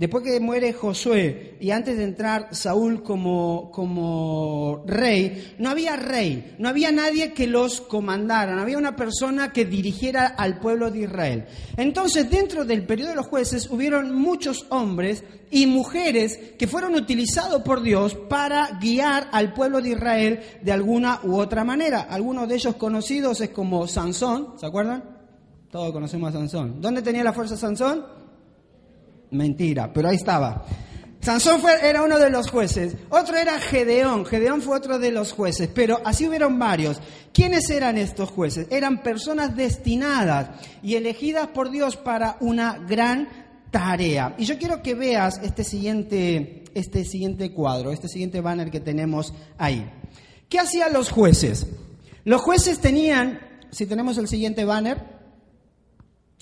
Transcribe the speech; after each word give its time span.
después 0.00 0.24
que 0.24 0.40
muere 0.40 0.72
Josué 0.72 1.58
y 1.60 1.72
antes 1.72 1.98
de 1.98 2.04
entrar 2.04 2.48
Saúl 2.52 3.02
como, 3.02 3.70
como 3.70 4.82
rey, 4.86 5.54
no 5.58 5.68
había 5.68 5.94
rey, 5.96 6.54
no 6.58 6.70
había 6.70 6.90
nadie 6.90 7.34
que 7.34 7.46
los 7.46 7.82
comandara, 7.82 8.54
no 8.54 8.62
había 8.62 8.78
una 8.78 8.96
persona 8.96 9.52
que 9.52 9.66
dirigiera 9.66 10.26
al 10.26 10.58
pueblo 10.58 10.90
de 10.90 11.00
Israel. 11.00 11.44
Entonces, 11.76 12.30
dentro 12.30 12.64
del 12.64 12.86
periodo 12.86 13.10
de 13.10 13.16
los 13.16 13.26
jueces, 13.26 13.68
hubieron 13.70 14.14
muchos 14.14 14.64
hombres 14.70 15.22
y 15.50 15.66
mujeres 15.66 16.54
que 16.58 16.66
fueron 16.66 16.94
utilizados 16.94 17.60
por 17.60 17.82
Dios 17.82 18.14
para 18.14 18.78
guiar 18.80 19.28
al 19.32 19.52
pueblo 19.52 19.82
de 19.82 19.90
Israel 19.90 20.40
de 20.62 20.72
alguna 20.72 21.20
u 21.24 21.36
otra 21.36 21.62
manera. 21.62 22.06
Algunos 22.08 22.48
de 22.48 22.54
ellos 22.54 22.76
conocidos 22.76 23.42
es 23.42 23.50
como 23.50 23.86
Sansón, 23.86 24.54
¿se 24.56 24.64
acuerdan? 24.64 25.04
Todos 25.70 25.92
conocemos 25.92 26.30
a 26.30 26.38
Sansón. 26.38 26.80
¿Dónde 26.80 27.02
tenía 27.02 27.22
la 27.22 27.34
fuerza 27.34 27.54
Sansón? 27.54 28.19
Mentira, 29.30 29.92
pero 29.92 30.08
ahí 30.08 30.16
estaba. 30.16 30.64
Sansón 31.20 31.60
fue, 31.60 31.72
era 31.86 32.02
uno 32.02 32.18
de 32.18 32.30
los 32.30 32.50
jueces, 32.50 32.96
otro 33.10 33.36
era 33.36 33.58
Gedeón, 33.58 34.24
Gedeón 34.24 34.62
fue 34.62 34.78
otro 34.78 34.98
de 34.98 35.12
los 35.12 35.32
jueces, 35.32 35.68
pero 35.74 36.00
así 36.04 36.26
hubieron 36.26 36.58
varios. 36.58 36.98
¿Quiénes 37.34 37.68
eran 37.68 37.98
estos 37.98 38.30
jueces? 38.30 38.66
Eran 38.70 39.02
personas 39.02 39.54
destinadas 39.54 40.50
y 40.82 40.94
elegidas 40.94 41.48
por 41.48 41.70
Dios 41.70 41.96
para 41.96 42.38
una 42.40 42.78
gran 42.78 43.28
tarea. 43.70 44.34
Y 44.38 44.46
yo 44.46 44.58
quiero 44.58 44.82
que 44.82 44.94
veas 44.94 45.40
este 45.42 45.62
siguiente, 45.62 46.64
este 46.74 47.04
siguiente 47.04 47.52
cuadro, 47.52 47.92
este 47.92 48.08
siguiente 48.08 48.40
banner 48.40 48.70
que 48.70 48.80
tenemos 48.80 49.34
ahí. 49.58 49.90
¿Qué 50.48 50.58
hacían 50.58 50.92
los 50.92 51.10
jueces? 51.10 51.66
Los 52.24 52.40
jueces 52.40 52.80
tenían, 52.80 53.40
si 53.70 53.86
tenemos 53.86 54.16
el 54.16 54.26
siguiente 54.26 54.64
banner, 54.64 55.20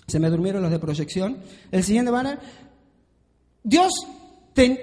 se 0.07 0.19
me 0.19 0.31
durmieron 0.31 0.63
los 0.63 0.71
de 0.71 0.79
proyección, 0.79 1.39
el 1.71 1.85
siguiente 1.85 2.11
banner, 2.11 2.39
Dios, 3.69 3.93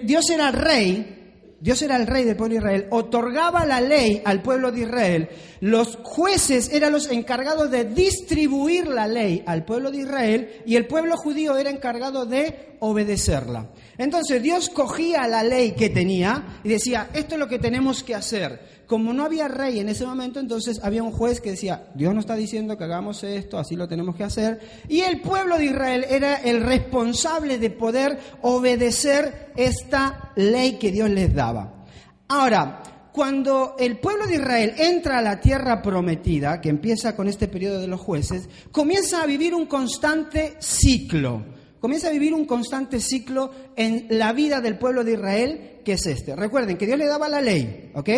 Dios 0.04 0.30
era 0.30 0.52
rey, 0.52 1.56
Dios 1.60 1.82
era 1.82 1.96
el 1.96 2.06
rey 2.06 2.24
del 2.24 2.36
pueblo 2.36 2.54
de 2.54 2.60
Israel, 2.60 2.88
otorgaba 2.92 3.66
la 3.66 3.82
ley 3.82 4.22
al 4.24 4.44
pueblo 4.44 4.72
de 4.72 4.82
Israel, 4.82 5.30
los 5.60 5.98
jueces 6.04 6.72
eran 6.72 6.92
los 6.92 7.10
encargados 7.10 7.72
de 7.72 7.86
distribuir 7.86 8.86
la 8.86 9.08
ley 9.08 9.42
al 9.48 9.66
pueblo 9.66 9.90
de 9.90 10.02
Israel 10.02 10.62
y 10.68 10.76
el 10.76 10.86
pueblo 10.86 11.18
judío 11.18 11.58
era 11.58 11.72
encargado 11.72 12.28
de 12.28 12.76
obedecerla. 12.80 13.72
Entonces 13.98 14.44
Dios 14.44 14.70
cogía 14.70 15.28
la 15.28 15.42
ley 15.42 15.72
que 15.72 15.90
tenía 15.90 16.60
y 16.64 16.70
decía, 16.70 17.10
esto 17.12 17.34
es 17.34 17.40
lo 17.40 17.48
que 17.48 17.58
tenemos 17.58 18.04
que 18.04 18.14
hacer. 18.14 18.75
Como 18.88 19.14
no 19.14 19.26
había 19.26 19.48
rey 19.48 19.80
en 19.80 19.90
ese 19.90 20.06
momento, 20.06 20.40
entonces 20.40 20.80
había 20.84 21.04
un 21.04 21.12
juez 21.12 21.42
que 21.42 21.52
decía, 21.52 21.88
Dios 21.96 22.14
nos 22.14 22.24
está 22.24 22.36
diciendo 22.36 22.78
que 22.78 22.84
hagamos 22.84 23.24
esto, 23.24 23.58
así 23.58 23.76
lo 23.76 23.88
tenemos 23.88 24.16
que 24.16 24.24
hacer. 24.24 24.60
Y 24.88 25.02
el 25.02 25.22
pueblo 25.22 25.58
de 25.58 25.66
Israel 25.66 26.06
era 26.10 26.36
el 26.36 26.62
responsable 26.62 27.58
de 27.58 27.70
poder 27.72 28.20
obedecer 28.42 29.52
esta 29.56 30.32
ley 30.36 30.74
que 30.74 30.92
Dios 30.92 31.10
les 31.10 31.34
daba. 31.34 31.86
Ahora, 32.28 32.84
cuando 33.12 33.76
el 33.80 33.98
pueblo 33.98 34.28
de 34.28 34.36
Israel 34.36 34.74
entra 34.78 35.20
a 35.20 35.22
la 35.22 35.40
tierra 35.40 35.82
prometida, 35.82 36.60
que 36.62 36.70
empieza 36.70 37.16
con 37.16 37.28
este 37.28 37.48
periodo 37.48 37.80
de 37.80 37.88
los 37.88 38.02
jueces, 38.02 38.50
comienza 38.72 39.24
a 39.24 39.26
vivir 39.26 39.56
un 39.56 39.66
constante 39.66 40.56
ciclo 40.60 41.44
comienza 41.86 42.08
a 42.08 42.12
vivir 42.12 42.34
un 42.34 42.46
constante 42.46 43.00
ciclo 43.00 43.52
en 43.76 44.08
la 44.10 44.34
vida 44.34 44.60
del 44.60 44.76
pueblo 44.76 45.04
de 45.04 45.12
Israel, 45.12 45.82
que 45.86 45.94
es 45.94 46.08
este. 46.08 46.36
Recuerden 46.36 46.78
que 46.78 46.88
Dios 46.88 46.98
le 46.98 47.06
daba 47.06 47.30
la 47.30 47.42
ley, 47.42 47.92
¿ok? 47.94 48.10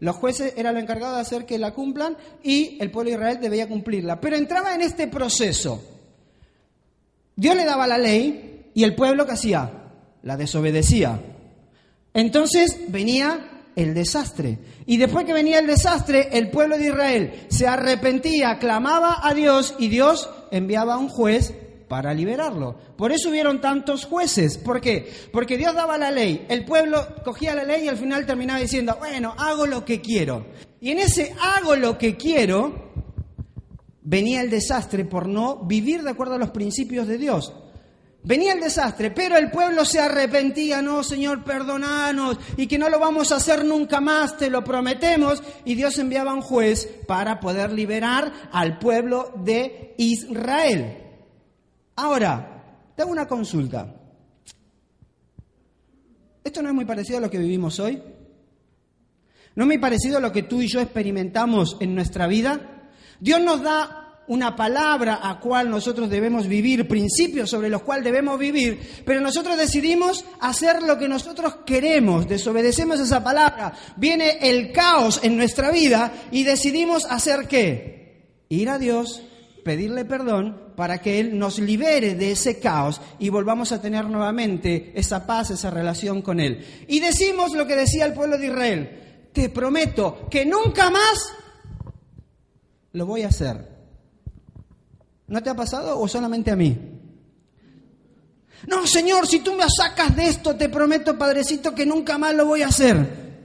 Los 0.00 0.16
jueces 0.16 0.54
eran 0.56 0.74
los 0.74 0.82
encargados 0.82 1.16
de 1.16 1.22
hacer 1.22 1.46
que 1.46 1.58
la 1.58 1.72
cumplan 1.72 2.16
y 2.42 2.78
el 2.80 2.90
pueblo 2.90 3.10
de 3.10 3.16
Israel 3.16 3.38
debía 3.40 3.68
cumplirla. 3.68 4.20
Pero 4.20 4.36
entraba 4.36 4.74
en 4.74 4.82
este 4.82 5.08
proceso. 5.08 5.82
Dios 7.34 7.56
le 7.56 7.64
daba 7.64 7.86
la 7.86 7.98
ley 7.98 8.70
y 8.74 8.84
el 8.84 8.94
pueblo 8.94 9.26
que 9.26 9.32
hacía? 9.32 9.70
La 10.22 10.36
desobedecía. 10.36 11.20
Entonces 12.14 12.78
venía 12.88 13.62
el 13.76 13.94
desastre. 13.94 14.58
Y 14.86 14.96
después 14.96 15.24
que 15.24 15.32
venía 15.32 15.58
el 15.58 15.66
desastre, 15.66 16.30
el 16.32 16.50
pueblo 16.50 16.78
de 16.78 16.86
Israel 16.86 17.46
se 17.48 17.66
arrepentía, 17.66 18.58
clamaba 18.58 19.20
a 19.22 19.34
Dios 19.34 19.74
y 19.78 19.88
Dios 19.88 20.28
enviaba 20.50 20.94
a 20.94 20.98
un 20.98 21.08
juez 21.08 21.54
para 21.88 22.14
liberarlo. 22.14 22.76
Por 22.96 23.12
eso 23.12 23.30
hubieron 23.30 23.60
tantos 23.60 24.04
jueces. 24.04 24.58
¿Por 24.58 24.80
qué? 24.80 25.10
Porque 25.32 25.56
Dios 25.56 25.74
daba 25.74 25.98
la 25.98 26.10
ley, 26.10 26.46
el 26.48 26.64
pueblo 26.64 27.06
cogía 27.24 27.54
la 27.54 27.64
ley 27.64 27.84
y 27.84 27.88
al 27.88 27.96
final 27.96 28.26
terminaba 28.26 28.60
diciendo, 28.60 28.96
bueno, 28.98 29.34
hago 29.36 29.66
lo 29.66 29.84
que 29.84 30.00
quiero. 30.00 30.46
Y 30.80 30.90
en 30.90 30.98
ese 31.00 31.34
hago 31.40 31.74
lo 31.74 31.98
que 31.98 32.16
quiero 32.16 32.88
venía 34.02 34.40
el 34.40 34.48
desastre 34.50 35.04
por 35.04 35.28
no 35.28 35.56
vivir 35.64 36.02
de 36.02 36.10
acuerdo 36.10 36.34
a 36.34 36.38
los 36.38 36.50
principios 36.50 37.06
de 37.08 37.18
Dios. 37.18 37.52
Venía 38.24 38.52
el 38.52 38.60
desastre, 38.60 39.10
pero 39.10 39.36
el 39.36 39.50
pueblo 39.50 39.84
se 39.84 40.00
arrepentía, 40.00 40.82
no, 40.82 41.02
Señor, 41.02 41.44
perdonanos, 41.44 42.36
y 42.56 42.66
que 42.66 42.78
no 42.78 42.88
lo 42.88 42.98
vamos 42.98 43.32
a 43.32 43.36
hacer 43.36 43.64
nunca 43.64 44.00
más, 44.00 44.36
te 44.36 44.50
lo 44.50 44.64
prometemos. 44.64 45.42
Y 45.64 45.74
Dios 45.76 45.98
enviaba 45.98 46.34
un 46.34 46.42
juez 46.42 46.88
para 47.06 47.38
poder 47.38 47.72
liberar 47.72 48.32
al 48.50 48.78
pueblo 48.78 49.32
de 49.36 49.94
Israel. 49.98 51.07
Ahora, 51.98 52.92
te 52.94 53.02
hago 53.02 53.10
una 53.10 53.26
consulta. 53.26 53.92
¿Esto 56.44 56.62
no 56.62 56.68
es 56.68 56.74
muy 56.74 56.84
parecido 56.84 57.18
a 57.18 57.20
lo 57.20 57.28
que 57.28 57.38
vivimos 57.38 57.80
hoy? 57.80 58.00
¿No 59.56 59.64
es 59.64 59.66
muy 59.66 59.78
parecido 59.78 60.18
a 60.18 60.20
lo 60.20 60.30
que 60.30 60.44
tú 60.44 60.62
y 60.62 60.68
yo 60.68 60.80
experimentamos 60.80 61.76
en 61.80 61.96
nuestra 61.96 62.28
vida? 62.28 62.90
Dios 63.18 63.40
nos 63.40 63.62
da 63.62 64.22
una 64.28 64.54
palabra 64.54 65.18
a 65.28 65.40
cual 65.40 65.70
nosotros 65.70 66.08
debemos 66.08 66.46
vivir, 66.46 66.86
principios 66.86 67.50
sobre 67.50 67.68
los 67.68 67.82
cuales 67.82 68.04
debemos 68.04 68.38
vivir, 68.38 69.02
pero 69.04 69.20
nosotros 69.20 69.56
decidimos 69.56 70.24
hacer 70.38 70.84
lo 70.84 70.98
que 70.98 71.08
nosotros 71.08 71.56
queremos, 71.66 72.28
desobedecemos 72.28 73.00
esa 73.00 73.24
palabra, 73.24 73.72
viene 73.96 74.38
el 74.42 74.70
caos 74.70 75.18
en 75.24 75.36
nuestra 75.36 75.72
vida 75.72 76.12
y 76.30 76.44
decidimos 76.44 77.06
hacer 77.06 77.48
qué? 77.48 78.44
Ir 78.50 78.68
a 78.68 78.78
Dios, 78.78 79.24
pedirle 79.64 80.04
perdón 80.04 80.67
para 80.78 80.98
que 80.98 81.18
Él 81.18 81.36
nos 81.36 81.58
libere 81.58 82.14
de 82.14 82.30
ese 82.30 82.60
caos 82.60 83.00
y 83.18 83.30
volvamos 83.30 83.72
a 83.72 83.82
tener 83.82 84.04
nuevamente 84.04 84.92
esa 84.94 85.26
paz, 85.26 85.50
esa 85.50 85.72
relación 85.72 86.22
con 86.22 86.38
Él. 86.38 86.84
Y 86.86 87.00
decimos 87.00 87.52
lo 87.52 87.66
que 87.66 87.74
decía 87.74 88.06
el 88.06 88.14
pueblo 88.14 88.38
de 88.38 88.46
Israel, 88.46 89.30
te 89.32 89.48
prometo 89.48 90.28
que 90.30 90.46
nunca 90.46 90.88
más 90.88 91.32
lo 92.92 93.06
voy 93.06 93.22
a 93.22 93.26
hacer. 93.26 93.68
¿No 95.26 95.42
te 95.42 95.50
ha 95.50 95.56
pasado 95.56 95.98
o 95.98 96.06
solamente 96.06 96.52
a 96.52 96.56
mí? 96.56 96.78
No, 98.68 98.86
Señor, 98.86 99.26
si 99.26 99.40
tú 99.40 99.54
me 99.54 99.64
sacas 99.68 100.14
de 100.14 100.28
esto, 100.28 100.54
te 100.54 100.68
prometo, 100.68 101.18
Padrecito, 101.18 101.74
que 101.74 101.86
nunca 101.86 102.18
más 102.18 102.36
lo 102.36 102.46
voy 102.46 102.62
a 102.62 102.68
hacer. 102.68 103.44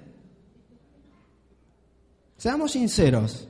Seamos 2.37 2.73
sinceros. 2.73 3.47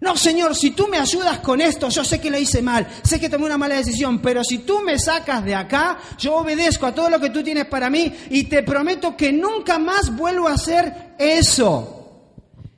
No, 0.00 0.16
Señor, 0.16 0.54
si 0.54 0.72
tú 0.72 0.86
me 0.88 0.98
ayudas 0.98 1.38
con 1.38 1.60
esto, 1.60 1.88
yo 1.88 2.04
sé 2.04 2.20
que 2.20 2.30
lo 2.30 2.38
hice 2.38 2.60
mal, 2.60 2.86
sé 3.02 3.18
que 3.18 3.28
tomé 3.30 3.46
una 3.46 3.56
mala 3.56 3.76
decisión, 3.76 4.20
pero 4.20 4.44
si 4.44 4.58
tú 4.58 4.80
me 4.80 4.98
sacas 4.98 5.44
de 5.44 5.54
acá, 5.54 5.98
yo 6.18 6.36
obedezco 6.36 6.86
a 6.86 6.94
todo 6.94 7.08
lo 7.08 7.18
que 7.18 7.30
tú 7.30 7.42
tienes 7.42 7.66
para 7.66 7.88
mí 7.88 8.12
y 8.28 8.44
te 8.44 8.62
prometo 8.62 9.16
que 9.16 9.32
nunca 9.32 9.78
más 9.78 10.14
vuelvo 10.14 10.48
a 10.48 10.54
hacer 10.54 11.14
eso. 11.18 11.94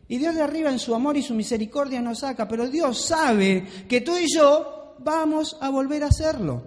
Y 0.09 0.19
Dios 0.19 0.37
de 0.37 0.43
arriba 0.43 0.71
en 0.71 0.79
su 0.79 0.95
amor 0.95 1.17
y 1.17 1.23
su 1.23 1.35
misericordia 1.35 2.01
nos 2.01 2.21
saca, 2.21 2.47
pero 2.47 2.69
Dios 2.69 3.07
sabe 3.07 3.67
que 3.89 4.03
tú 4.03 4.17
y 4.17 4.33
yo 4.33 4.95
vamos 5.01 5.57
a 5.61 5.69
volver 5.71 6.05
a 6.05 6.09
hacerlo. 6.09 6.63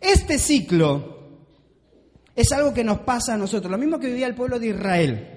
Este 0.00 0.38
ciclo 0.38 1.12
Es 2.34 2.50
algo 2.52 2.72
que 2.72 2.82
nos 2.82 3.00
pasa 3.00 3.34
a 3.34 3.36
nosotros, 3.36 3.70
lo 3.70 3.78
mismo 3.78 3.98
que 3.98 4.06
vivía 4.06 4.26
el 4.26 4.34
pueblo 4.34 4.58
de 4.58 4.68
Israel. 4.68 5.31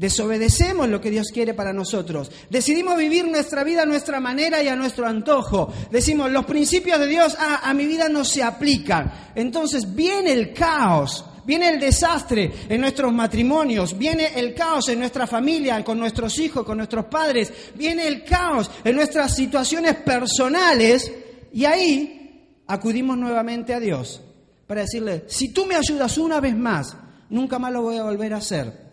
Desobedecemos 0.00 0.88
lo 0.88 0.98
que 0.98 1.10
Dios 1.10 1.26
quiere 1.30 1.52
para 1.52 1.74
nosotros. 1.74 2.30
Decidimos 2.48 2.96
vivir 2.96 3.28
nuestra 3.28 3.62
vida 3.64 3.82
a 3.82 3.86
nuestra 3.86 4.18
manera 4.18 4.62
y 4.62 4.68
a 4.68 4.74
nuestro 4.74 5.06
antojo. 5.06 5.70
Decimos, 5.90 6.30
los 6.30 6.46
principios 6.46 6.98
de 6.98 7.06
Dios 7.06 7.36
a, 7.38 7.74
mi 7.74 7.84
vida 7.84 8.08
no 8.08 8.24
se 8.24 8.42
aplican. 8.42 9.12
Entonces 9.34 9.94
viene 9.94 10.32
el 10.32 10.54
caos, 10.54 11.22
viene 11.44 11.68
el 11.68 11.78
desastre 11.78 12.50
en 12.70 12.80
nuestros 12.80 13.12
matrimonios, 13.12 13.98
viene 13.98 14.28
el 14.36 14.54
caos 14.54 14.88
en 14.88 15.00
nuestra 15.00 15.26
familia, 15.26 15.84
con 15.84 15.98
nuestros 15.98 16.38
hijos, 16.38 16.64
con 16.64 16.78
nuestros 16.78 17.04
padres, 17.04 17.52
viene 17.74 18.08
el 18.08 18.24
caos 18.24 18.70
en 18.82 18.96
nuestras 18.96 19.36
situaciones 19.36 19.96
personales 19.96 21.12
y 21.52 21.66
ahí 21.66 22.62
acudimos 22.68 23.18
nuevamente 23.18 23.74
a 23.74 23.80
Dios 23.80 24.22
para 24.66 24.80
decirle, 24.80 25.24
si 25.26 25.52
tú 25.52 25.66
me 25.66 25.74
ayudas 25.74 26.16
una 26.16 26.40
vez 26.40 26.56
más, 26.56 26.96
nunca 27.28 27.58
más 27.58 27.70
lo 27.70 27.82
voy 27.82 27.98
a 27.98 28.04
volver 28.04 28.32
a 28.32 28.38
hacer. 28.38 28.89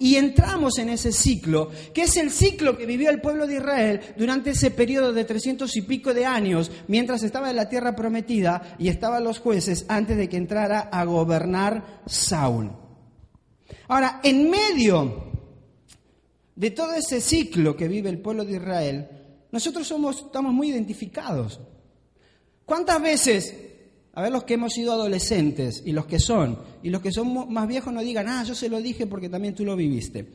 Y 0.00 0.16
entramos 0.16 0.78
en 0.78 0.88
ese 0.88 1.12
ciclo, 1.12 1.70
que 1.92 2.04
es 2.04 2.16
el 2.16 2.30
ciclo 2.30 2.76
que 2.76 2.86
vivió 2.86 3.10
el 3.10 3.20
pueblo 3.20 3.46
de 3.46 3.56
Israel 3.56 4.00
durante 4.16 4.50
ese 4.50 4.70
periodo 4.70 5.12
de 5.12 5.24
trescientos 5.24 5.76
y 5.76 5.82
pico 5.82 6.14
de 6.14 6.24
años, 6.24 6.72
mientras 6.88 7.22
estaba 7.22 7.50
en 7.50 7.56
la 7.56 7.68
tierra 7.68 7.94
prometida 7.94 8.76
y 8.78 8.88
estaban 8.88 9.22
los 9.22 9.40
jueces 9.40 9.84
antes 9.88 10.16
de 10.16 10.26
que 10.26 10.38
entrara 10.38 10.88
a 10.90 11.04
gobernar 11.04 12.00
Saúl. 12.06 12.72
Ahora, 13.88 14.20
en 14.24 14.48
medio 14.48 15.32
de 16.56 16.70
todo 16.70 16.94
ese 16.94 17.20
ciclo 17.20 17.76
que 17.76 17.86
vive 17.86 18.08
el 18.08 18.20
pueblo 18.20 18.46
de 18.46 18.56
Israel, 18.56 19.08
nosotros 19.52 19.86
somos, 19.86 20.22
estamos 20.24 20.54
muy 20.54 20.70
identificados. 20.70 21.60
¿Cuántas 22.64 23.02
veces 23.02 23.54
a 24.20 24.24
ver 24.24 24.32
los 24.32 24.44
que 24.44 24.54
hemos 24.54 24.74
sido 24.74 24.92
adolescentes 24.92 25.82
y 25.86 25.92
los 25.92 26.04
que 26.04 26.18
son, 26.18 26.58
y 26.82 26.90
los 26.90 27.00
que 27.00 27.10
son 27.10 27.50
más 27.50 27.66
viejos 27.66 27.90
no 27.90 28.02
digan, 28.02 28.28
ah, 28.28 28.44
yo 28.44 28.54
se 28.54 28.68
lo 28.68 28.78
dije 28.78 29.06
porque 29.06 29.30
también 29.30 29.54
tú 29.54 29.64
lo 29.64 29.74
viviste. 29.74 30.26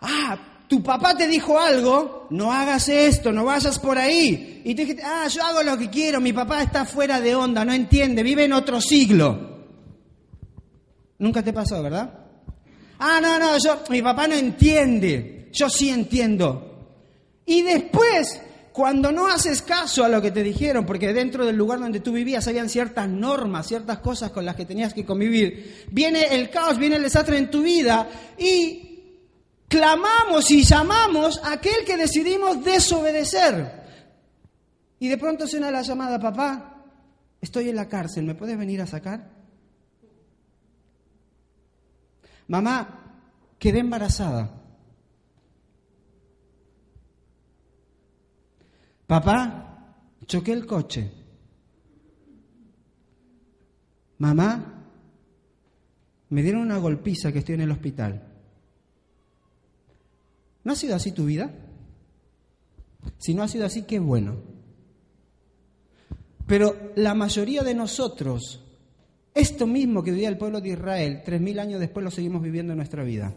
Ah, 0.00 0.64
tu 0.66 0.82
papá 0.82 1.16
te 1.16 1.28
dijo 1.28 1.56
algo, 1.60 2.26
no 2.30 2.52
hagas 2.52 2.88
esto, 2.88 3.30
no 3.30 3.44
vayas 3.44 3.78
por 3.78 3.96
ahí. 3.96 4.62
Y 4.64 4.74
tú 4.74 4.80
dijiste, 4.80 5.04
ah, 5.04 5.28
yo 5.28 5.40
hago 5.40 5.62
lo 5.62 5.78
que 5.78 5.88
quiero, 5.88 6.20
mi 6.20 6.32
papá 6.32 6.64
está 6.64 6.84
fuera 6.84 7.20
de 7.20 7.36
onda, 7.36 7.64
no 7.64 7.72
entiende, 7.72 8.24
vive 8.24 8.44
en 8.44 8.54
otro 8.54 8.80
siglo. 8.80 9.52
Nunca 11.18 11.44
te 11.44 11.52
pasó, 11.52 11.80
¿verdad? 11.80 12.12
Ah, 12.98 13.20
no, 13.22 13.38
no, 13.38 13.56
yo, 13.56 13.84
mi 13.88 14.02
papá 14.02 14.26
no 14.26 14.34
entiende, 14.34 15.48
yo 15.52 15.70
sí 15.70 15.90
entiendo. 15.90 16.96
Y 17.46 17.62
después 17.62 18.42
cuando 18.72 19.12
no 19.12 19.26
haces 19.26 19.60
caso 19.60 20.04
a 20.04 20.08
lo 20.08 20.22
que 20.22 20.30
te 20.30 20.42
dijeron, 20.42 20.86
porque 20.86 21.12
dentro 21.12 21.44
del 21.44 21.56
lugar 21.56 21.78
donde 21.78 22.00
tú 22.00 22.12
vivías 22.12 22.48
habían 22.48 22.70
ciertas 22.70 23.08
normas, 23.08 23.66
ciertas 23.66 23.98
cosas 23.98 24.30
con 24.30 24.46
las 24.46 24.56
que 24.56 24.64
tenías 24.64 24.94
que 24.94 25.04
convivir, 25.04 25.86
viene 25.90 26.34
el 26.34 26.48
caos, 26.48 26.78
viene 26.78 26.96
el 26.96 27.02
desastre 27.02 27.36
en 27.36 27.50
tu 27.50 27.62
vida 27.62 28.08
y 28.38 28.92
clamamos 29.68 30.50
y 30.50 30.64
llamamos 30.64 31.38
a 31.44 31.52
aquel 31.52 31.84
que 31.84 31.98
decidimos 31.98 32.64
desobedecer. 32.64 33.82
Y 34.98 35.08
de 35.08 35.18
pronto 35.18 35.46
suena 35.46 35.70
la 35.70 35.82
llamada, 35.82 36.18
papá, 36.18 36.84
estoy 37.40 37.68
en 37.68 37.76
la 37.76 37.88
cárcel, 37.88 38.24
¿me 38.24 38.34
puedes 38.34 38.56
venir 38.56 38.80
a 38.80 38.86
sacar? 38.86 39.28
Mamá, 42.48 43.18
quedé 43.58 43.80
embarazada. 43.80 44.61
Papá, 49.12 49.94
choqué 50.24 50.52
el 50.52 50.64
coche. 50.64 51.12
Mamá, 54.16 54.86
me 56.30 56.42
dieron 56.42 56.62
una 56.62 56.78
golpiza 56.78 57.30
que 57.30 57.40
estoy 57.40 57.56
en 57.56 57.60
el 57.60 57.72
hospital. 57.72 58.26
¿No 60.64 60.72
ha 60.72 60.76
sido 60.76 60.96
así 60.96 61.12
tu 61.12 61.26
vida? 61.26 61.52
Si 63.18 63.34
no 63.34 63.42
ha 63.42 63.48
sido 63.48 63.66
así, 63.66 63.82
qué 63.82 63.98
bueno. 63.98 64.36
Pero 66.46 66.92
la 66.96 67.12
mayoría 67.12 67.62
de 67.62 67.74
nosotros, 67.74 68.64
esto 69.34 69.66
mismo 69.66 70.02
que 70.02 70.12
vivía 70.12 70.30
el 70.30 70.38
pueblo 70.38 70.62
de 70.62 70.70
Israel, 70.70 71.20
tres 71.22 71.38
mil 71.38 71.58
años 71.58 71.80
después 71.80 72.02
lo 72.02 72.10
seguimos 72.10 72.40
viviendo 72.40 72.72
en 72.72 72.78
nuestra 72.78 73.04
vida. 73.04 73.34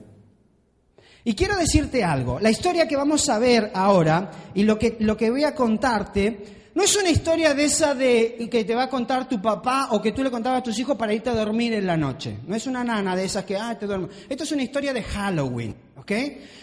Y 1.28 1.34
quiero 1.34 1.58
decirte 1.58 2.04
algo, 2.04 2.40
la 2.40 2.52
historia 2.52 2.88
que 2.88 2.96
vamos 2.96 3.28
a 3.30 3.40
ver 3.40 3.72
ahora 3.74 4.30
y 4.54 4.62
lo 4.62 4.78
que, 4.78 4.96
lo 5.00 5.18
que 5.18 5.32
voy 5.32 5.44
a 5.44 5.56
contarte 5.56 6.70
no 6.76 6.84
es 6.84 6.96
una 6.96 7.10
historia 7.10 7.56
de 7.56 7.66
esa 7.66 7.96
de 7.96 8.48
que 8.52 8.64
te 8.64 8.76
va 8.76 8.84
a 8.84 8.90
contar 8.90 9.28
tu 9.28 9.42
papá 9.42 9.88
o 9.92 10.02
que 10.02 10.12
tú 10.12 10.22
le 10.22 10.30
contabas 10.30 10.60
a 10.60 10.64
tus 10.64 10.78
hijos 10.78 10.96
para 10.96 11.14
irte 11.14 11.32
a 11.32 11.34
dormir 11.34 11.74
en 11.74 11.88
la 11.88 11.98
noche. 11.98 12.38
No 12.46 12.56
es 12.56 12.68
una 12.68 12.84
nana 12.84 13.16
de 13.16 13.26
esas 13.26 13.44
que, 13.44 13.58
ah, 13.58 13.76
te 13.76 13.88
duermo. 13.88 14.08
Esto 14.30 14.44
es 14.44 14.52
una 14.52 14.62
historia 14.62 14.94
de 14.94 15.02
Halloween. 15.02 15.76
¿Ok? 15.98 16.12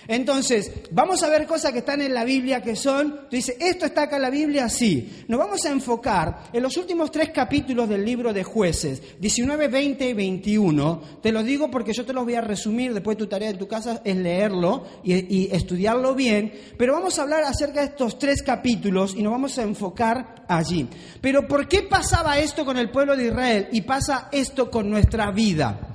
Entonces, 0.09 0.71
vamos 0.91 1.23
a 1.23 1.29
ver 1.31 1.47
cosas 1.47 1.73
que 1.73 1.79
están 1.79 2.03
en 2.03 2.13
la 2.13 2.23
Biblia 2.23 2.61
que 2.61 2.77
son, 2.77 3.29
tú 3.31 3.37
dices, 3.37 3.57
esto 3.59 3.87
está 3.87 4.03
acá 4.03 4.17
en 4.17 4.23
la 4.23 4.31
Biblia, 4.31 4.69
sí. 4.69 5.25
Nos 5.27 5.41
vamos 5.41 5.65
a 5.65 5.71
enfocar 5.71 6.51
en 6.53 6.63
los 6.63 6.77
últimos 6.77 7.11
tres 7.11 7.31
capítulos 7.31 7.89
del 7.89 8.05
libro 8.05 8.35
de 8.35 8.45
jueces, 8.45 9.03
19, 9.19 9.69
20 9.69 10.07
y 10.07 10.13
21. 10.13 11.03
Te 11.23 11.33
lo 11.33 11.43
digo 11.43 11.71
porque 11.71 11.95
yo 11.95 12.05
te 12.05 12.13
los 12.13 12.25
voy 12.25 12.35
a 12.35 12.43
resumir, 12.43 12.93
después 12.93 13.17
tu 13.17 13.27
tarea 13.27 13.49
en 13.49 13.59
tu 13.59 13.67
casa 13.67 14.03
es 14.05 14.17
leerlo 14.17 14.85
y, 15.03 15.15
y 15.15 15.49
estudiarlo 15.51 16.15
bien, 16.15 16.53
pero 16.77 16.93
vamos 16.93 17.19
a 17.19 17.23
hablar 17.23 17.45
acerca 17.45 17.81
de 17.81 17.87
estos 17.87 18.19
tres 18.19 18.43
capítulos 18.43 19.15
y 19.17 19.23
nos 19.23 19.33
vamos 19.33 19.57
a 19.57 19.63
enfocar 19.63 20.45
allí. 20.47 20.87
Pero 21.23 21.49
¿por 21.49 21.67
qué 21.69 21.85
pasaba 21.85 22.39
esto 22.39 22.67
con 22.67 22.77
el 22.77 22.91
pueblo 22.91 23.17
de 23.17 23.29
Israel 23.29 23.69
y 23.73 23.81
pasa 23.81 24.29
esto 24.31 24.71
con 24.71 24.91
nuestra 24.91 25.31
vida? 25.31 25.93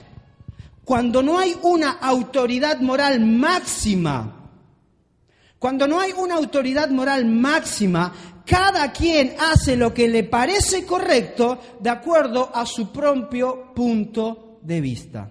Cuando 0.88 1.22
no 1.22 1.38
hay 1.38 1.54
una 1.64 1.98
autoridad 2.00 2.80
moral 2.80 3.20
máxima, 3.20 4.50
cuando 5.60 5.86
no 5.86 6.00
hay 6.00 6.14
una 6.14 6.36
autoridad 6.36 6.88
moral 6.92 7.26
máxima, 7.26 8.14
cada 8.46 8.94
quien 8.94 9.36
hace 9.38 9.76
lo 9.76 9.94
que 9.94 10.08
le 10.08 10.24
parece 10.24 10.86
correcto 10.86 11.60
de 11.82 11.90
acuerdo 11.90 12.50
a 12.56 12.66
su 12.66 12.90
propio 12.90 13.74
punto 13.76 14.60
de 14.62 14.80
vista. 14.80 15.30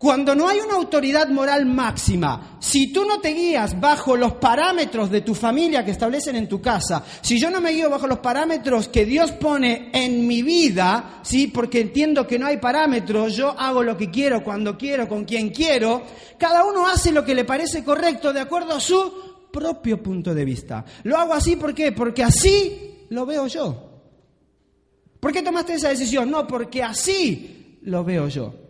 Cuando 0.00 0.34
no 0.34 0.48
hay 0.48 0.58
una 0.60 0.76
autoridad 0.76 1.28
moral 1.28 1.66
máxima, 1.66 2.56
si 2.58 2.90
tú 2.90 3.04
no 3.04 3.20
te 3.20 3.34
guías 3.34 3.78
bajo 3.78 4.16
los 4.16 4.32
parámetros 4.32 5.10
de 5.10 5.20
tu 5.20 5.34
familia 5.34 5.84
que 5.84 5.90
establecen 5.90 6.36
en 6.36 6.48
tu 6.48 6.58
casa, 6.58 7.04
si 7.20 7.38
yo 7.38 7.50
no 7.50 7.60
me 7.60 7.72
guío 7.72 7.90
bajo 7.90 8.06
los 8.06 8.20
parámetros 8.20 8.88
que 8.88 9.04
Dios 9.04 9.32
pone 9.32 9.90
en 9.92 10.26
mi 10.26 10.42
vida, 10.42 11.20
sí, 11.22 11.48
porque 11.48 11.82
entiendo 11.82 12.26
que 12.26 12.38
no 12.38 12.46
hay 12.46 12.56
parámetros, 12.56 13.36
yo 13.36 13.50
hago 13.50 13.82
lo 13.82 13.94
que 13.94 14.10
quiero, 14.10 14.42
cuando 14.42 14.78
quiero, 14.78 15.06
con 15.06 15.26
quien 15.26 15.50
quiero, 15.50 16.00
cada 16.38 16.64
uno 16.64 16.86
hace 16.86 17.12
lo 17.12 17.22
que 17.22 17.34
le 17.34 17.44
parece 17.44 17.84
correcto 17.84 18.32
de 18.32 18.40
acuerdo 18.40 18.72
a 18.72 18.80
su 18.80 19.50
propio 19.52 20.02
punto 20.02 20.34
de 20.34 20.46
vista. 20.46 20.82
Lo 21.02 21.18
hago 21.18 21.34
así 21.34 21.56
¿por? 21.56 21.92
Porque 21.92 22.24
así 22.24 23.04
lo 23.10 23.26
veo 23.26 23.46
yo. 23.48 24.00
¿Por 25.20 25.30
qué 25.30 25.42
tomaste 25.42 25.74
esa 25.74 25.90
decisión? 25.90 26.30
No, 26.30 26.46
porque 26.46 26.82
así 26.82 27.76
lo 27.82 28.02
veo 28.02 28.28
yo. 28.28 28.69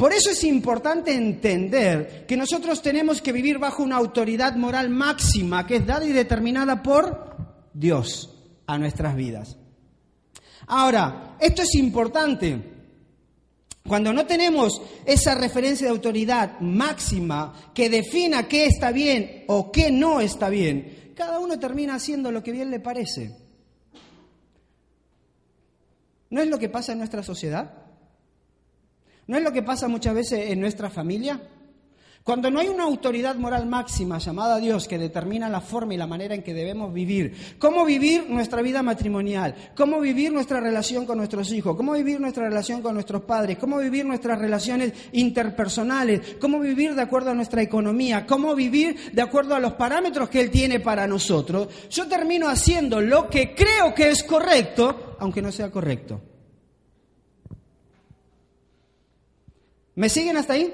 Por 0.00 0.14
eso 0.14 0.30
es 0.30 0.44
importante 0.44 1.12
entender 1.12 2.24
que 2.26 2.34
nosotros 2.34 2.80
tenemos 2.80 3.20
que 3.20 3.32
vivir 3.32 3.58
bajo 3.58 3.82
una 3.82 3.96
autoridad 3.96 4.56
moral 4.56 4.88
máxima 4.88 5.66
que 5.66 5.76
es 5.76 5.86
dada 5.86 6.06
y 6.06 6.12
determinada 6.12 6.82
por 6.82 7.36
Dios 7.74 8.30
a 8.66 8.78
nuestras 8.78 9.14
vidas. 9.14 9.58
Ahora, 10.68 11.36
esto 11.38 11.60
es 11.60 11.74
importante. 11.74 12.62
Cuando 13.86 14.14
no 14.14 14.24
tenemos 14.24 14.80
esa 15.04 15.34
referencia 15.34 15.88
de 15.88 15.92
autoridad 15.92 16.60
máxima 16.60 17.72
que 17.74 17.90
defina 17.90 18.48
qué 18.48 18.64
está 18.64 18.92
bien 18.92 19.44
o 19.48 19.70
qué 19.70 19.90
no 19.90 20.22
está 20.22 20.48
bien, 20.48 21.12
cada 21.14 21.38
uno 21.38 21.58
termina 21.58 21.96
haciendo 21.96 22.32
lo 22.32 22.42
que 22.42 22.52
bien 22.52 22.70
le 22.70 22.80
parece. 22.80 23.36
¿No 26.30 26.40
es 26.40 26.48
lo 26.48 26.58
que 26.58 26.70
pasa 26.70 26.92
en 26.92 26.98
nuestra 27.00 27.22
sociedad? 27.22 27.79
¿No 29.30 29.36
es 29.36 29.44
lo 29.44 29.52
que 29.52 29.62
pasa 29.62 29.86
muchas 29.86 30.12
veces 30.12 30.50
en 30.50 30.58
nuestra 30.58 30.90
familia? 30.90 31.40
Cuando 32.24 32.50
no 32.50 32.58
hay 32.58 32.66
una 32.66 32.82
autoridad 32.82 33.36
moral 33.36 33.64
máxima 33.64 34.18
llamada 34.18 34.58
Dios 34.58 34.88
que 34.88 34.98
determina 34.98 35.48
la 35.48 35.60
forma 35.60 35.94
y 35.94 35.96
la 35.96 36.08
manera 36.08 36.34
en 36.34 36.42
que 36.42 36.52
debemos 36.52 36.92
vivir, 36.92 37.56
cómo 37.60 37.84
vivir 37.84 38.28
nuestra 38.28 38.60
vida 38.60 38.82
matrimonial, 38.82 39.54
cómo 39.76 40.00
vivir 40.00 40.32
nuestra 40.32 40.58
relación 40.58 41.06
con 41.06 41.18
nuestros 41.18 41.52
hijos, 41.52 41.76
cómo 41.76 41.92
vivir 41.92 42.20
nuestra 42.20 42.48
relación 42.48 42.82
con 42.82 42.94
nuestros 42.94 43.22
padres, 43.22 43.56
cómo 43.56 43.78
vivir 43.78 44.04
nuestras 44.04 44.36
relaciones 44.36 44.94
interpersonales, 45.12 46.34
cómo 46.40 46.58
vivir 46.58 46.96
de 46.96 47.02
acuerdo 47.02 47.30
a 47.30 47.34
nuestra 47.34 47.62
economía, 47.62 48.26
cómo 48.26 48.56
vivir 48.56 49.12
de 49.12 49.22
acuerdo 49.22 49.54
a 49.54 49.60
los 49.60 49.74
parámetros 49.74 50.28
que 50.28 50.40
Él 50.40 50.50
tiene 50.50 50.80
para 50.80 51.06
nosotros, 51.06 51.68
yo 51.88 52.08
termino 52.08 52.48
haciendo 52.48 53.00
lo 53.00 53.30
que 53.30 53.54
creo 53.54 53.94
que 53.94 54.10
es 54.10 54.24
correcto, 54.24 55.14
aunque 55.20 55.40
no 55.40 55.52
sea 55.52 55.70
correcto. 55.70 56.20
¿Me 60.00 60.08
siguen 60.08 60.38
hasta 60.38 60.54
ahí? 60.54 60.72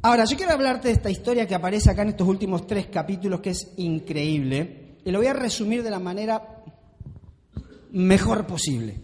Ahora, 0.00 0.24
yo 0.26 0.36
quiero 0.36 0.52
hablarte 0.52 0.86
de 0.86 0.94
esta 0.94 1.10
historia 1.10 1.44
que 1.44 1.56
aparece 1.56 1.90
acá 1.90 2.02
en 2.02 2.10
estos 2.10 2.28
últimos 2.28 2.68
tres 2.68 2.86
capítulos, 2.86 3.40
que 3.40 3.50
es 3.50 3.72
increíble, 3.78 4.98
y 5.04 5.10
lo 5.10 5.18
voy 5.18 5.26
a 5.26 5.32
resumir 5.32 5.82
de 5.82 5.90
la 5.90 5.98
manera 5.98 6.62
mejor 7.90 8.46
posible. 8.46 8.94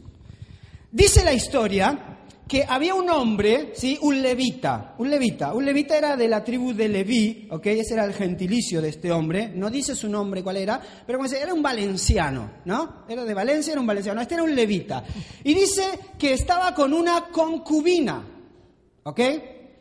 Dice 0.92 1.24
la 1.24 1.32
historia 1.32 2.15
que 2.48 2.64
había 2.68 2.94
un 2.94 3.10
hombre, 3.10 3.72
¿sí? 3.74 3.98
un 4.02 4.22
levita, 4.22 4.94
un 4.98 5.10
levita. 5.10 5.52
Un 5.52 5.64
levita 5.64 5.98
era 5.98 6.16
de 6.16 6.28
la 6.28 6.44
tribu 6.44 6.72
de 6.72 6.88
Leví, 6.88 7.48
¿ok? 7.50 7.66
Ese 7.66 7.94
era 7.94 8.04
el 8.04 8.14
gentilicio 8.14 8.80
de 8.80 8.90
este 8.90 9.10
hombre. 9.10 9.50
No 9.52 9.68
dice 9.68 9.96
su 9.96 10.08
nombre 10.08 10.44
cuál 10.44 10.58
era, 10.58 10.80
pero 11.04 11.18
como 11.18 11.28
dice, 11.28 11.42
era 11.42 11.52
un 11.52 11.62
valenciano, 11.62 12.50
¿no? 12.64 13.04
Era 13.08 13.24
de 13.24 13.34
Valencia, 13.34 13.72
era 13.72 13.80
un 13.80 13.86
valenciano. 13.86 14.20
Este 14.20 14.34
era 14.34 14.44
un 14.44 14.54
levita. 14.54 15.02
Y 15.42 15.54
dice 15.54 15.82
que 16.16 16.34
estaba 16.34 16.72
con 16.72 16.92
una 16.92 17.26
concubina, 17.32 18.24
¿ok? 19.02 19.20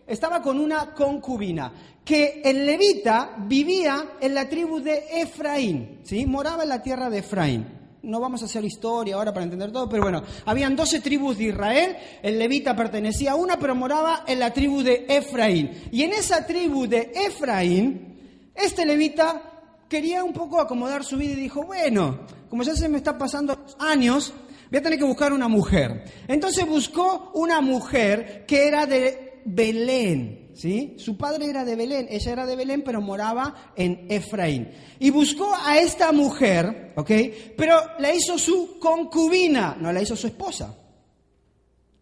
Estaba 0.07 0.41
con 0.41 0.59
una 0.59 0.91
concubina. 0.91 1.71
Que 2.03 2.41
el 2.43 2.65
levita 2.65 3.35
vivía 3.47 4.13
en 4.19 4.33
la 4.33 4.49
tribu 4.49 4.79
de 4.79 5.03
Efraín, 5.11 5.99
¿sí? 6.03 6.25
Moraba 6.25 6.63
en 6.63 6.69
la 6.69 6.81
tierra 6.81 7.11
de 7.11 7.19
Efraín 7.19 7.84
no 8.05 8.19
vamos 8.19 8.41
a 8.41 8.45
hacer 8.45 8.63
historia 8.63 9.15
ahora 9.15 9.33
para 9.33 9.43
entender 9.43 9.71
todo, 9.71 9.89
pero 9.89 10.03
bueno, 10.03 10.23
habían 10.45 10.75
doce 10.75 11.01
tribus 11.01 11.37
de 11.37 11.45
Israel, 11.45 11.97
el 12.21 12.39
levita 12.39 12.75
pertenecía 12.75 13.31
a 13.31 13.35
una, 13.35 13.57
pero 13.57 13.75
moraba 13.75 14.23
en 14.27 14.39
la 14.39 14.53
tribu 14.53 14.83
de 14.83 15.05
Efraín. 15.09 15.71
Y 15.91 16.03
en 16.03 16.13
esa 16.13 16.45
tribu 16.45 16.87
de 16.87 17.11
Efraín, 17.13 18.51
este 18.53 18.85
levita 18.85 19.41
quería 19.89 20.23
un 20.23 20.33
poco 20.33 20.61
acomodar 20.61 21.03
su 21.03 21.17
vida 21.17 21.33
y 21.33 21.35
dijo, 21.35 21.63
bueno, 21.63 22.19
como 22.49 22.63
ya 22.63 22.75
se 22.75 22.87
me 22.87 22.97
está 22.97 23.17
pasando 23.17 23.65
años, 23.79 24.33
voy 24.69 24.79
a 24.79 24.83
tener 24.83 24.99
que 24.99 25.05
buscar 25.05 25.33
una 25.33 25.47
mujer. 25.47 26.05
Entonces 26.27 26.65
buscó 26.67 27.31
una 27.33 27.61
mujer 27.61 28.45
que 28.45 28.67
era 28.67 28.85
de 28.85 29.41
Belén. 29.45 30.44
¿Sí? 30.55 30.95
Su 30.97 31.17
padre 31.17 31.45
era 31.47 31.63
de 31.65 31.75
Belén, 31.75 32.07
ella 32.09 32.31
era 32.31 32.45
de 32.45 32.55
Belén, 32.55 32.81
pero 32.83 33.01
moraba 33.01 33.73
en 33.75 34.07
Efraín. 34.09 34.71
Y 34.99 35.09
buscó 35.09 35.53
a 35.53 35.77
esta 35.77 36.11
mujer, 36.11 36.93
¿ok? 36.95 37.11
Pero 37.57 37.75
la 37.99 38.13
hizo 38.13 38.37
su 38.37 38.79
concubina, 38.79 39.77
no 39.79 39.91
la 39.91 40.01
hizo 40.01 40.15
su 40.15 40.27
esposa. 40.27 40.75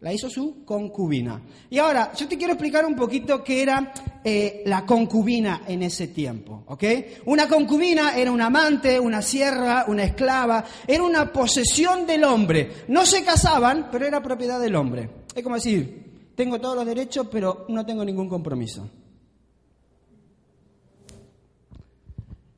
La 0.00 0.12
hizo 0.12 0.28
su 0.28 0.66
concubina. 0.66 1.40
Y 1.70 1.78
ahora, 1.78 2.12
yo 2.14 2.28
te 2.28 2.36
quiero 2.36 2.52
explicar 2.52 2.84
un 2.84 2.94
poquito 2.94 3.42
qué 3.42 3.62
era 3.62 3.90
eh, 4.22 4.62
la 4.66 4.84
concubina 4.84 5.62
en 5.66 5.82
ese 5.82 6.08
tiempo, 6.08 6.62
¿ok? 6.66 6.84
Una 7.24 7.48
concubina 7.48 8.14
era 8.14 8.30
un 8.30 8.42
amante, 8.42 9.00
una 9.00 9.22
sierra, 9.22 9.86
una 9.88 10.04
esclava, 10.04 10.62
era 10.86 11.02
una 11.02 11.32
posesión 11.32 12.06
del 12.06 12.24
hombre. 12.24 12.84
No 12.88 13.06
se 13.06 13.24
casaban, 13.24 13.88
pero 13.90 14.04
era 14.04 14.22
propiedad 14.22 14.60
del 14.60 14.76
hombre. 14.76 15.08
Es 15.34 15.42
como 15.42 15.54
decir, 15.54 16.03
tengo 16.34 16.60
todos 16.60 16.76
los 16.76 16.86
derechos, 16.86 17.28
pero 17.30 17.66
no 17.68 17.84
tengo 17.86 18.04
ningún 18.04 18.28
compromiso. 18.28 18.88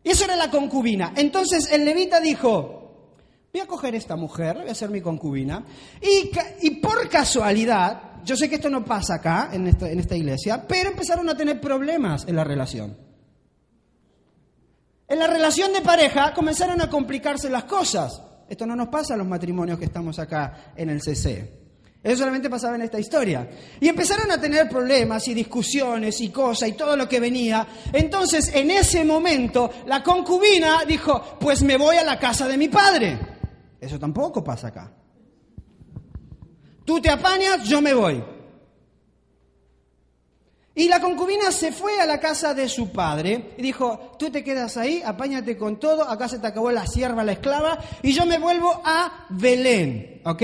Y 0.02 0.10
eso 0.10 0.24
era 0.24 0.36
la 0.36 0.50
concubina. 0.50 1.12
Entonces 1.16 1.68
el 1.72 1.84
levita 1.84 2.20
dijo, 2.20 3.10
voy 3.52 3.60
a 3.60 3.66
coger 3.66 3.94
esta 3.94 4.14
mujer, 4.14 4.58
voy 4.58 4.68
a 4.68 4.74
ser 4.74 4.90
mi 4.90 5.00
concubina, 5.00 5.64
y, 6.00 6.70
por 6.76 7.08
casualidad, 7.08 8.22
yo 8.24 8.36
sé 8.36 8.48
que 8.48 8.54
esto 8.54 8.70
no 8.70 8.84
pasa 8.84 9.16
acá, 9.16 9.50
en 9.52 9.66
esta, 9.66 9.90
en 9.90 9.98
esta 9.98 10.14
iglesia, 10.14 10.64
pero 10.66 10.90
empezaron 10.90 11.28
a 11.28 11.36
tener 11.36 11.60
problemas 11.60 12.26
en 12.28 12.36
la 12.36 12.44
relación. 12.44 12.96
En 15.08 15.18
la 15.18 15.26
relación 15.26 15.72
de 15.72 15.80
pareja 15.80 16.32
comenzaron 16.34 16.80
a 16.80 16.90
complicarse 16.90 17.50
las 17.50 17.64
cosas. 17.64 18.22
Esto 18.48 18.64
no 18.64 18.76
nos 18.76 18.88
pasa 18.88 19.14
a 19.14 19.16
los 19.16 19.26
matrimonios 19.26 19.78
que 19.78 19.86
estamos 19.86 20.18
acá 20.18 20.72
en 20.76 20.90
el 20.90 21.02
CC. 21.02 21.65
Eso 22.06 22.18
solamente 22.18 22.48
pasaba 22.48 22.76
en 22.76 22.82
esta 22.82 23.00
historia. 23.00 23.50
Y 23.80 23.88
empezaron 23.88 24.30
a 24.30 24.40
tener 24.40 24.68
problemas 24.68 25.26
y 25.26 25.34
discusiones 25.34 26.20
y 26.20 26.28
cosas 26.28 26.68
y 26.68 26.74
todo 26.74 26.96
lo 26.96 27.08
que 27.08 27.18
venía. 27.18 27.66
Entonces, 27.92 28.52
en 28.54 28.70
ese 28.70 29.04
momento, 29.04 29.68
la 29.86 30.04
concubina 30.04 30.84
dijo, 30.86 31.20
pues 31.40 31.62
me 31.62 31.76
voy 31.76 31.96
a 31.96 32.04
la 32.04 32.16
casa 32.16 32.46
de 32.46 32.56
mi 32.56 32.68
padre. 32.68 33.18
Eso 33.80 33.98
tampoco 33.98 34.44
pasa 34.44 34.68
acá. 34.68 34.92
Tú 36.84 37.00
te 37.00 37.10
apañas, 37.10 37.64
yo 37.64 37.82
me 37.82 37.92
voy. 37.92 38.22
Y 40.76 40.88
la 40.88 41.00
concubina 41.00 41.50
se 41.50 41.72
fue 41.72 41.98
a 42.00 42.06
la 42.06 42.20
casa 42.20 42.54
de 42.54 42.68
su 42.68 42.92
padre 42.92 43.54
y 43.58 43.62
dijo, 43.62 44.12
tú 44.16 44.30
te 44.30 44.44
quedas 44.44 44.76
ahí, 44.76 45.02
apáñate 45.04 45.56
con 45.56 45.80
todo, 45.80 46.08
acá 46.08 46.28
se 46.28 46.38
te 46.38 46.46
acabó 46.46 46.70
la 46.70 46.86
sierva, 46.86 47.24
la 47.24 47.32
esclava, 47.32 47.80
y 48.00 48.12
yo 48.12 48.26
me 48.26 48.38
vuelvo 48.38 48.80
a 48.84 49.26
Belén, 49.30 50.20
¿ok? 50.24 50.42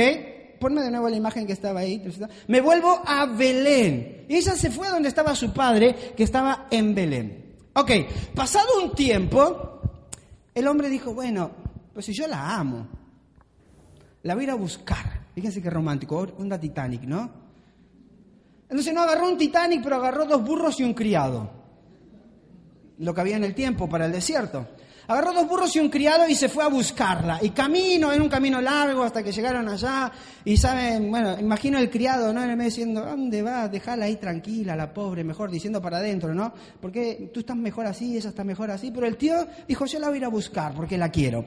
Ponme 0.62 0.81
de 0.81 0.92
nuevo 0.92 1.09
la 1.09 1.16
imagen 1.16 1.45
que 1.45 1.52
estaba 1.52 1.81
ahí. 1.81 2.00
Me 2.47 2.61
vuelvo 2.61 3.02
a 3.04 3.26
Belén. 3.26 4.26
Y 4.28 4.37
ella 4.37 4.52
se 4.52 4.71
fue 4.71 4.88
donde 4.88 5.09
estaba 5.09 5.35
su 5.35 5.52
padre, 5.52 6.12
que 6.16 6.23
estaba 6.23 6.69
en 6.71 6.95
Belén. 6.95 7.57
Ok, 7.75 7.90
pasado 8.33 8.81
un 8.81 8.92
tiempo, 8.92 9.81
el 10.54 10.69
hombre 10.69 10.88
dijo, 10.88 11.12
bueno, 11.12 11.50
pues 11.92 12.07
si 12.07 12.12
yo 12.12 12.28
la 12.28 12.57
amo, 12.57 12.87
la 14.23 14.35
voy 14.35 14.42
a 14.42 14.45
ir 14.45 14.50
a 14.52 14.54
buscar. 14.54 15.23
Fíjense 15.35 15.61
qué 15.61 15.69
romántico, 15.69 16.28
una 16.38 16.61
Titanic, 16.61 17.02
¿no? 17.02 17.28
Entonces 18.69 18.95
no 18.95 19.02
agarró 19.02 19.28
un 19.28 19.37
Titanic, 19.37 19.83
pero 19.83 19.97
agarró 19.97 20.26
dos 20.26 20.45
burros 20.45 20.78
y 20.78 20.85
un 20.85 20.95
criado. 20.95 21.50
Lo 22.99 23.12
que 23.12 23.21
había 23.21 23.37
en 23.37 23.45
el 23.45 23.54
tiempo 23.54 23.88
para 23.88 24.07
el 24.07 24.12
desierto. 24.12 24.69
Agarró 25.09 25.32
dos 25.32 25.49
burros 25.49 25.75
y 25.75 25.80
un 25.80 25.88
criado 25.88 26.28
y 26.28 26.35
se 26.35 26.49
fue 26.49 26.62
a 26.62 26.68
buscarla. 26.68 27.38
Y 27.42 27.50
camino, 27.50 28.12
en 28.12 28.23
un 28.23 28.28
camino 28.28 28.61
largo 28.61 29.02
hasta 29.02 29.23
que 29.23 29.32
llegaron 29.32 29.68
allá. 29.68 30.12
Y 30.44 30.56
saben, 30.56 31.11
bueno, 31.11 31.38
imagino 31.38 31.78
el 31.78 31.90
criado, 31.90 32.32
¿no? 32.32 32.42
En 32.42 32.50
el 32.50 32.56
medio 32.56 32.71
diciendo, 32.71 33.04
¿dónde 33.04 33.42
vas? 33.42 33.71
Déjala 33.71 34.04
ahí 34.04 34.16
tranquila, 34.16 34.76
la 34.76 34.92
pobre, 34.94 35.25
mejor, 35.25 35.50
diciendo 35.50 35.82
para 35.82 35.99
adentro, 35.99 36.35
¿no? 36.35 36.52
Porque 36.80 37.30
tú 37.35 37.40
estás 37.40 37.56
mejor 37.56 37.87
así, 37.87 38.16
ella 38.16 38.28
está 38.28 38.44
mejor 38.44 38.71
así. 38.71 38.90
Pero 38.92 39.06
el 39.06 39.16
tío 39.16 39.47
dijo, 39.66 39.87
yo 39.87 39.99
la 39.99 40.09
voy 40.09 40.16
a 40.16 40.18
ir 40.18 40.25
a 40.25 40.28
buscar 40.28 40.73
porque 40.75 40.97
la 40.97 41.11
quiero. 41.11 41.44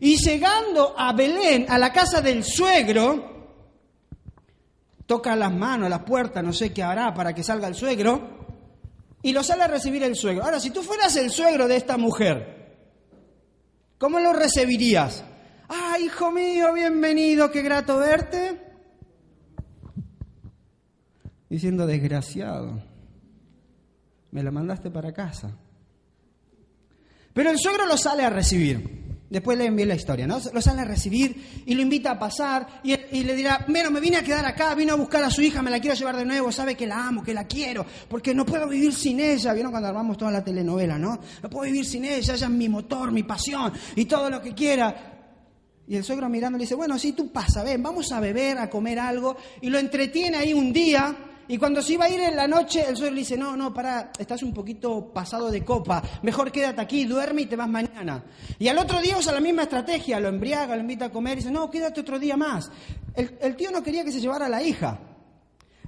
Y 0.00 0.16
llegando 0.16 0.94
a 0.96 1.12
Belén, 1.12 1.66
a 1.68 1.78
la 1.78 1.92
casa 1.92 2.20
del 2.20 2.44
suegro, 2.44 3.36
toca 5.06 5.36
las 5.36 5.52
manos, 5.52 5.88
las 5.88 6.02
puertas, 6.02 6.42
no 6.42 6.52
sé 6.52 6.72
qué 6.72 6.82
hará 6.82 7.14
para 7.14 7.34
que 7.34 7.42
salga 7.42 7.68
el 7.68 7.74
suegro. 7.74 8.36
Y 9.22 9.32
lo 9.32 9.42
sale 9.42 9.62
a 9.62 9.68
recibir 9.68 10.02
el 10.02 10.14
suegro. 10.14 10.44
Ahora, 10.44 10.60
si 10.60 10.70
tú 10.70 10.82
fueras 10.82 11.16
el 11.16 11.30
suegro 11.30 11.66
de 11.66 11.76
esta 11.76 11.96
mujer, 11.96 12.55
¿Cómo 13.98 14.20
lo 14.20 14.32
recibirías? 14.32 15.24
Ah, 15.68 15.96
hijo 15.98 16.30
mío, 16.30 16.72
bienvenido, 16.74 17.50
qué 17.50 17.62
grato 17.62 17.98
verte. 17.98 18.60
Diciendo, 21.48 21.86
desgraciado, 21.86 22.82
me 24.32 24.42
la 24.42 24.50
mandaste 24.50 24.90
para 24.90 25.12
casa. 25.12 25.56
Pero 27.32 27.50
el 27.50 27.58
suegro 27.58 27.86
lo 27.86 27.96
sale 27.96 28.24
a 28.24 28.30
recibir. 28.30 29.05
Después 29.28 29.58
le 29.58 29.66
envié 29.66 29.84
la 29.86 29.96
historia, 29.96 30.26
¿no? 30.26 30.38
Lo 30.52 30.62
sale 30.62 30.82
a 30.82 30.84
recibir 30.84 31.64
y 31.66 31.74
lo 31.74 31.82
invita 31.82 32.12
a 32.12 32.18
pasar 32.18 32.80
y, 32.84 32.94
le 33.24 33.34
dirá, 33.34 33.64
bueno, 33.66 33.90
me 33.90 33.98
vine 33.98 34.18
a 34.18 34.22
quedar 34.22 34.44
acá, 34.46 34.74
vino 34.76 34.92
a 34.92 34.96
buscar 34.96 35.24
a 35.24 35.30
su 35.30 35.42
hija, 35.42 35.62
me 35.62 35.70
la 35.70 35.80
quiero 35.80 35.96
llevar 35.96 36.16
de 36.16 36.24
nuevo, 36.24 36.52
sabe 36.52 36.76
que 36.76 36.86
la 36.86 37.08
amo, 37.08 37.24
que 37.24 37.34
la 37.34 37.44
quiero, 37.44 37.84
porque 38.08 38.34
no 38.34 38.46
puedo 38.46 38.68
vivir 38.68 38.94
sin 38.94 39.18
ella. 39.18 39.52
¿Vieron 39.52 39.72
cuando 39.72 39.88
armamos 39.88 40.16
toda 40.16 40.30
la 40.30 40.44
telenovela, 40.44 40.96
no? 40.96 41.18
No 41.42 41.50
puedo 41.50 41.64
vivir 41.64 41.84
sin 41.84 42.04
ella, 42.04 42.34
ella 42.34 42.46
es 42.46 42.52
mi 42.52 42.68
motor, 42.68 43.10
mi 43.10 43.24
pasión 43.24 43.72
y 43.96 44.04
todo 44.04 44.30
lo 44.30 44.40
que 44.40 44.54
quiera. 44.54 45.12
Y 45.88 45.96
el 45.96 46.04
suegro 46.04 46.28
mirando 46.28 46.58
le 46.58 46.62
dice, 46.62 46.76
bueno, 46.76 46.96
sí, 46.96 47.12
tú 47.12 47.32
pasa, 47.32 47.64
ven, 47.64 47.82
vamos 47.82 48.12
a 48.12 48.20
beber, 48.20 48.58
a 48.58 48.70
comer 48.70 49.00
algo. 49.00 49.36
Y 49.60 49.70
lo 49.70 49.78
entretiene 49.78 50.36
ahí 50.36 50.52
un 50.52 50.72
día 50.72 51.16
y 51.48 51.58
cuando 51.58 51.80
se 51.80 51.92
iba 51.92 52.06
a 52.06 52.08
ir 52.08 52.20
en 52.20 52.34
la 52.34 52.48
noche, 52.48 52.84
el 52.88 52.96
suegro 52.96 53.14
le 53.14 53.20
dice, 53.20 53.36
no, 53.36 53.56
no, 53.56 53.72
para, 53.72 54.10
estás 54.18 54.42
un 54.42 54.52
poquito 54.52 55.12
pasado 55.12 55.50
de 55.50 55.64
copa, 55.64 56.02
mejor 56.22 56.50
quédate 56.50 56.80
aquí, 56.80 57.04
duerme 57.04 57.42
y 57.42 57.46
te 57.46 57.54
vas 57.54 57.68
mañana. 57.68 58.24
Y 58.58 58.66
al 58.66 58.78
otro 58.78 59.00
día 59.00 59.16
usa 59.16 59.32
la 59.32 59.40
misma 59.40 59.62
estrategia, 59.62 60.18
lo 60.18 60.28
embriaga, 60.28 60.74
lo 60.74 60.80
invita 60.80 61.06
a 61.06 61.10
comer 61.10 61.34
y 61.34 61.36
dice, 61.36 61.50
no, 61.52 61.70
quédate 61.70 62.00
otro 62.00 62.18
día 62.18 62.36
más. 62.36 62.70
El, 63.14 63.54
tío 63.56 63.70
no 63.70 63.82
quería 63.82 64.04
que 64.04 64.10
se 64.10 64.20
llevara 64.20 64.46
a 64.46 64.48
la 64.48 64.62
hija. 64.62 64.98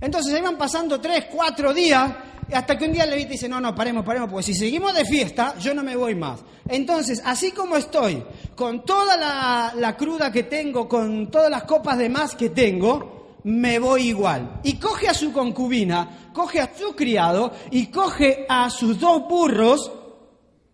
Entonces 0.00 0.32
se 0.32 0.38
iban 0.38 0.56
pasando 0.56 1.00
tres, 1.00 1.26
cuatro 1.30 1.74
días, 1.74 2.12
hasta 2.52 2.78
que 2.78 2.84
un 2.84 2.92
día 2.92 3.04
le 3.04 3.16
dice, 3.26 3.48
no, 3.48 3.60
no, 3.60 3.74
paremos, 3.74 4.04
paremos, 4.04 4.30
porque 4.30 4.44
si 4.44 4.54
seguimos 4.54 4.94
de 4.94 5.04
fiesta, 5.04 5.56
yo 5.58 5.74
no 5.74 5.82
me 5.82 5.96
voy 5.96 6.14
más. 6.14 6.40
Entonces, 6.68 7.20
así 7.24 7.50
como 7.50 7.76
estoy, 7.76 8.22
con 8.54 8.84
toda 8.84 9.16
la, 9.16 9.72
la 9.76 9.96
cruda 9.96 10.30
que 10.30 10.44
tengo, 10.44 10.88
con 10.88 11.30
todas 11.32 11.50
las 11.50 11.64
copas 11.64 11.98
de 11.98 12.08
más 12.08 12.36
que 12.36 12.50
tengo, 12.50 13.17
me 13.48 13.78
voy 13.78 14.08
igual. 14.08 14.60
Y 14.62 14.74
coge 14.74 15.08
a 15.08 15.14
su 15.14 15.32
concubina, 15.32 16.30
coge 16.32 16.60
a 16.60 16.70
su 16.74 16.94
criado 16.94 17.52
y 17.70 17.86
coge 17.86 18.46
a 18.48 18.68
sus 18.68 19.00
dos 19.00 19.26
burros, 19.26 19.90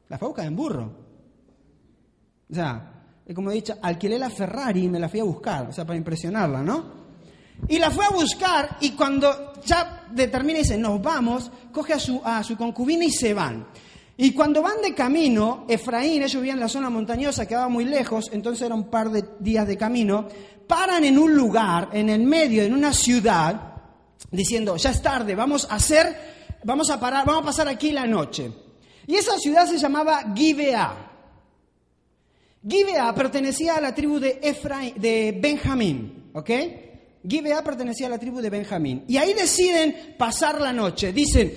la 0.08 0.18
fue 0.18 0.26
a 0.26 0.28
buscar 0.30 0.46
en 0.46 0.56
burro. 0.56 0.92
O 2.50 2.54
sea, 2.54 3.04
como 3.34 3.50
he 3.50 3.54
dicho, 3.54 3.76
alquilé 3.80 4.18
la 4.18 4.28
Ferrari 4.28 4.84
y 4.84 4.88
me 4.88 4.98
la 4.98 5.08
fui 5.08 5.20
a 5.20 5.24
buscar, 5.24 5.68
o 5.68 5.72
sea, 5.72 5.84
para 5.84 5.96
impresionarla, 5.96 6.62
¿no? 6.62 7.04
Y 7.68 7.78
la 7.78 7.90
fue 7.90 8.04
a 8.04 8.10
buscar 8.10 8.76
y 8.80 8.90
cuando 8.90 9.52
ya 9.64 10.06
determina 10.10 10.58
y 10.58 10.62
dice, 10.62 10.76
nos 10.76 11.00
vamos, 11.00 11.50
coge 11.72 11.92
a 11.92 11.98
su, 12.00 12.20
a 12.24 12.42
su 12.42 12.56
concubina 12.56 13.04
y 13.04 13.10
se 13.10 13.32
van. 13.32 13.66
Y 14.16 14.32
cuando 14.32 14.62
van 14.62 14.80
de 14.80 14.94
camino, 14.94 15.64
Efraín, 15.68 16.22
ellos 16.22 16.36
vivían 16.36 16.56
en 16.56 16.60
la 16.60 16.68
zona 16.68 16.88
montañosa, 16.88 17.48
quedaba 17.48 17.68
muy 17.68 17.84
lejos, 17.84 18.30
entonces 18.32 18.64
era 18.64 18.74
un 18.74 18.88
par 18.88 19.10
de 19.10 19.24
días 19.40 19.66
de 19.66 19.76
camino, 19.76 20.28
paran 20.68 21.04
en 21.04 21.18
un 21.18 21.34
lugar, 21.34 21.88
en 21.92 22.08
el 22.08 22.22
medio, 22.22 22.62
en 22.62 22.72
una 22.72 22.92
ciudad, 22.92 23.74
diciendo, 24.30 24.76
ya 24.76 24.90
es 24.90 25.02
tarde, 25.02 25.34
vamos 25.34 25.66
a 25.68 25.74
hacer, 25.74 26.60
vamos 26.62 26.90
a 26.90 27.00
parar, 27.00 27.26
vamos 27.26 27.42
a 27.42 27.46
pasar 27.46 27.68
aquí 27.68 27.90
la 27.90 28.06
noche. 28.06 28.52
Y 29.06 29.16
esa 29.16 29.36
ciudad 29.38 29.66
se 29.66 29.78
llamaba 29.78 30.32
Gibeah. 30.34 31.10
Gibeah 32.66 33.14
pertenecía 33.14 33.76
a 33.76 33.80
la 33.80 33.94
tribu 33.94 34.20
de, 34.20 34.38
Efraín, 34.42 34.94
de 34.96 35.36
Benjamín, 35.42 36.30
¿ok? 36.32 36.50
Gibeá 37.26 37.64
pertenecía 37.64 38.06
a 38.06 38.10
la 38.10 38.18
tribu 38.18 38.40
de 38.40 38.48
Benjamín. 38.48 39.04
Y 39.08 39.16
ahí 39.16 39.34
deciden 39.34 40.14
pasar 40.16 40.60
la 40.60 40.72
noche. 40.72 41.12
Dicen, 41.12 41.52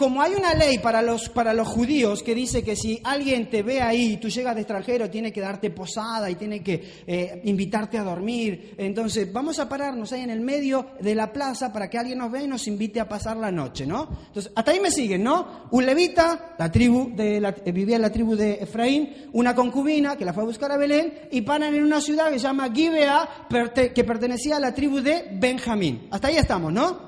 como 0.00 0.22
hay 0.22 0.32
una 0.32 0.54
ley 0.54 0.78
para 0.78 1.02
los, 1.02 1.28
para 1.28 1.52
los 1.52 1.68
judíos 1.68 2.22
que 2.22 2.34
dice 2.34 2.64
que 2.64 2.74
si 2.74 3.02
alguien 3.04 3.50
te 3.50 3.62
ve 3.62 3.82
ahí 3.82 4.14
y 4.14 4.16
tú 4.16 4.30
llegas 4.30 4.54
de 4.54 4.62
extranjero, 4.62 5.10
tiene 5.10 5.30
que 5.30 5.42
darte 5.42 5.68
posada 5.68 6.30
y 6.30 6.36
tiene 6.36 6.62
que 6.62 7.02
eh, 7.06 7.42
invitarte 7.44 7.98
a 7.98 8.02
dormir. 8.02 8.76
Entonces, 8.78 9.30
vamos 9.30 9.58
a 9.58 9.68
pararnos 9.68 10.10
ahí 10.14 10.22
en 10.22 10.30
el 10.30 10.40
medio 10.40 10.86
de 11.02 11.14
la 11.14 11.30
plaza 11.30 11.70
para 11.70 11.90
que 11.90 11.98
alguien 11.98 12.16
nos 12.16 12.32
vea 12.32 12.44
y 12.44 12.48
nos 12.48 12.66
invite 12.66 12.98
a 12.98 13.06
pasar 13.06 13.36
la 13.36 13.52
noche, 13.52 13.86
¿no? 13.86 14.08
Entonces, 14.28 14.50
hasta 14.56 14.70
ahí 14.70 14.80
me 14.80 14.90
siguen, 14.90 15.22
¿no? 15.22 15.68
Un 15.70 15.84
levita, 15.84 16.54
la 16.58 16.72
tribu 16.72 17.14
de 17.14 17.38
la, 17.38 17.54
eh, 17.62 17.70
vivía 17.70 17.96
en 17.96 18.02
la 18.02 18.10
tribu 18.10 18.36
de 18.36 18.54
Efraín, 18.54 19.28
una 19.34 19.54
concubina 19.54 20.16
que 20.16 20.24
la 20.24 20.32
fue 20.32 20.44
a 20.44 20.46
buscar 20.46 20.72
a 20.72 20.78
Belén 20.78 21.28
y 21.30 21.42
paran 21.42 21.74
en 21.74 21.84
una 21.84 22.00
ciudad 22.00 22.30
que 22.30 22.38
se 22.38 22.44
llama 22.44 22.72
Gibeá, 22.72 23.28
que 23.94 24.04
pertenecía 24.04 24.56
a 24.56 24.60
la 24.60 24.74
tribu 24.74 25.02
de 25.02 25.28
Benjamín. 25.38 26.08
Hasta 26.10 26.28
ahí 26.28 26.38
estamos, 26.38 26.72
¿no? 26.72 26.98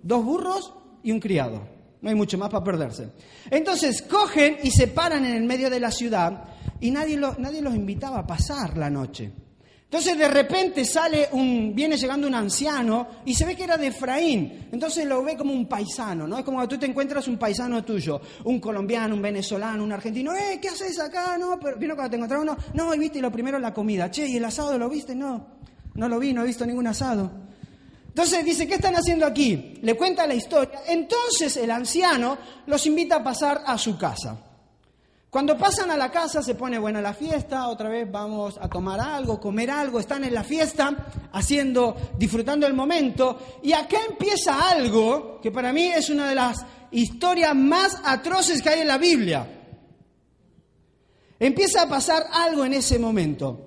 Dos 0.00 0.24
burros 0.24 0.72
y 1.02 1.10
un 1.10 1.18
criado. 1.18 1.75
No 2.06 2.10
hay 2.10 2.14
mucho 2.16 2.38
más 2.38 2.50
para 2.50 2.62
perderse. 2.62 3.08
Entonces 3.50 4.00
cogen 4.02 4.58
y 4.62 4.70
se 4.70 4.86
paran 4.86 5.24
en 5.24 5.34
el 5.34 5.42
medio 5.42 5.68
de 5.68 5.80
la 5.80 5.90
ciudad 5.90 6.44
y 6.78 6.92
nadie, 6.92 7.16
nadie 7.16 7.60
los 7.60 7.74
invitaba 7.74 8.20
a 8.20 8.24
pasar 8.24 8.76
la 8.76 8.88
noche. 8.88 9.32
Entonces 9.82 10.16
de 10.16 10.28
repente 10.28 10.84
sale 10.84 11.30
un, 11.32 11.74
viene 11.74 11.96
llegando 11.96 12.28
un 12.28 12.34
anciano 12.36 13.08
y 13.24 13.34
se 13.34 13.44
ve 13.44 13.56
que 13.56 13.64
era 13.64 13.76
de 13.76 13.88
Efraín. 13.88 14.68
Entonces 14.70 15.04
lo 15.04 15.20
ve 15.24 15.36
como 15.36 15.52
un 15.52 15.66
paisano, 15.66 16.28
¿no? 16.28 16.38
Es 16.38 16.44
como 16.44 16.58
cuando 16.58 16.76
tú 16.76 16.78
te 16.78 16.86
encuentras 16.86 17.26
un 17.26 17.38
paisano 17.38 17.82
tuyo, 17.82 18.20
un 18.44 18.60
colombiano, 18.60 19.16
un 19.16 19.22
venezolano, 19.22 19.82
un 19.82 19.90
argentino. 19.90 20.32
¡Eh, 20.32 20.60
qué 20.62 20.68
haces 20.68 21.00
acá! 21.00 21.36
No, 21.36 21.58
pero 21.58 21.76
vino 21.76 21.96
cuando 21.96 22.10
te 22.10 22.16
encontraron 22.18 22.48
uno. 22.48 22.56
No, 22.72 22.94
y 22.94 23.00
viste 23.00 23.20
lo 23.20 23.32
primero 23.32 23.58
la 23.58 23.74
comida. 23.74 24.12
Che, 24.12 24.28
¿y 24.28 24.36
el 24.36 24.44
asado 24.44 24.78
lo 24.78 24.88
viste? 24.88 25.16
No, 25.16 25.44
no 25.94 26.08
lo 26.08 26.20
vi, 26.20 26.32
no 26.32 26.42
he 26.42 26.46
visto 26.46 26.64
ningún 26.64 26.86
asado. 26.86 27.32
Entonces 28.16 28.46
dice, 28.46 28.66
¿qué 28.66 28.76
están 28.76 28.94
haciendo 28.94 29.26
aquí? 29.26 29.74
Le 29.82 29.94
cuenta 29.94 30.26
la 30.26 30.32
historia. 30.32 30.80
Entonces 30.88 31.54
el 31.58 31.70
anciano 31.70 32.38
los 32.64 32.86
invita 32.86 33.16
a 33.16 33.22
pasar 33.22 33.62
a 33.66 33.76
su 33.76 33.98
casa. 33.98 34.38
Cuando 35.28 35.58
pasan 35.58 35.90
a 35.90 35.98
la 35.98 36.10
casa 36.10 36.42
se 36.42 36.54
pone 36.54 36.78
buena 36.78 37.02
la 37.02 37.12
fiesta, 37.12 37.68
otra 37.68 37.90
vez 37.90 38.10
vamos 38.10 38.56
a 38.58 38.70
tomar 38.70 39.00
algo, 39.00 39.38
comer 39.38 39.70
algo, 39.70 40.00
están 40.00 40.24
en 40.24 40.32
la 40.32 40.44
fiesta, 40.44 40.96
haciendo, 41.30 41.94
disfrutando 42.16 42.66
el 42.66 42.72
momento, 42.72 43.38
y 43.62 43.74
acá 43.74 43.98
empieza 44.08 44.70
algo 44.70 45.38
que 45.42 45.50
para 45.50 45.70
mí 45.74 45.88
es 45.88 46.08
una 46.08 46.26
de 46.26 46.36
las 46.36 46.64
historias 46.92 47.54
más 47.54 48.00
atroces 48.02 48.62
que 48.62 48.70
hay 48.70 48.80
en 48.80 48.88
la 48.88 48.96
Biblia. 48.96 49.46
Empieza 51.38 51.82
a 51.82 51.88
pasar 51.90 52.24
algo 52.32 52.64
en 52.64 52.72
ese 52.72 52.98
momento. 52.98 53.65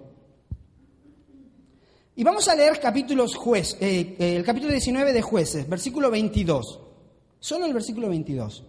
Y 2.19 2.23
vamos 2.25 2.49
a 2.49 2.55
leer 2.55 2.81
capítulos 2.81 3.39
eh, 3.79 4.17
eh, 4.19 4.35
el 4.35 4.43
capítulo 4.43 4.73
19 4.73 5.13
de 5.13 5.21
jueces, 5.21 5.69
versículo 5.69 6.11
22. 6.11 6.81
Solo 7.39 7.65
el 7.65 7.73
versículo 7.73 8.09
22. 8.09 8.65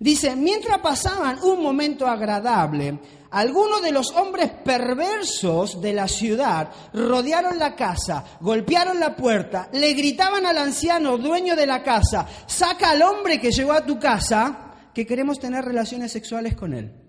Dice, 0.00 0.34
mientras 0.34 0.78
pasaban 0.78 1.38
un 1.44 1.62
momento 1.62 2.08
agradable, 2.08 2.98
algunos 3.30 3.80
de 3.80 3.92
los 3.92 4.10
hombres 4.16 4.50
perversos 4.64 5.80
de 5.80 5.92
la 5.92 6.08
ciudad 6.08 6.68
rodearon 6.92 7.60
la 7.60 7.76
casa, 7.76 8.24
golpearon 8.40 8.98
la 8.98 9.14
puerta, 9.14 9.68
le 9.72 9.94
gritaban 9.94 10.44
al 10.44 10.58
anciano 10.58 11.16
dueño 11.16 11.54
de 11.54 11.68
la 11.68 11.84
casa, 11.84 12.26
saca 12.48 12.90
al 12.90 13.02
hombre 13.02 13.40
que 13.40 13.52
llegó 13.52 13.72
a 13.72 13.86
tu 13.86 14.00
casa, 14.00 14.72
que 14.92 15.06
queremos 15.06 15.38
tener 15.38 15.64
relaciones 15.64 16.10
sexuales 16.10 16.56
con 16.56 16.74
él. 16.74 16.99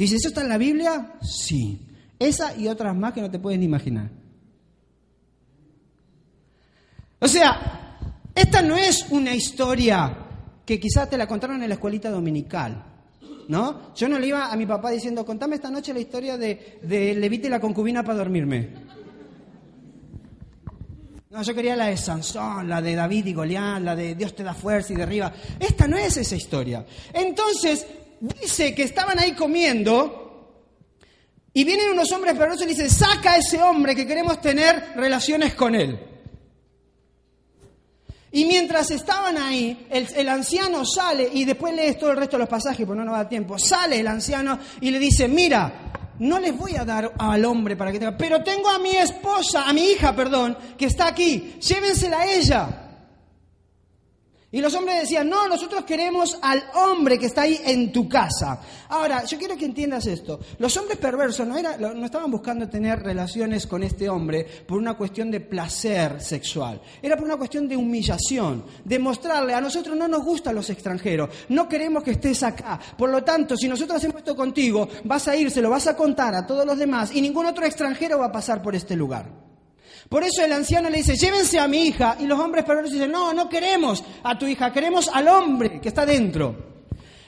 Dice, 0.00 0.16
¿eso 0.16 0.28
está 0.28 0.40
en 0.40 0.48
la 0.48 0.56
Biblia? 0.56 1.12
Sí. 1.20 1.78
Esa 2.18 2.56
y 2.56 2.68
otras 2.68 2.96
más 2.96 3.12
que 3.12 3.20
no 3.20 3.30
te 3.30 3.38
pueden 3.38 3.62
imaginar. 3.62 4.08
O 7.18 7.28
sea, 7.28 7.98
esta 8.34 8.62
no 8.62 8.78
es 8.78 9.04
una 9.10 9.34
historia 9.34 10.16
que 10.64 10.80
quizás 10.80 11.10
te 11.10 11.18
la 11.18 11.28
contaron 11.28 11.62
en 11.62 11.68
la 11.68 11.74
escuelita 11.74 12.08
dominical. 12.08 12.82
¿No? 13.48 13.94
Yo 13.94 14.08
no 14.08 14.18
le 14.18 14.28
iba 14.28 14.50
a 14.50 14.56
mi 14.56 14.64
papá 14.64 14.90
diciendo, 14.90 15.26
contame 15.26 15.56
esta 15.56 15.70
noche 15.70 15.92
la 15.92 16.00
historia 16.00 16.38
de, 16.38 16.78
de 16.80 17.14
Levita 17.14 17.48
y 17.48 17.50
la 17.50 17.60
concubina 17.60 18.02
para 18.02 18.20
dormirme. 18.20 18.70
No, 21.28 21.42
yo 21.42 21.54
quería 21.54 21.76
la 21.76 21.88
de 21.88 21.98
Sansón, 21.98 22.70
la 22.70 22.80
de 22.80 22.94
David 22.94 23.26
y 23.26 23.34
Goliat, 23.34 23.82
la 23.82 23.94
de 23.94 24.14
Dios 24.14 24.34
te 24.34 24.42
da 24.44 24.54
fuerza 24.54 24.94
y 24.94 24.96
derriba. 24.96 25.32
Esta 25.60 25.86
no 25.86 25.98
es 25.98 26.16
esa 26.16 26.36
historia. 26.36 26.86
Entonces, 27.12 27.86
dice 28.20 28.74
que 28.74 28.82
estaban 28.82 29.18
ahí 29.18 29.32
comiendo 29.32 30.20
y 31.52 31.64
vienen 31.64 31.90
unos 31.90 32.12
hombres 32.12 32.34
perversos 32.36 32.64
y 32.64 32.68
dicen, 32.68 32.90
saca 32.90 33.32
a 33.32 33.36
ese 33.38 33.60
hombre 33.60 33.96
que 33.96 34.06
queremos 34.06 34.40
tener 34.40 34.92
relaciones 34.94 35.54
con 35.54 35.74
él. 35.74 35.98
Y 38.32 38.44
mientras 38.44 38.92
estaban 38.92 39.36
ahí, 39.38 39.86
el, 39.90 40.28
anciano 40.28 40.84
sale, 40.84 41.28
y 41.32 41.44
después 41.44 41.74
lees 41.74 41.98
todo 41.98 42.12
el 42.12 42.16
resto 42.16 42.36
de 42.36 42.42
los 42.42 42.48
pasajes, 42.48 42.86
porque 42.86 42.98
no 43.00 43.04
nos 43.04 43.16
da 43.16 43.28
tiempo, 43.28 43.58
sale 43.58 43.98
el 43.98 44.06
anciano 44.06 44.60
y 44.80 44.92
le 44.92 45.00
dice, 45.00 45.26
mira, 45.26 45.90
no 46.20 46.38
les 46.38 46.56
voy 46.56 46.76
a 46.76 46.84
dar 46.84 47.12
al 47.18 47.44
hombre 47.44 47.76
para 47.76 47.90
que 47.90 47.98
tenga, 47.98 48.16
pero 48.16 48.44
tengo 48.44 48.68
a 48.68 48.78
mi 48.78 48.96
esposa, 48.96 49.68
a 49.68 49.72
mi 49.72 49.82
hija, 49.82 50.14
perdón, 50.14 50.56
que 50.78 50.84
está 50.84 51.08
aquí, 51.08 51.56
llévensela 51.60 52.20
a 52.20 52.32
ella. 52.32 52.79
Y 54.52 54.60
los 54.60 54.74
hombres 54.74 55.02
decían, 55.02 55.28
no, 55.28 55.46
nosotros 55.46 55.84
queremos 55.84 56.36
al 56.42 56.64
hombre 56.74 57.20
que 57.20 57.26
está 57.26 57.42
ahí 57.42 57.60
en 57.64 57.92
tu 57.92 58.08
casa. 58.08 58.60
Ahora, 58.88 59.24
yo 59.24 59.38
quiero 59.38 59.56
que 59.56 59.64
entiendas 59.64 60.06
esto. 60.06 60.40
Los 60.58 60.76
hombres 60.76 60.98
perversos 60.98 61.46
no, 61.46 61.54
no 61.78 62.04
estaban 62.04 62.32
buscando 62.32 62.68
tener 62.68 63.00
relaciones 63.00 63.68
con 63.68 63.84
este 63.84 64.08
hombre 64.08 64.44
por 64.66 64.78
una 64.78 64.94
cuestión 64.94 65.30
de 65.30 65.38
placer 65.38 66.20
sexual. 66.20 66.80
Era 67.00 67.16
por 67.16 67.26
una 67.26 67.36
cuestión 67.36 67.68
de 67.68 67.76
humillación, 67.76 68.64
de 68.84 68.98
mostrarle, 68.98 69.54
a 69.54 69.60
nosotros 69.60 69.96
no 69.96 70.08
nos 70.08 70.24
gustan 70.24 70.56
los 70.56 70.68
extranjeros, 70.68 71.30
no 71.50 71.68
queremos 71.68 72.02
que 72.02 72.12
estés 72.12 72.42
acá. 72.42 72.80
Por 72.98 73.10
lo 73.10 73.22
tanto, 73.22 73.56
si 73.56 73.68
nosotros 73.68 73.98
hacemos 73.98 74.16
esto 74.16 74.34
contigo, 74.34 74.88
vas 75.04 75.28
a 75.28 75.36
ir, 75.36 75.52
se 75.52 75.62
lo 75.62 75.70
vas 75.70 75.86
a 75.86 75.96
contar 75.96 76.34
a 76.34 76.44
todos 76.44 76.66
los 76.66 76.76
demás 76.76 77.14
y 77.14 77.20
ningún 77.20 77.46
otro 77.46 77.64
extranjero 77.64 78.18
va 78.18 78.26
a 78.26 78.32
pasar 78.32 78.60
por 78.62 78.74
este 78.74 78.96
lugar. 78.96 79.49
Por 80.10 80.24
eso 80.24 80.44
el 80.44 80.52
anciano 80.52 80.90
le 80.90 80.98
dice, 80.98 81.14
llévense 81.14 81.60
a 81.60 81.68
mi 81.68 81.86
hija. 81.86 82.16
Y 82.18 82.26
los 82.26 82.36
hombres 82.40 82.64
perversos 82.64 82.92
dicen, 82.92 83.12
no, 83.12 83.32
no 83.32 83.48
queremos 83.48 84.02
a 84.24 84.36
tu 84.36 84.44
hija, 84.44 84.72
queremos 84.72 85.08
al 85.08 85.28
hombre 85.28 85.80
que 85.80 85.88
está 85.88 86.04
dentro. 86.04 86.70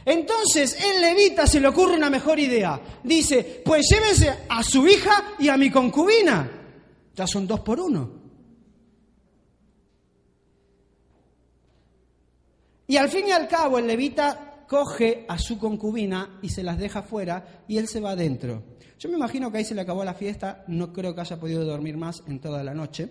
Entonces 0.05 0.77
el 0.85 1.01
levita 1.01 1.47
se 1.47 1.61
le 1.61 1.69
ocurre 1.69 1.95
una 1.95 2.11
mejor 2.11 2.41
idea. 2.41 2.81
Dice, 3.05 3.63
pues 3.65 3.87
llévense 3.89 4.37
a 4.49 4.65
su 4.65 4.85
hija 4.89 5.35
y 5.39 5.49
a 5.49 5.57
mi 5.57 5.71
concubina. 5.71 6.51
Ya 7.15 7.25
son 7.25 7.47
dos 7.47 7.61
por 7.61 7.79
uno. 7.79 8.11
Y 12.89 12.97
al 12.97 13.09
fin 13.11 13.29
y 13.29 13.31
al 13.31 13.47
cabo 13.47 13.79
el 13.79 13.87
levita 13.87 14.65
coge 14.67 15.25
a 15.29 15.39
su 15.39 15.57
concubina 15.57 16.41
y 16.43 16.49
se 16.49 16.65
las 16.65 16.79
deja 16.79 17.05
fuera 17.05 17.63
y 17.69 17.79
él 17.79 17.87
se 17.87 18.01
va 18.01 18.11
adentro. 18.11 18.65
Yo 19.03 19.09
me 19.09 19.17
imagino 19.17 19.51
que 19.51 19.59
ahí 19.59 19.65
se 19.65 19.75
le 19.75 19.81
acabó 19.81 20.05
la 20.05 20.15
fiesta, 20.15 20.63
no 20.69 20.93
creo 20.93 21.13
que 21.13 21.23
haya 21.23 21.41
podido 21.41 21.65
dormir 21.65 21.97
más 21.97 22.23
en 22.29 22.39
toda 22.39 22.63
la 22.63 22.73
noche, 22.73 23.09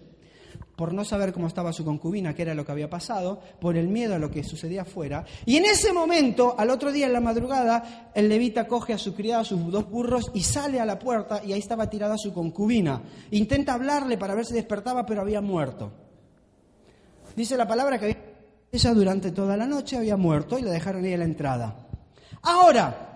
por 0.77 0.93
no 0.93 1.03
saber 1.03 1.33
cómo 1.33 1.47
estaba 1.47 1.73
su 1.73 1.83
concubina, 1.83 2.33
qué 2.33 2.43
era 2.43 2.55
lo 2.55 2.65
que 2.65 2.71
había 2.71 2.89
pasado, 2.89 3.41
por 3.59 3.75
el 3.75 3.89
miedo 3.89 4.15
a 4.15 4.17
lo 4.17 4.31
que 4.31 4.41
sucedía 4.41 4.83
afuera. 4.83 5.25
Y 5.45 5.57
en 5.57 5.65
ese 5.65 5.91
momento, 5.91 6.55
al 6.57 6.69
otro 6.69 6.93
día 6.93 7.07
en 7.07 7.11
la 7.11 7.19
madrugada, 7.19 8.09
el 8.15 8.29
levita 8.29 8.67
coge 8.67 8.93
a 8.93 8.97
su 8.97 9.13
criada, 9.13 9.41
a 9.41 9.43
sus 9.43 9.69
dos 9.69 9.89
burros, 9.89 10.31
y 10.33 10.43
sale 10.43 10.79
a 10.79 10.85
la 10.85 10.97
puerta, 10.97 11.41
y 11.43 11.51
ahí 11.51 11.59
estaba 11.59 11.89
tirada 11.89 12.17
su 12.17 12.33
concubina. 12.33 13.01
Intenta 13.31 13.73
hablarle 13.73 14.17
para 14.17 14.33
ver 14.33 14.45
si 14.45 14.53
despertaba, 14.53 15.05
pero 15.05 15.19
había 15.19 15.41
muerto. 15.41 15.91
Dice 17.35 17.57
la 17.57 17.67
palabra 17.67 17.99
que 17.99 18.17
ella 18.71 18.93
durante 18.93 19.31
toda 19.31 19.57
la 19.57 19.67
noche 19.67 19.97
había 19.97 20.15
muerto 20.15 20.57
y 20.57 20.61
la 20.61 20.71
dejaron 20.71 21.03
ahí 21.03 21.15
a 21.15 21.17
la 21.17 21.25
entrada. 21.25 21.85
Ahora, 22.43 23.10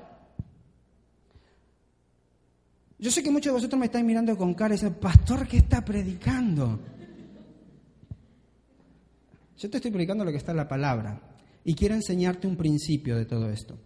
yo 2.97 3.11
sé 3.11 3.21
que 3.21 3.31
muchos 3.31 3.51
de 3.51 3.53
vosotros 3.53 3.79
me 3.79 3.87
estáis 3.87 4.05
mirando 4.05 4.37
con 4.37 4.53
cara 4.53 4.73
y 4.73 4.77
dicen, 4.77 4.93
pastor, 4.95 5.47
¿qué 5.47 5.57
está 5.57 5.83
predicando? 5.83 6.79
Yo 9.57 9.69
te 9.69 9.77
estoy 9.77 9.91
predicando 9.91 10.23
lo 10.23 10.31
que 10.31 10.37
está 10.37 10.51
en 10.51 10.57
la 10.57 10.67
palabra 10.67 11.21
y 11.63 11.73
quiero 11.73 11.95
enseñarte 11.95 12.47
un 12.47 12.55
principio 12.55 13.17
de 13.17 13.25
todo 13.25 13.49
esto. 13.49 13.77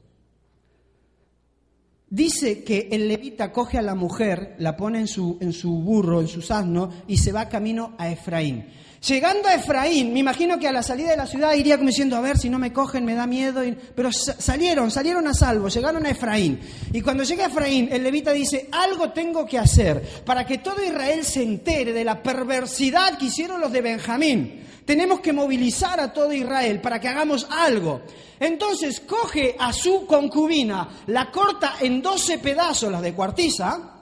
Dice 2.10 2.64
que 2.64 2.90
el 2.92 3.08
levita 3.08 3.52
coge 3.52 3.78
a 3.78 3.84
la 3.84 3.94
mujer, 3.94 4.56
la 4.58 4.76
pone 4.76 5.00
en 5.00 5.08
su, 5.08 5.38
en 5.42 5.54
su 5.54 5.72
burro, 5.82 6.22
en 6.22 6.28
su 6.28 6.42
asno 6.52 6.92
y 7.08 7.18
se 7.18 7.32
va 7.32 7.50
camino 7.50 7.94
a 8.00 8.10
Efraín. 8.10 8.66
Llegando 9.08 9.48
a 9.48 9.56
Efraín, 9.56 10.12
me 10.12 10.20
imagino 10.20 10.60
que 10.60 10.68
a 10.68 10.74
la 10.74 10.84
salida 10.84 11.12
de 11.12 11.18
la 11.18 11.26
ciudad 11.26 11.54
iría 11.54 11.78
como 11.78 11.88
diciendo, 11.88 12.18
a 12.18 12.22
ver 12.22 12.38
si 12.38 12.50
no 12.50 12.60
me 12.60 12.74
cogen, 12.74 13.06
me 13.06 13.16
da 13.16 13.26
miedo. 13.28 13.62
Pero 13.96 14.12
salieron, 14.12 14.92
salieron 14.92 15.26
a 15.28 15.34
salvo, 15.34 15.70
llegaron 15.70 16.06
a 16.06 16.10
Efraín. 16.10 16.60
Y 16.92 17.02
cuando 17.02 17.24
llega 17.24 17.46
Efraín, 17.46 17.88
el 17.92 18.04
levita 18.04 18.34
dice, 18.34 18.68
algo 18.72 19.12
tengo 19.12 19.46
que 19.46 19.58
hacer 19.58 20.02
para 20.26 20.46
que 20.46 20.58
todo 20.58 20.84
Israel 20.84 21.24
se 21.24 21.44
entere 21.44 21.94
de 21.94 22.04
la 22.04 22.22
perversidad 22.22 23.18
que 23.18 23.28
hicieron 23.28 23.62
los 23.62 23.72
de 23.72 23.82
Benjamín. 23.82 24.66
Tenemos 24.86 25.22
que 25.22 25.32
movilizar 25.32 26.00
a 26.00 26.12
todo 26.12 26.34
Israel 26.34 26.82
para 26.82 27.00
que 27.00 27.08
hagamos 27.08 27.48
algo. 27.50 28.02
Entonces 28.38 29.00
coge 29.02 29.56
a 29.58 29.72
su 29.72 30.06
concubina, 30.06 30.90
la 31.08 31.32
corta 31.32 31.76
en 31.80 32.02
doce 32.02 32.40
pedazos, 32.40 32.92
las 32.92 33.02
de 33.02 33.14
cuartiza, 33.14 33.96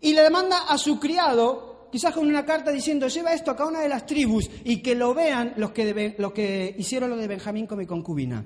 y 0.00 0.12
le 0.12 0.28
manda 0.30 0.62
a 0.68 0.76
su 0.78 0.98
criado, 0.98 1.71
quizás 1.92 2.14
con 2.14 2.26
una 2.26 2.46
carta 2.46 2.70
diciendo, 2.70 3.06
lleva 3.06 3.34
esto 3.34 3.50
a 3.50 3.56
cada 3.56 3.68
una 3.68 3.80
de 3.80 3.88
las 3.90 4.06
tribus 4.06 4.48
y 4.64 4.78
que 4.78 4.94
lo 4.94 5.12
vean 5.12 5.52
los 5.58 5.72
que, 5.72 6.14
lo 6.16 6.32
que 6.32 6.74
hicieron 6.78 7.10
lo 7.10 7.18
de 7.18 7.28
Benjamín 7.28 7.66
con 7.66 7.76
mi 7.76 7.84
concubina. 7.84 8.42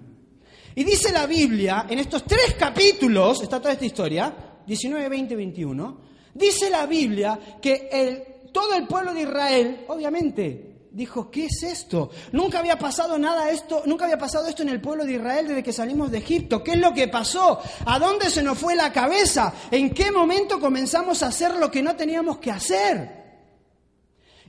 Y 0.75 0.83
dice 0.83 1.13
la 1.13 1.27
Biblia, 1.27 1.87
en 1.89 2.01
estos 2.01 2.25
tres 2.25 2.57
capítulos, 2.59 3.41
está 3.43 3.61
toda 3.61 3.73
esta 3.73 3.87
historia, 3.87 4.35
19, 4.67 5.09
20, 5.09 5.37
21, 5.37 6.01
dice 6.35 6.69
la 6.69 6.87
Biblia 6.87 7.39
que 7.63 8.51
todo 8.53 8.75
el 8.75 8.89
pueblo 8.89 9.15
de 9.15 9.23
Israel, 9.23 9.85
obviamente, 9.87 10.89
dijo, 10.91 11.31
¿qué 11.31 11.47
es 11.47 11.63
esto? 11.63 12.11
Nunca 12.33 12.59
había 12.59 12.79
pasado 12.79 13.17
nada 13.17 13.49
esto, 13.51 13.85
nunca 13.87 14.07
había 14.07 14.19
pasado 14.19 14.49
esto 14.49 14.63
en 14.63 14.71
el 14.71 14.81
pueblo 14.81 15.05
de 15.05 15.13
Israel 15.13 15.47
desde 15.47 15.63
que 15.63 15.73
salimos 15.73 16.11
de 16.11 16.19
Egipto. 16.19 16.65
¿Qué 16.65 16.73
es 16.73 16.79
lo 16.79 16.93
que 16.93 17.07
pasó? 17.07 17.61
¿A 17.85 17.99
dónde 18.01 18.29
se 18.29 18.43
nos 18.43 18.59
fue 18.59 18.75
la 18.75 18.93
cabeza? 18.93 19.55
¿En 19.71 19.91
qué 19.91 20.11
momento 20.11 20.59
comenzamos 20.59 21.23
a 21.23 21.29
hacer 21.29 21.55
lo 21.55 21.71
que 21.71 21.83
no 21.83 21.95
teníamos 21.95 22.39
que 22.39 22.51
hacer? 22.51 23.26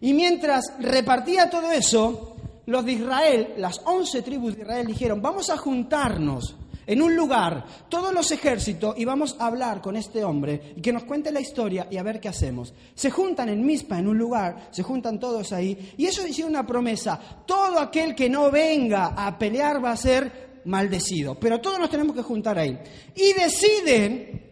Y 0.02 0.14
mientras 0.14 0.74
repartía 0.80 1.50
todo 1.50 1.72
eso, 1.72 2.36
los 2.66 2.86
de 2.86 2.94
Israel, 2.94 3.54
las 3.58 3.82
once 3.86 4.22
tribus 4.22 4.56
de 4.56 4.62
Israel 4.62 4.88
dijeron, 4.88 5.22
vamos 5.22 5.50
a 5.50 5.58
juntarnos 5.58 6.56
en 6.88 7.02
un 7.02 7.16
lugar, 7.16 7.66
todos 7.90 8.14
los 8.14 8.32
ejércitos, 8.32 8.98
y 8.98 9.04
vamos 9.04 9.36
a 9.40 9.48
hablar 9.48 9.82
con 9.82 9.98
este 9.98 10.24
hombre 10.24 10.74
y 10.78 10.82
que 10.82 10.94
nos 10.94 11.04
cuente 11.04 11.34
la 11.34 11.42
historia 11.42 11.88
y 11.92 11.98
a 11.98 12.04
ver 12.04 12.22
qué 12.22 12.30
hacemos. 12.30 12.74
Se 12.96 13.12
juntan 13.12 13.50
en 13.50 13.66
Mispa, 13.66 14.00
en 14.00 14.08
un 14.08 14.18
lugar, 14.18 14.70
se 14.72 14.84
juntan 14.84 15.20
todos 15.20 15.52
ahí, 15.52 15.94
y 15.98 16.06
eso 16.06 16.26
hicieron 16.26 16.54
una 16.54 16.66
promesa, 16.66 17.20
todo 17.46 17.80
aquel 17.80 18.16
que 18.16 18.30
no 18.30 18.50
venga 18.50 19.08
a 19.08 19.38
pelear 19.38 19.84
va 19.84 19.92
a 19.92 19.98
ser 19.98 20.62
maldecido, 20.64 21.36
pero 21.36 21.60
todos 21.60 21.78
nos 21.78 21.90
tenemos 21.90 22.16
que 22.16 22.22
juntar 22.22 22.58
ahí. 22.58 22.80
Y 23.16 23.34
deciden 23.34 24.44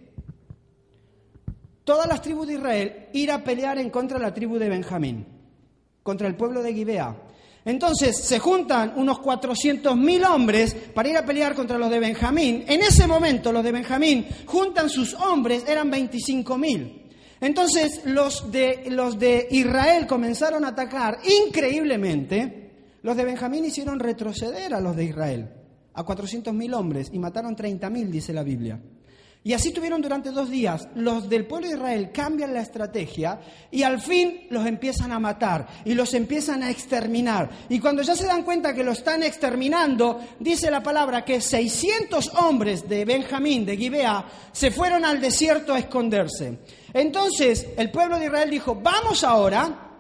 todas 1.86 2.08
las 2.08 2.22
tribus 2.22 2.48
de 2.48 2.54
Israel 2.56 3.08
ir 3.14 3.32
a 3.32 3.44
pelear 3.44 3.78
en 3.78 3.90
contra 3.90 4.20
de 4.20 4.26
la 4.26 4.34
tribu 4.34 4.58
de 4.58 4.68
Benjamín, 4.68 5.35
contra 6.06 6.28
el 6.28 6.36
pueblo 6.36 6.62
de 6.62 6.72
Gibea. 6.72 7.16
Entonces 7.66 8.16
se 8.16 8.38
juntan 8.38 8.94
unos 8.96 9.18
400.000 9.18 10.30
hombres 10.30 10.76
para 10.94 11.10
ir 11.10 11.18
a 11.18 11.26
pelear 11.26 11.56
contra 11.56 11.80
los 11.80 11.90
de 11.90 12.00
Benjamín. 12.00 12.64
En 12.68 12.82
ese 12.82 13.08
momento 13.08 13.52
los 13.52 13.64
de 13.64 13.72
Benjamín 13.72 14.28
juntan 14.46 14.88
sus 14.88 15.16
hombres, 15.16 15.66
eran 15.68 15.92
25.000. 15.92 17.02
Entonces 17.42 18.02
los 18.06 18.52
de, 18.52 18.84
los 18.92 19.18
de 19.18 19.48
Israel 19.50 20.06
comenzaron 20.06 20.64
a 20.64 20.70
atacar 20.70 21.18
increíblemente. 21.48 22.70
Los 23.02 23.18
de 23.18 23.26
Benjamín 23.26 23.66
hicieron 23.66 24.00
retroceder 24.00 24.76
a 24.76 24.80
los 24.80 24.96
de 24.96 25.06
Israel, 25.06 25.50
a 25.96 26.06
400.000 26.06 26.76
hombres, 26.76 27.10
y 27.12 27.18
mataron 27.18 27.56
30.000, 27.56 28.10
dice 28.12 28.32
la 28.32 28.44
Biblia. 28.44 28.80
Y 29.46 29.54
así 29.54 29.72
tuvieron 29.72 30.02
durante 30.02 30.32
dos 30.32 30.50
días. 30.50 30.88
Los 30.96 31.30
del 31.30 31.46
pueblo 31.46 31.68
de 31.68 31.76
Israel 31.76 32.12
cambian 32.12 32.52
la 32.52 32.62
estrategia 32.62 33.40
y 33.70 33.84
al 33.84 34.02
fin 34.02 34.48
los 34.50 34.66
empiezan 34.66 35.12
a 35.12 35.20
matar 35.20 35.68
y 35.86 35.94
los 35.94 36.16
empiezan 36.16 36.64
a 36.64 36.72
exterminar. 36.72 37.52
Y 37.70 37.80
cuando 37.80 38.02
ya 38.02 38.16
se 38.16 38.26
dan 38.26 38.42
cuenta 38.42 38.74
que 38.74 38.84
lo 38.84 38.94
están 38.94 39.22
exterminando, 39.22 40.20
dice 40.40 40.72
la 40.72 40.82
palabra 40.82 41.24
que 41.24 41.42
600 41.42 42.34
hombres 42.40 42.90
de 42.90 43.06
Benjamín, 43.06 43.68
de 43.68 43.78
Gibea, 43.78 44.26
se 44.52 44.72
fueron 44.72 45.06
al 45.06 45.22
desierto 45.22 45.76
a 45.76 45.80
esconderse. 45.80 46.58
Entonces 46.92 47.68
el 47.78 47.92
pueblo 47.92 48.18
de 48.18 48.26
Israel 48.26 48.50
dijo, 48.50 48.74
vamos 48.74 49.24
ahora 49.24 49.92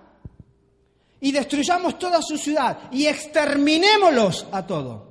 y 1.20 1.32
destruyamos 1.32 2.00
toda 2.00 2.20
su 2.24 2.40
ciudad 2.40 2.90
y 2.92 3.06
exterminémoslos 3.06 4.48
a 4.52 4.66
todos. 4.66 5.04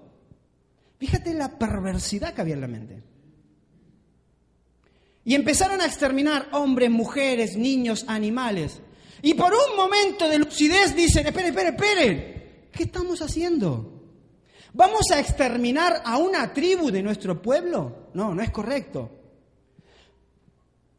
Fíjate 0.98 1.34
la 1.34 1.56
perversidad 1.56 2.34
que 2.34 2.40
había 2.40 2.54
en 2.54 2.60
la 2.60 2.66
mente. 2.66 3.13
Y 5.24 5.34
empezaron 5.34 5.80
a 5.80 5.86
exterminar 5.86 6.48
hombres, 6.52 6.90
mujeres, 6.90 7.56
niños, 7.56 8.04
animales. 8.08 8.80
Y 9.22 9.34
por 9.34 9.52
un 9.52 9.76
momento 9.76 10.28
de 10.28 10.38
lucidez 10.38 10.94
dicen, 10.94 11.26
esperen, 11.26 11.50
esperen, 11.50 11.74
esperen, 11.74 12.68
¿qué 12.70 12.82
estamos 12.82 13.22
haciendo? 13.22 14.02
¿Vamos 14.74 15.10
a 15.12 15.20
exterminar 15.20 16.02
a 16.04 16.18
una 16.18 16.52
tribu 16.52 16.90
de 16.90 17.02
nuestro 17.02 17.40
pueblo? 17.40 18.10
No, 18.12 18.34
no 18.34 18.42
es 18.42 18.50
correcto. 18.50 19.10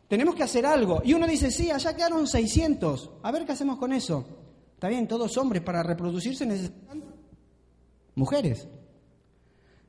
Tenemos 0.08 0.34
que 0.34 0.44
hacer 0.44 0.66
algo. 0.66 1.02
Y 1.04 1.14
uno 1.14 1.28
dice, 1.28 1.52
sí, 1.52 1.70
allá 1.70 1.96
quedaron 1.96 2.26
600. 2.26 3.12
A 3.22 3.32
ver 3.32 3.46
qué 3.46 3.52
hacemos 3.52 3.78
con 3.78 3.92
eso. 3.92 4.26
Está 4.74 4.88
bien, 4.88 5.08
todos 5.08 5.38
hombres 5.38 5.62
para 5.62 5.84
reproducirse 5.84 6.46
necesitan 6.46 7.04
mujeres. 8.16 8.68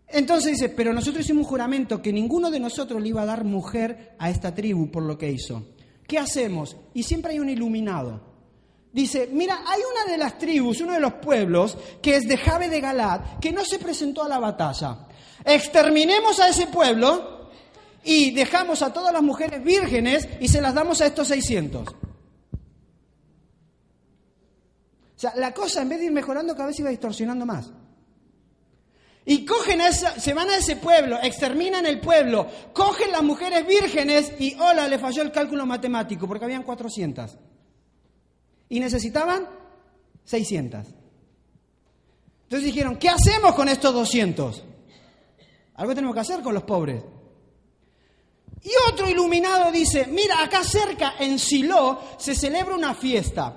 Entonces 0.08 0.52
dice, 0.52 0.68
pero 0.68 0.92
nosotros 0.92 1.24
hicimos 1.24 1.44
un 1.44 1.50
juramento 1.50 2.00
que 2.00 2.12
ninguno 2.12 2.50
de 2.50 2.60
nosotros 2.60 3.02
le 3.02 3.08
iba 3.08 3.22
a 3.22 3.26
dar 3.26 3.44
mujer 3.44 4.14
a 4.18 4.30
esta 4.30 4.54
tribu 4.54 4.90
por 4.90 5.02
lo 5.02 5.18
que 5.18 5.30
hizo. 5.30 5.66
¿Qué 6.06 6.18
hacemos? 6.18 6.76
Y 6.94 7.02
siempre 7.02 7.32
hay 7.32 7.40
un 7.40 7.48
iluminado. 7.48 8.20
Dice, 8.92 9.28
mira, 9.30 9.62
hay 9.66 9.80
una 9.80 10.10
de 10.10 10.16
las 10.16 10.38
tribus, 10.38 10.80
uno 10.80 10.94
de 10.94 11.00
los 11.00 11.14
pueblos, 11.14 11.76
que 12.00 12.16
es 12.16 12.26
de 12.26 12.38
Jabe 12.38 12.70
de 12.70 12.80
Galad, 12.80 13.38
que 13.40 13.52
no 13.52 13.64
se 13.64 13.78
presentó 13.78 14.22
a 14.22 14.28
la 14.28 14.38
batalla. 14.38 15.06
Exterminemos 15.44 16.40
a 16.40 16.48
ese 16.48 16.68
pueblo 16.68 17.50
y 18.04 18.30
dejamos 18.30 18.82
a 18.82 18.92
todas 18.92 19.12
las 19.12 19.22
mujeres 19.22 19.62
vírgenes 19.62 20.28
y 20.40 20.48
se 20.48 20.60
las 20.60 20.72
damos 20.72 21.00
a 21.00 21.06
estos 21.06 21.28
600. 21.28 21.88
O 21.88 21.94
sea, 25.18 25.34
la 25.36 25.52
cosa 25.52 25.82
en 25.82 25.88
vez 25.88 25.98
de 25.98 26.06
ir 26.06 26.12
mejorando 26.12 26.54
cada 26.54 26.68
vez 26.68 26.78
iba 26.78 26.90
distorsionando 26.90 27.44
más. 27.44 27.70
Y 29.28 29.44
cogen 29.44 29.80
a 29.80 29.90
se 29.90 30.34
van 30.34 30.48
a 30.50 30.56
ese 30.56 30.76
pueblo, 30.76 31.18
exterminan 31.20 31.84
el 31.84 32.00
pueblo, 32.00 32.46
cogen 32.72 33.10
las 33.10 33.24
mujeres 33.24 33.66
vírgenes 33.66 34.32
y 34.38 34.54
hola, 34.54 34.86
le 34.86 35.00
falló 35.00 35.22
el 35.22 35.32
cálculo 35.32 35.66
matemático 35.66 36.28
porque 36.28 36.44
habían 36.44 36.62
400. 36.62 37.36
Y 38.68 38.78
necesitaban 38.78 39.48
600. 40.24 40.86
Entonces 42.44 42.66
dijeron, 42.66 42.96
¿qué 42.96 43.08
hacemos 43.08 43.56
con 43.56 43.68
estos 43.68 43.92
200? 43.92 44.62
Algo 45.74 45.94
tenemos 45.94 46.14
que 46.14 46.20
hacer 46.20 46.40
con 46.40 46.54
los 46.54 46.62
pobres. 46.62 47.02
Y 48.62 48.70
otro 48.92 49.10
iluminado 49.10 49.72
dice, 49.72 50.06
mira, 50.06 50.40
acá 50.40 50.62
cerca 50.62 51.14
en 51.18 51.40
Silo 51.40 52.00
se 52.16 52.36
celebra 52.36 52.76
una 52.76 52.94
fiesta 52.94 53.56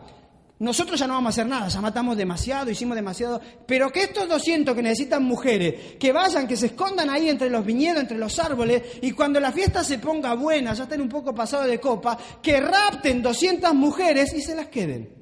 nosotros 0.59 0.99
ya 0.99 1.07
no 1.07 1.13
vamos 1.13 1.27
a 1.27 1.29
hacer 1.29 1.47
nada, 1.47 1.69
ya 1.69 1.79
matamos 1.79 2.17
demasiado, 2.17 2.69
hicimos 2.69 2.95
demasiado, 2.95 3.39
pero 3.65 3.89
que 3.91 4.03
estos 4.03 4.27
200 4.27 4.75
que 4.75 4.81
necesitan 4.81 5.23
mujeres, 5.23 5.95
que 5.97 6.11
vayan, 6.11 6.47
que 6.47 6.57
se 6.57 6.67
escondan 6.67 7.09
ahí 7.09 7.29
entre 7.29 7.49
los 7.49 7.65
viñedos, 7.65 8.01
entre 8.01 8.17
los 8.17 8.37
árboles, 8.39 8.83
y 9.01 9.13
cuando 9.13 9.39
la 9.39 9.53
fiesta 9.53 9.85
se 9.85 9.99
ponga 9.99 10.33
buena, 10.33 10.73
ya 10.73 10.83
estén 10.83 10.99
un 10.99 11.07
poco 11.07 11.33
pasado 11.33 11.63
de 11.63 11.79
copa, 11.79 12.17
que 12.41 12.59
rapten 12.59 13.21
200 13.21 13.73
mujeres 13.73 14.33
y 14.33 14.41
se 14.41 14.53
las 14.53 14.67
queden. 14.67 15.17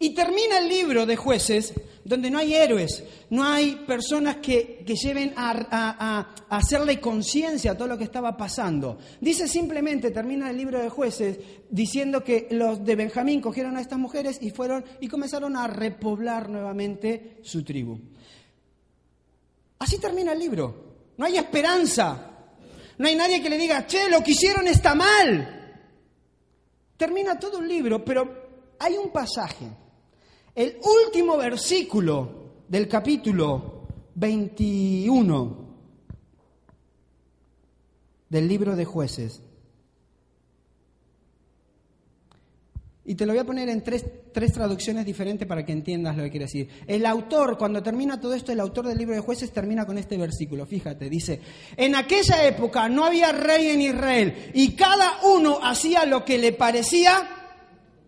Y 0.00 0.10
termina 0.10 0.58
el 0.58 0.68
libro 0.68 1.06
de 1.06 1.14
jueces 1.14 1.72
donde 2.04 2.30
no 2.30 2.38
hay 2.38 2.54
héroes, 2.54 3.02
no 3.30 3.44
hay 3.44 3.76
personas 3.86 4.36
que, 4.36 4.84
lleven 4.86 5.32
a, 5.36 6.34
hacerle 6.50 7.00
conciencia 7.00 7.72
a 7.72 7.76
todo 7.76 7.88
lo 7.88 7.98
que 7.98 8.04
estaba 8.04 8.36
pasando. 8.36 8.98
Dice 9.20 9.48
simplemente, 9.48 10.10
termina 10.10 10.50
el 10.50 10.56
libro 10.56 10.80
de 10.80 10.90
jueces, 10.90 11.38
diciendo 11.70 12.22
que 12.22 12.48
los 12.50 12.84
de 12.84 12.94
Benjamín 12.94 13.40
cogieron 13.40 13.76
a 13.76 13.80
estas 13.80 13.98
mujeres 13.98 14.38
y 14.40 14.50
fueron 14.50 14.84
y 15.00 15.08
comenzaron 15.08 15.56
a 15.56 15.66
repoblar 15.66 16.50
nuevamente 16.50 17.38
su 17.42 17.64
tribu. 17.64 17.98
Así 19.78 19.98
termina 19.98 20.32
el 20.32 20.38
libro. 20.38 20.84
No 21.16 21.24
hay 21.24 21.38
esperanza. 21.38 22.30
No 22.98 23.08
hay 23.08 23.16
nadie 23.16 23.42
que 23.42 23.50
le 23.50 23.58
diga, 23.58 23.86
che, 23.86 24.08
lo 24.08 24.22
que 24.22 24.32
hicieron 24.32 24.68
está 24.68 24.94
mal. 24.94 25.78
Termina 26.96 27.38
todo 27.38 27.58
un 27.58 27.66
libro, 27.66 28.04
pero 28.04 28.76
hay 28.78 28.96
un 28.96 29.10
pasaje 29.10 29.83
el 30.54 30.78
último 31.06 31.36
versículo 31.36 32.44
del 32.68 32.88
capítulo 32.88 33.86
21 34.14 35.64
del 38.28 38.48
libro 38.48 38.76
de 38.76 38.84
jueces. 38.84 39.40
Y 43.06 43.16
te 43.16 43.26
lo 43.26 43.32
voy 43.32 43.40
a 43.40 43.44
poner 43.44 43.68
en 43.68 43.82
tres, 43.82 44.02
tres, 44.32 44.52
traducciones 44.52 45.04
diferentes 45.04 45.46
para 45.46 45.64
que 45.64 45.72
entiendas 45.72 46.16
lo 46.16 46.22
que 46.22 46.30
quiere 46.30 46.46
decir. 46.46 46.68
El 46.86 47.04
autor, 47.04 47.58
cuando 47.58 47.82
termina 47.82 48.18
todo 48.18 48.32
esto, 48.32 48.50
el 48.50 48.60
autor 48.60 48.86
del 48.86 48.96
libro 48.96 49.14
de 49.14 49.20
jueces 49.20 49.52
termina 49.52 49.84
con 49.84 49.98
este 49.98 50.16
versículo. 50.16 50.64
Fíjate, 50.64 51.10
dice, 51.10 51.38
en 51.76 51.96
aquella 51.96 52.46
época 52.46 52.88
no 52.88 53.04
había 53.04 53.30
rey 53.32 53.68
en 53.68 53.82
Israel 53.82 54.50
y 54.54 54.74
cada 54.74 55.18
uno 55.24 55.58
hacía 55.62 56.06
lo 56.06 56.24
que 56.24 56.38
le 56.38 56.52
parecía 56.52 57.28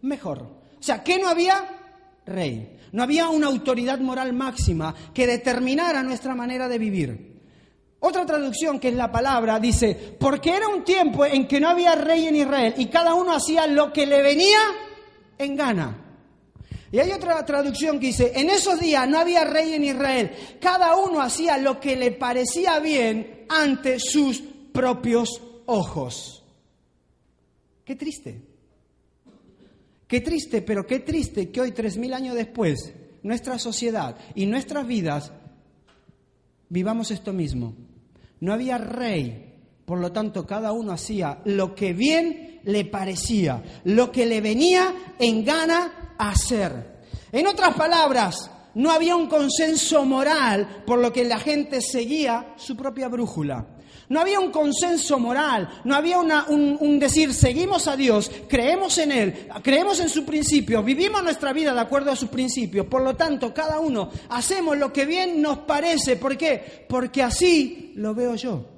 mejor. 0.00 0.38
O 0.78 0.82
sea, 0.82 1.04
¿qué 1.04 1.18
no 1.18 1.28
había? 1.28 1.75
Rey. 2.26 2.76
No 2.92 3.02
había 3.02 3.28
una 3.28 3.46
autoridad 3.46 3.98
moral 4.00 4.32
máxima 4.32 4.94
que 5.14 5.26
determinara 5.26 6.02
nuestra 6.02 6.34
manera 6.34 6.68
de 6.68 6.78
vivir. 6.78 7.36
Otra 8.00 8.26
traducción, 8.26 8.78
que 8.78 8.88
es 8.88 8.94
la 8.94 9.10
palabra, 9.10 9.58
dice, 9.58 10.16
porque 10.18 10.50
era 10.50 10.68
un 10.68 10.84
tiempo 10.84 11.24
en 11.24 11.48
que 11.48 11.60
no 11.60 11.68
había 11.68 11.94
rey 11.94 12.26
en 12.26 12.36
Israel 12.36 12.74
y 12.76 12.86
cada 12.86 13.14
uno 13.14 13.34
hacía 13.34 13.66
lo 13.66 13.92
que 13.92 14.06
le 14.06 14.22
venía 14.22 14.58
en 15.38 15.56
gana. 15.56 16.02
Y 16.92 17.00
hay 17.00 17.10
otra 17.10 17.44
traducción 17.44 17.98
que 17.98 18.08
dice, 18.08 18.32
en 18.36 18.48
esos 18.48 18.78
días 18.78 19.08
no 19.08 19.18
había 19.18 19.44
rey 19.44 19.74
en 19.74 19.84
Israel, 19.84 20.30
cada 20.60 20.94
uno 20.96 21.20
hacía 21.20 21.58
lo 21.58 21.80
que 21.80 21.96
le 21.96 22.12
parecía 22.12 22.78
bien 22.78 23.44
ante 23.48 23.98
sus 23.98 24.42
propios 24.72 25.42
ojos. 25.66 26.44
Qué 27.84 27.96
triste. 27.96 28.55
Qué 30.06 30.20
triste, 30.20 30.62
pero 30.62 30.86
qué 30.86 31.00
triste 31.00 31.50
que 31.50 31.60
hoy, 31.60 31.72
tres 31.72 31.96
mil 31.96 32.14
años 32.14 32.34
después, 32.34 32.92
nuestra 33.22 33.58
sociedad 33.58 34.16
y 34.34 34.46
nuestras 34.46 34.86
vidas 34.86 35.32
vivamos 36.68 37.10
esto 37.10 37.32
mismo. 37.32 37.74
No 38.40 38.52
había 38.52 38.78
rey, 38.78 39.54
por 39.84 39.98
lo 39.98 40.12
tanto 40.12 40.46
cada 40.46 40.72
uno 40.72 40.92
hacía 40.92 41.40
lo 41.44 41.74
que 41.74 41.92
bien 41.92 42.60
le 42.64 42.84
parecía, 42.84 43.62
lo 43.84 44.12
que 44.12 44.26
le 44.26 44.40
venía 44.40 45.14
en 45.18 45.44
gana 45.44 46.14
hacer. 46.18 47.00
En 47.32 47.46
otras 47.46 47.74
palabras, 47.74 48.50
no 48.74 48.90
había 48.90 49.16
un 49.16 49.26
consenso 49.26 50.04
moral 50.04 50.84
por 50.86 51.00
lo 51.00 51.12
que 51.12 51.24
la 51.24 51.38
gente 51.38 51.80
seguía 51.80 52.54
su 52.56 52.76
propia 52.76 53.08
brújula. 53.08 53.75
No 54.08 54.20
había 54.20 54.38
un 54.38 54.50
consenso 54.50 55.18
moral, 55.18 55.68
no 55.84 55.94
había 55.94 56.18
un, 56.18 56.98
decir, 56.98 57.34
seguimos 57.34 57.88
a 57.88 57.96
Dios, 57.96 58.30
creemos 58.48 58.98
en 58.98 59.12
Él, 59.12 59.48
creemos 59.62 60.00
en 60.00 60.08
su 60.08 60.24
principio, 60.24 60.82
vivimos 60.82 61.22
nuestra 61.22 61.52
vida 61.52 61.74
de 61.74 61.80
acuerdo 61.80 62.12
a 62.12 62.16
sus 62.16 62.28
principios. 62.28 62.86
Por 62.86 63.02
lo 63.02 63.16
tanto, 63.16 63.52
cada 63.52 63.80
uno 63.80 64.10
hacemos 64.28 64.76
lo 64.76 64.92
que 64.92 65.06
bien 65.06 65.42
nos 65.42 65.58
parece. 65.58 66.16
¿Por 66.16 66.36
qué? 66.36 66.86
Porque 66.88 67.22
así 67.22 67.92
lo 67.96 68.14
veo 68.14 68.34
yo. 68.36 68.76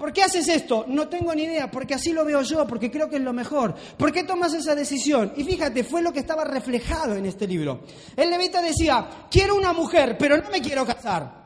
¿Por 0.00 0.14
qué 0.14 0.22
haces 0.22 0.48
esto? 0.48 0.86
No 0.88 1.08
tengo 1.08 1.34
ni 1.34 1.42
idea, 1.42 1.70
porque 1.70 1.92
así 1.92 2.14
lo 2.14 2.24
veo 2.24 2.40
yo, 2.40 2.66
porque 2.66 2.90
creo 2.90 3.10
que 3.10 3.16
es 3.16 3.22
lo 3.22 3.34
mejor. 3.34 3.74
¿Por 3.98 4.10
qué 4.10 4.24
tomas 4.24 4.54
esa 4.54 4.74
decisión? 4.74 5.34
Y 5.36 5.44
fíjate, 5.44 5.84
fue 5.84 6.00
lo 6.00 6.10
que 6.10 6.20
estaba 6.20 6.42
reflejado 6.42 7.16
en 7.16 7.26
este 7.26 7.46
libro. 7.46 7.82
El 8.16 8.30
levita 8.30 8.62
decía, 8.62 9.26
quiero 9.30 9.56
una 9.56 9.74
mujer, 9.74 10.16
pero 10.18 10.38
no 10.38 10.48
me 10.48 10.62
quiero 10.62 10.86
casar. 10.86 11.39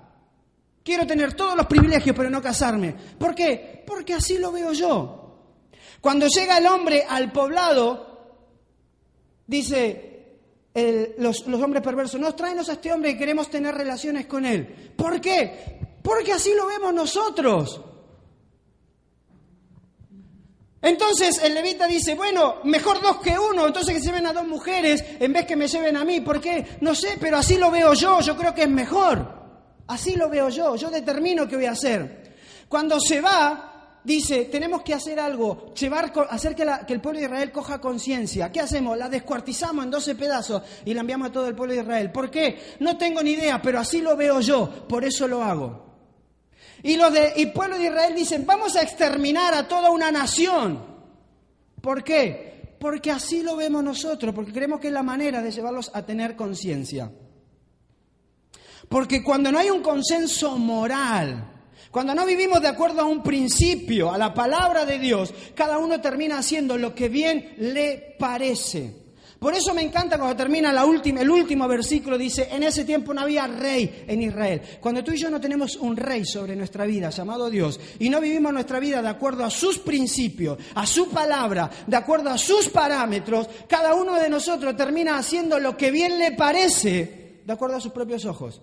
Quiero 0.85 1.07
tener 1.07 1.33
todos 1.33 1.57
los 1.57 1.66
privilegios, 1.66 2.14
pero 2.14 2.29
no 2.29 2.42
casarme. 2.42 2.94
¿Por 3.18 3.35
qué? 3.35 3.83
Porque 3.87 4.12
así 4.12 4.37
lo 4.37 4.53
veo 4.53 4.73
yo. 4.73 5.25
Cuando 6.01 6.27
llega 6.27 6.59
el 6.59 6.66
hombre 6.66 7.07
al 7.09 7.33
poblado, 7.33 8.37
dice 9.47 10.11
los, 11.16 11.47
los, 11.47 11.62
hombres 11.62 11.83
perversos, 11.83 12.20
nos 12.20 12.37
traenos 12.37 12.68
a 12.68 12.73
este 12.73 12.92
hombre 12.92 13.12
y 13.12 13.16
queremos 13.16 13.49
tener 13.49 13.75
relaciones 13.75 14.27
con 14.27 14.44
él. 14.44 14.92
¿Por 14.94 15.23
qué? 15.23 15.79
Porque 16.03 16.35
así 16.35 16.53
lo 16.55 16.66
vemos 16.66 16.92
nosotros. 16.92 17.81
Entonces 20.83 21.42
el 21.42 21.55
levita 21.55 21.87
dice, 21.87 22.14
bueno, 22.14 22.57
mejor 22.64 23.01
dos 23.01 23.23
que 23.23 23.38
uno, 23.38 23.66
entonces 23.66 23.94
que 23.94 24.01
se 24.01 24.09
lleven 24.09 24.27
a 24.27 24.35
dos 24.35 24.47
mujeres 24.47 25.03
en 25.18 25.33
vez 25.33 25.47
que 25.47 25.57
me 25.57 25.66
lleven 25.66 25.97
a 25.97 26.05
mí. 26.05 26.20
¿Por 26.20 26.42
qué? 26.42 26.77
No 26.83 26.94
sé, 26.94 27.16
pero 27.18 27.38
así 27.38 27.57
lo 27.57 27.70
veo 27.70 27.94
yo, 27.94 28.20
yo 28.20 28.37
creo 28.37 28.53
que 28.53 28.64
es 28.64 28.68
mejor. 28.68 29.43
Así 29.87 30.16
lo 30.16 30.29
veo 30.29 30.49
yo, 30.49 30.77
yo 30.77 30.90
determino 30.90 31.47
qué 31.47 31.57
voy 31.57 31.66
a 31.66 31.73
hacer. 31.73 32.35
Cuando 32.68 32.99
se 32.99 33.20
va, 33.20 34.01
dice, 34.03 34.47
tenemos 34.47 34.83
que 34.83 34.94
hacer 34.94 35.20
algo, 35.20 35.75
llevar, 35.75 36.12
hacer 36.31 36.55
que, 36.55 36.62
el 36.92 37.01
pueblo 37.01 37.20
de 37.20 37.27
Israel 37.27 37.53
coja 37.53 37.81
conciencia. 37.81 38.51
¿Qué 38.51 38.61
hacemos? 38.61 38.97
La 38.97 39.09
descuartizamos 39.09 39.85
en 39.85 39.90
12 39.90 40.14
pedazos 40.14 40.62
y 40.85 40.94
la 40.94 41.01
enviamos 41.01 41.29
a 41.29 41.33
todo 41.33 41.49
el 41.49 41.55
pueblo 41.55 41.75
de 41.75 41.81
Israel. 41.81 42.12
¿Por 42.12 42.31
qué? 42.31 42.77
No 42.81 42.97
tengo 42.97 43.23
ni 43.23 43.33
idea, 43.33 43.61
pero 43.61 43.79
así 43.79 44.01
lo 44.01 44.16
veo 44.16 44.40
yo, 44.40 44.87
por 44.88 45.05
eso 45.05 45.29
lo 45.29 45.42
hago. 45.42 45.85
Y 46.83 46.97
los 46.97 47.12
de, 47.12 47.33
y 47.37 47.47
pueblo 47.47 47.79
de 47.79 47.87
Israel 47.87 48.14
dicen, 48.14 48.44
vamos 48.47 48.77
a 48.77 48.83
exterminar 48.83 49.55
a 49.55 49.66
toda 49.66 49.90
una 49.90 50.11
nación. 50.11 50.94
¿Por 51.81 52.05
qué? 52.05 52.77
Porque 52.79 53.11
así 53.11 53.42
lo 53.42 53.57
vemos 53.57 53.83
nosotros, 53.83 54.35
porque 54.35 54.53
creemos 54.53 54.81
que 54.81 54.88
es 54.88 54.92
la 54.92 55.03
manera 55.03 55.40
de 55.40 55.51
llevarlos 55.51 55.90
a 55.94 56.03
tener 56.05 56.37
conciencia. 56.37 57.11
Porque 58.88 59.23
cuando 59.23 59.51
no 59.51 59.59
hay 59.59 59.70
un 59.70 59.83
consenso 59.83 60.57
moral, 60.59 61.53
cuando 61.90 62.12
no 62.12 62.27
vivimos 62.27 62.61
de 62.61 62.66
acuerdo 62.66 63.03
a 63.03 63.05
un 63.05 63.23
principio, 63.23 64.12
a 64.12 64.18
la 64.18 64.35
palabra 64.35 64.85
de 64.85 64.99
Dios, 64.99 65.33
cada 65.55 65.79
uno 65.79 66.01
termina 66.01 66.38
haciendo 66.38 66.77
lo 66.77 66.92
que 66.92 67.09
bien 67.09 67.55
le 67.59 68.16
parece. 68.18 69.05
Por 69.38 69.55
eso 69.55 69.75
me 69.75 69.83
encanta 69.83 70.16
cuando 70.16 70.35
termina 70.35 70.70
el 70.70 71.31
último 71.31 71.68
versículo, 71.68 72.18
dice, 72.18 72.49
en 72.51 72.62
ese 72.62 72.85
tiempo 72.85 73.12
no 73.12 73.20
había 73.20 73.47
rey 73.47 74.05
en 74.09 74.23
Israel. 74.23 74.61
Cuando 74.81 75.05
tú 75.05 75.12
y 75.12 75.18
yo 75.18 75.31
no 75.31 75.40
tenemos 75.40 75.77
un 75.77 75.97
rey 75.97 76.25
sobre 76.25 76.57
nuestra 76.57 76.85
vida, 76.85 77.11
llamado 77.11 77.49
Dios, 77.49 77.79
y 77.99 78.09
no 78.09 78.20
vivimos 78.20 78.53
nuestra 78.53 78.81
vida 78.81 79.01
de 79.01 79.09
acuerdo 79.11 79.44
a 79.44 79.51
sus 79.51 79.79
principios, 79.79 80.59
a 80.75 80.87
su 80.87 81.11
palabra, 81.11 81.70
de 81.87 81.97
acuerdo 81.97 82.31
a 82.31 82.38
sus 82.38 82.70
parámetros, 82.70 83.49
cada 83.68 83.94
uno 83.94 84.14
de 84.14 84.31
nosotros 84.31 84.75
termina 84.77 85.16
haciendo 85.16 85.61
lo 85.61 85.77
que 85.77 85.92
bien 85.92 86.18
le 86.18 86.33
parece, 86.33 87.40
de 87.44 87.53
acuerdo 87.53 87.77
a 87.77 87.81
sus 87.81 87.92
propios 87.92 88.25
ojos. 88.25 88.62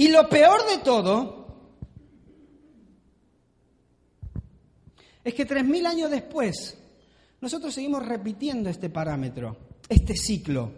Y 0.00 0.08
lo 0.08 0.30
peor 0.30 0.66
de 0.66 0.78
todo 0.78 1.46
es 5.22 5.34
que 5.34 5.44
tres 5.44 5.62
mil 5.62 5.84
años 5.84 6.10
después 6.10 6.78
nosotros 7.42 7.74
seguimos 7.74 8.06
repitiendo 8.06 8.70
este 8.70 8.88
parámetro, 8.88 9.58
este 9.90 10.16
ciclo. 10.16 10.72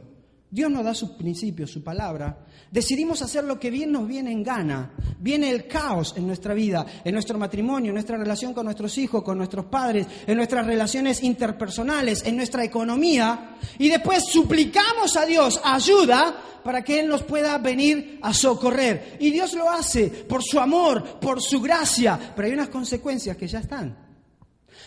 Dios 0.53 0.71
nos 0.71 0.85
da 0.85 0.93
sus 0.93 1.13
principios, 1.13 1.71
su 1.71 1.83
palabra. 1.83 2.45
Decidimos 2.71 3.23
hacer 3.23 3.43
lo 3.43 3.59
que 3.59 3.71
bien 3.71 3.91
nos 3.91 4.07
viene 4.07 4.33
en 4.33 4.43
gana. 4.43 4.93
Viene 5.19 5.49
el 5.51 5.67
caos 5.67 6.13
en 6.15 6.27
nuestra 6.27 6.53
vida, 6.53 6.85
en 7.03 7.15
nuestro 7.15 7.39
matrimonio, 7.39 7.89
en 7.89 7.95
nuestra 7.95 8.19
relación 8.19 8.53
con 8.53 8.67
nuestros 8.67 8.99
hijos, 8.99 9.23
con 9.23 9.39
nuestros 9.39 9.65
padres, 9.65 10.07
en 10.27 10.37
nuestras 10.37 10.67
relaciones 10.67 11.23
interpersonales, 11.23 12.27
en 12.27 12.37
nuestra 12.37 12.65
economía. 12.65 13.57
Y 13.79 13.89
después 13.89 14.27
suplicamos 14.27 15.17
a 15.17 15.25
Dios 15.25 15.59
ayuda 15.65 16.37
para 16.63 16.85
que 16.85 17.01
Él 17.01 17.09
nos 17.09 17.23
pueda 17.23 17.57
venir 17.57 18.19
a 18.21 18.35
socorrer. 18.35 19.17
Y 19.21 19.31
Dios 19.31 19.55
lo 19.55 19.71
hace 19.71 20.09
por 20.09 20.43
su 20.43 20.61
amor, 20.61 21.19
por 21.19 21.41
su 21.41 21.63
gracia. 21.63 22.35
Pero 22.37 22.47
hay 22.47 22.53
unas 22.53 22.69
consecuencias 22.69 23.39
que 23.39 23.49
ya 23.49 23.61
están. 23.61 24.12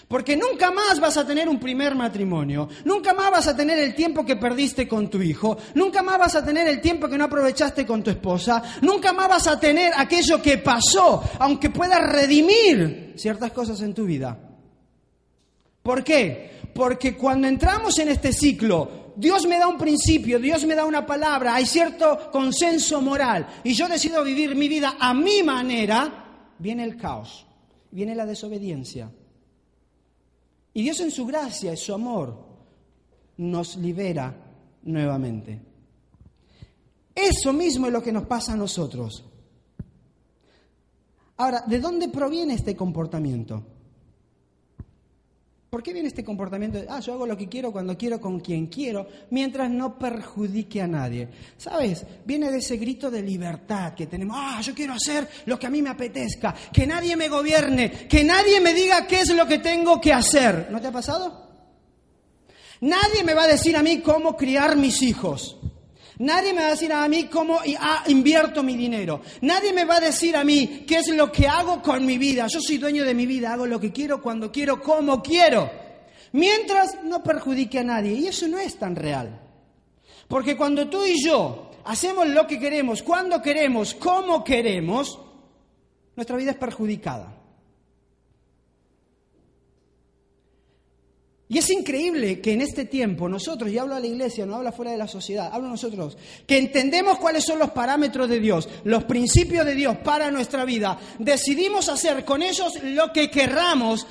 Porque 0.07 0.37
nunca 0.37 0.71
más 0.71 0.99
vas 0.99 1.17
a 1.17 1.25
tener 1.25 1.49
un 1.49 1.59
primer 1.59 1.95
matrimonio, 1.95 2.69
nunca 2.83 3.13
más 3.13 3.31
vas 3.31 3.47
a 3.47 3.55
tener 3.55 3.79
el 3.79 3.95
tiempo 3.95 4.23
que 4.23 4.35
perdiste 4.35 4.87
con 4.87 5.09
tu 5.09 5.19
hijo, 5.21 5.57
nunca 5.73 6.03
más 6.03 6.19
vas 6.19 6.35
a 6.35 6.45
tener 6.45 6.67
el 6.67 6.79
tiempo 6.79 7.07
que 7.07 7.17
no 7.17 7.23
aprovechaste 7.23 7.85
con 7.85 8.03
tu 8.03 8.11
esposa, 8.11 8.61
nunca 8.81 9.13
más 9.13 9.27
vas 9.27 9.47
a 9.47 9.59
tener 9.59 9.93
aquello 9.97 10.41
que 10.41 10.59
pasó, 10.59 11.23
aunque 11.39 11.71
pueda 11.71 11.99
redimir 11.99 13.13
ciertas 13.15 13.51
cosas 13.51 13.81
en 13.81 13.95
tu 13.95 14.05
vida. 14.05 14.37
¿Por 15.81 16.03
qué? 16.03 16.51
Porque 16.73 17.15
cuando 17.15 17.47
entramos 17.47 17.97
en 17.97 18.09
este 18.09 18.31
ciclo, 18.31 19.13
Dios 19.15 19.47
me 19.47 19.57
da 19.57 19.67
un 19.67 19.77
principio, 19.77 20.39
Dios 20.39 20.65
me 20.65 20.75
da 20.75 20.85
una 20.85 21.05
palabra, 21.05 21.55
hay 21.55 21.65
cierto 21.65 22.29
consenso 22.31 23.01
moral 23.01 23.47
y 23.63 23.73
yo 23.73 23.87
decido 23.87 24.23
vivir 24.23 24.55
mi 24.55 24.67
vida 24.67 24.97
a 24.99 25.13
mi 25.15 25.41
manera, 25.41 26.53
viene 26.59 26.83
el 26.83 26.95
caos, 26.97 27.47
viene 27.91 28.13
la 28.13 28.25
desobediencia. 28.25 29.09
Y 30.75 30.83
Dios 30.83 30.99
en 30.99 31.09
su 31.09 31.25
gracia 31.25 31.73
y 31.73 31.77
su 31.77 31.93
amor 31.93 32.37
nos 33.37 33.77
libera 33.77 34.35
nuevamente. 34.83 35.61
Eso 37.15 37.53
mismo 37.53 37.87
es 37.87 37.93
lo 37.93 38.03
que 38.03 38.11
nos 38.11 38.25
pasa 38.25 38.53
a 38.53 38.57
nosotros. 38.57 39.23
Ahora, 41.37 41.63
¿de 41.65 41.79
dónde 41.79 42.09
proviene 42.09 42.55
este 42.55 42.75
comportamiento? 42.75 43.63
¿Por 45.75 45.83
qué 45.83 45.91
viene 45.91 46.07
este 46.07 46.23
comportamiento 46.23 46.77
de, 46.77 46.87
ah, 46.89 47.01
yo 47.01 47.11
hago 47.11 47.27
lo 47.27 47.35
que 47.35 47.49
quiero 47.49 47.69
cuando 47.69 47.97
quiero 47.97 48.21
con 48.21 48.39
quien 48.39 48.67
quiero, 48.67 49.09
mientras 49.31 49.69
no 49.69 49.99
perjudique 49.99 50.81
a 50.81 50.87
nadie? 50.87 51.27
¿Sabes? 51.57 52.05
Viene 52.23 52.49
de 52.49 52.59
ese 52.59 52.77
grito 52.77 53.11
de 53.11 53.21
libertad 53.21 53.93
que 53.93 54.07
tenemos, 54.07 54.37
ah, 54.39 54.61
yo 54.61 54.73
quiero 54.73 54.93
hacer 54.93 55.27
lo 55.45 55.59
que 55.59 55.67
a 55.67 55.69
mí 55.69 55.81
me 55.81 55.89
apetezca, 55.89 56.55
que 56.71 56.87
nadie 56.87 57.17
me 57.17 57.27
gobierne, 57.27 58.07
que 58.07 58.23
nadie 58.23 58.61
me 58.61 58.73
diga 58.73 59.05
qué 59.05 59.19
es 59.19 59.35
lo 59.35 59.45
que 59.45 59.57
tengo 59.57 59.99
que 59.99 60.13
hacer. 60.13 60.69
¿No 60.71 60.79
te 60.79 60.87
ha 60.87 60.93
pasado? 60.93 61.45
Nadie 62.79 63.25
me 63.25 63.33
va 63.33 63.43
a 63.43 63.47
decir 63.47 63.75
a 63.75 63.83
mí 63.83 63.99
cómo 63.99 64.37
criar 64.37 64.77
mis 64.77 65.01
hijos. 65.01 65.57
Nadie 66.19 66.53
me 66.53 66.61
va 66.61 66.67
a 66.67 66.71
decir 66.71 66.93
a 66.93 67.07
mí 67.07 67.25
cómo 67.25 67.59
ah, 67.79 68.03
invierto 68.07 68.63
mi 68.63 68.77
dinero. 68.77 69.21
Nadie 69.41 69.73
me 69.73 69.83
va 69.83 69.97
a 69.97 69.99
decir 69.99 70.35
a 70.35 70.43
mí 70.43 70.85
qué 70.87 70.97
es 70.97 71.07
lo 71.09 71.31
que 71.31 71.47
hago 71.47 71.81
con 71.81 72.05
mi 72.05 72.17
vida. 72.17 72.47
Yo 72.47 72.61
soy 72.61 72.77
dueño 72.77 73.03
de 73.03 73.13
mi 73.13 73.25
vida, 73.25 73.53
hago 73.53 73.65
lo 73.65 73.79
que 73.79 73.91
quiero, 73.91 74.21
cuando 74.21 74.51
quiero, 74.51 74.81
como 74.81 75.21
quiero. 75.21 75.69
Mientras 76.31 77.03
no 77.03 77.21
perjudique 77.21 77.79
a 77.79 77.83
nadie. 77.83 78.13
Y 78.13 78.27
eso 78.27 78.47
no 78.47 78.59
es 78.59 78.77
tan 78.77 78.95
real. 78.95 79.41
Porque 80.27 80.55
cuando 80.55 80.87
tú 80.87 81.05
y 81.05 81.21
yo 81.23 81.71
hacemos 81.83 82.27
lo 82.27 82.47
que 82.47 82.59
queremos, 82.59 83.03
cuando 83.03 83.41
queremos, 83.41 83.93
como 83.93 84.43
queremos, 84.43 85.19
nuestra 86.15 86.37
vida 86.37 86.51
es 86.51 86.57
perjudicada. 86.57 87.34
Y 91.47 91.59
es 91.59 91.69
increíble 91.69 92.41
que 92.41 92.53
en 92.53 92.61
este 92.61 92.85
tiempo 92.85 93.29
nosotros, 93.29 93.69
y 93.69 93.77
hablo 93.77 93.93
a 93.93 93.99
la 93.99 94.07
iglesia, 94.07 94.47
no 94.47 94.55
hablo 94.55 94.71
fuera 94.71 94.91
de 94.91 94.97
la 94.97 95.07
sociedad, 95.07 95.51
hablo 95.53 95.69
nosotros, 95.69 96.17
que 96.47 96.57
entendemos 96.57 97.19
cuáles 97.19 97.43
son 97.43 97.59
los 97.59 97.69
parámetros 97.69 98.27
de 98.27 98.39
Dios, 98.39 98.67
los 98.83 99.03
principios 99.03 99.63
de 99.63 99.75
Dios 99.75 99.97
para 99.97 100.31
nuestra 100.31 100.65
vida, 100.65 100.99
decidimos 101.19 101.87
hacer 101.87 102.25
con 102.25 102.41
ellos 102.41 102.81
lo 102.83 103.13
que 103.13 103.29
querramos, 103.29 104.07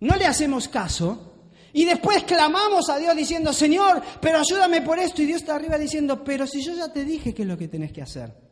no 0.00 0.16
le 0.16 0.26
hacemos 0.26 0.68
caso, 0.68 1.32
y 1.72 1.86
después 1.86 2.24
clamamos 2.24 2.90
a 2.90 2.98
Dios 2.98 3.16
diciendo, 3.16 3.54
Señor, 3.54 4.02
pero 4.20 4.38
ayúdame 4.38 4.82
por 4.82 4.98
esto, 4.98 5.22
y 5.22 5.26
Dios 5.26 5.40
está 5.40 5.54
arriba 5.54 5.78
diciendo, 5.78 6.22
pero 6.22 6.46
si 6.46 6.62
yo 6.62 6.74
ya 6.74 6.92
te 6.92 7.02
dije 7.02 7.32
qué 7.32 7.42
es 7.42 7.48
lo 7.48 7.56
que 7.56 7.68
tenés 7.68 7.92
que 7.92 8.02
hacer. 8.02 8.47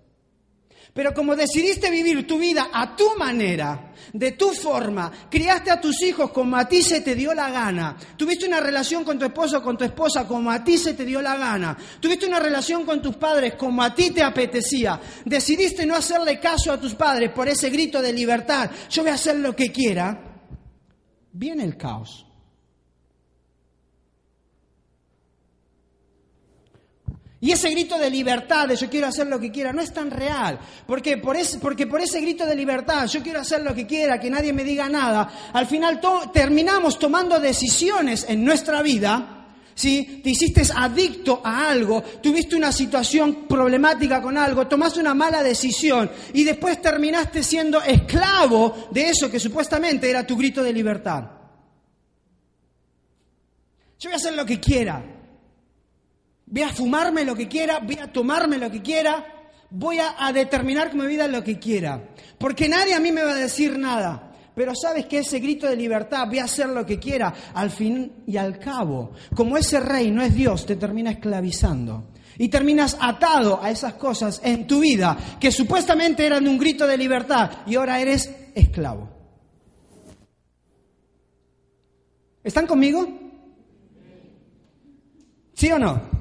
Pero 0.97 1.13
como 1.13 1.37
decidiste 1.37 1.91
vivir 1.91 2.27
tu 2.27 2.39
vida 2.39 2.71
a 2.73 2.97
tu 2.97 3.19
manera, 3.19 3.93
de 4.15 4.33
tu 4.33 4.49
forma, 4.53 5.13
criaste 5.31 5.71
a 5.71 5.79
tus 5.79 6.01
hijos 6.01 6.31
como 6.31 6.57
a 6.57 6.67
ti 6.67 6.81
se 6.83 7.03
te 7.03 7.15
dio 7.15 7.35
la 7.35 7.51
gana, 7.51 7.99
tuviste 8.17 8.47
una 8.47 8.61
relación 8.61 9.05
con 9.05 9.19
tu 9.19 9.27
esposo 9.27 9.59
o 9.59 9.63
con 9.63 9.77
tu 9.77 9.85
esposa 9.85 10.27
como 10.27 10.51
a 10.51 10.65
ti 10.65 10.79
se 10.79 10.95
te 10.95 11.05
dio 11.05 11.21
la 11.21 11.37
gana, 11.37 11.77
tuviste 12.01 12.27
una 12.27 12.41
relación 12.41 12.87
con 12.87 13.03
tus 13.03 13.17
padres 13.17 13.57
como 13.57 13.83
a 13.83 13.95
ti 13.95 14.11
te 14.11 14.23
apetecía, 14.23 14.99
decidiste 15.23 15.85
no 15.85 15.95
hacerle 15.95 16.41
caso 16.41 16.73
a 16.73 16.81
tus 16.81 16.95
padres 16.95 17.31
por 17.31 17.47
ese 17.47 17.69
grito 17.69 18.01
de 18.01 18.15
libertad, 18.15 18.71
yo 18.89 19.03
voy 19.03 19.11
a 19.11 19.17
hacer 19.17 19.37
lo 19.37 19.55
que 19.55 19.71
quiera, 19.71 20.41
viene 21.31 21.63
el 21.65 21.77
caos. 21.77 22.26
Y 27.47 27.53
ese 27.53 27.71
grito 27.71 27.97
de 27.97 28.11
libertad, 28.11 28.67
de 28.67 28.75
yo 28.75 28.91
quiero 28.91 29.07
hacer 29.07 29.29
lo 29.29 29.39
que 29.39 29.53
quiera, 29.53 29.73
no 29.73 29.81
es 29.81 29.93
tan 29.93 30.11
real. 30.11 30.59
¿Por 30.85 31.01
qué? 31.01 31.17
Por 31.17 31.37
ese, 31.37 31.61
porque 31.61 31.87
por 31.87 32.01
ese 32.01 32.21
grito 32.21 32.45
de 32.45 32.57
libertad, 32.57 33.07
yo 33.07 33.23
quiero 33.23 33.39
hacer 33.39 33.63
lo 33.63 33.73
que 33.73 33.87
quiera, 33.87 34.19
que 34.19 34.29
nadie 34.29 34.53
me 34.53 34.65
diga 34.65 34.89
nada, 34.89 35.51
al 35.53 35.67
final 35.67 36.01
terminamos 36.33 36.99
tomando 36.99 37.39
decisiones 37.39 38.27
en 38.29 38.45
nuestra 38.45 38.83
vida. 38.83 39.47
Si 39.77 40.23
te 40.25 40.31
hiciste 40.31 40.63
adicto 40.75 41.41
a 41.45 41.71
algo, 41.71 42.03
tuviste 42.21 42.57
una 42.57 42.73
situación 42.73 43.47
problemática 43.47 44.21
con 44.21 44.37
algo, 44.37 44.67
tomaste 44.67 44.99
una 44.99 45.15
mala 45.15 45.45
decisión 45.45 46.11
y 46.33 46.43
después 46.43 46.83
terminaste 46.83 47.45
siendo 47.45 47.81
esclavo 47.81 48.89
de 48.91 49.11
eso 49.11 49.31
que 49.31 49.39
supuestamente 49.39 50.11
era 50.11 50.27
tu 50.27 50.37
grito 50.37 50.65
de 50.65 50.73
libertad. 50.73 51.23
Yo 54.01 54.11
voy 54.11 54.15
a 54.15 54.17
hacer 54.17 54.35
lo 54.35 54.45
que 54.45 54.59
quiera, 54.59 55.16
voy 56.47 56.63
a 56.63 56.69
fumarme 56.71 57.25
lo 57.25 57.35
que 57.35 57.49
quiera, 57.49 57.81
voy 57.81 57.99
a 57.99 58.13
tomarme 58.13 58.59
lo 58.59 58.71
que 58.71 58.81
quiera, 58.81 59.27
voy 59.71 59.99
a, 59.99 60.33
determinar 60.33 60.91
con 60.91 61.01
mi 61.01 61.07
vida 61.07 61.27
lo 61.27 61.43
que 61.43 61.59
quiera. 61.59 62.09
Porque 62.39 62.69
nadie 62.69 62.95
a 62.95 63.01
mí 63.01 63.13
me 63.13 63.23
va 63.23 63.33
a 63.33 63.37
decir 63.37 63.79
nada. 63.79 64.33
Pero 64.55 64.75
sabes 64.75 65.05
que 65.05 65.19
ese 65.19 65.39
grito 65.39 65.67
de 65.67 65.77
libertad, 65.77 66.27
voy 66.27 66.39
a 66.39 66.45
hacer 66.45 66.69
lo 66.69 66.87
que 66.87 66.99
quiera, 66.99 67.33
al 67.53 67.71
fin 67.71 68.23
y 68.27 68.39
al 68.39 68.59
cabo, 68.59 69.13
como 69.35 69.59
ese 69.59 69.81
rey 69.81 70.11
no 70.11 70.23
es 70.23 70.35
Dios, 70.35 70.65
te 70.65 70.77
termina 70.77 71.11
esclavizando. 71.11 72.13
Y 72.39 72.49
terminas 72.49 72.97
atado 73.01 73.63
a 73.63 73.71
esas 73.71 73.95
cosas 73.95 74.41
en 74.45 74.67
tu 74.67 74.81
vida 74.81 75.17
que 75.41 75.51
supuestamente 75.51 76.25
eran 76.25 76.47
un 76.47 76.59
grito 76.59 76.87
de 76.87 76.97
libertad 76.97 77.51
y 77.67 77.77
ahora 77.77 78.01
eres 78.01 78.31
esclavo. 78.55 79.11
¿Están 82.43 82.67
conmigo? 82.67 83.07
¿Sí 85.55 85.71
o 85.73 85.79
no? 85.79 86.16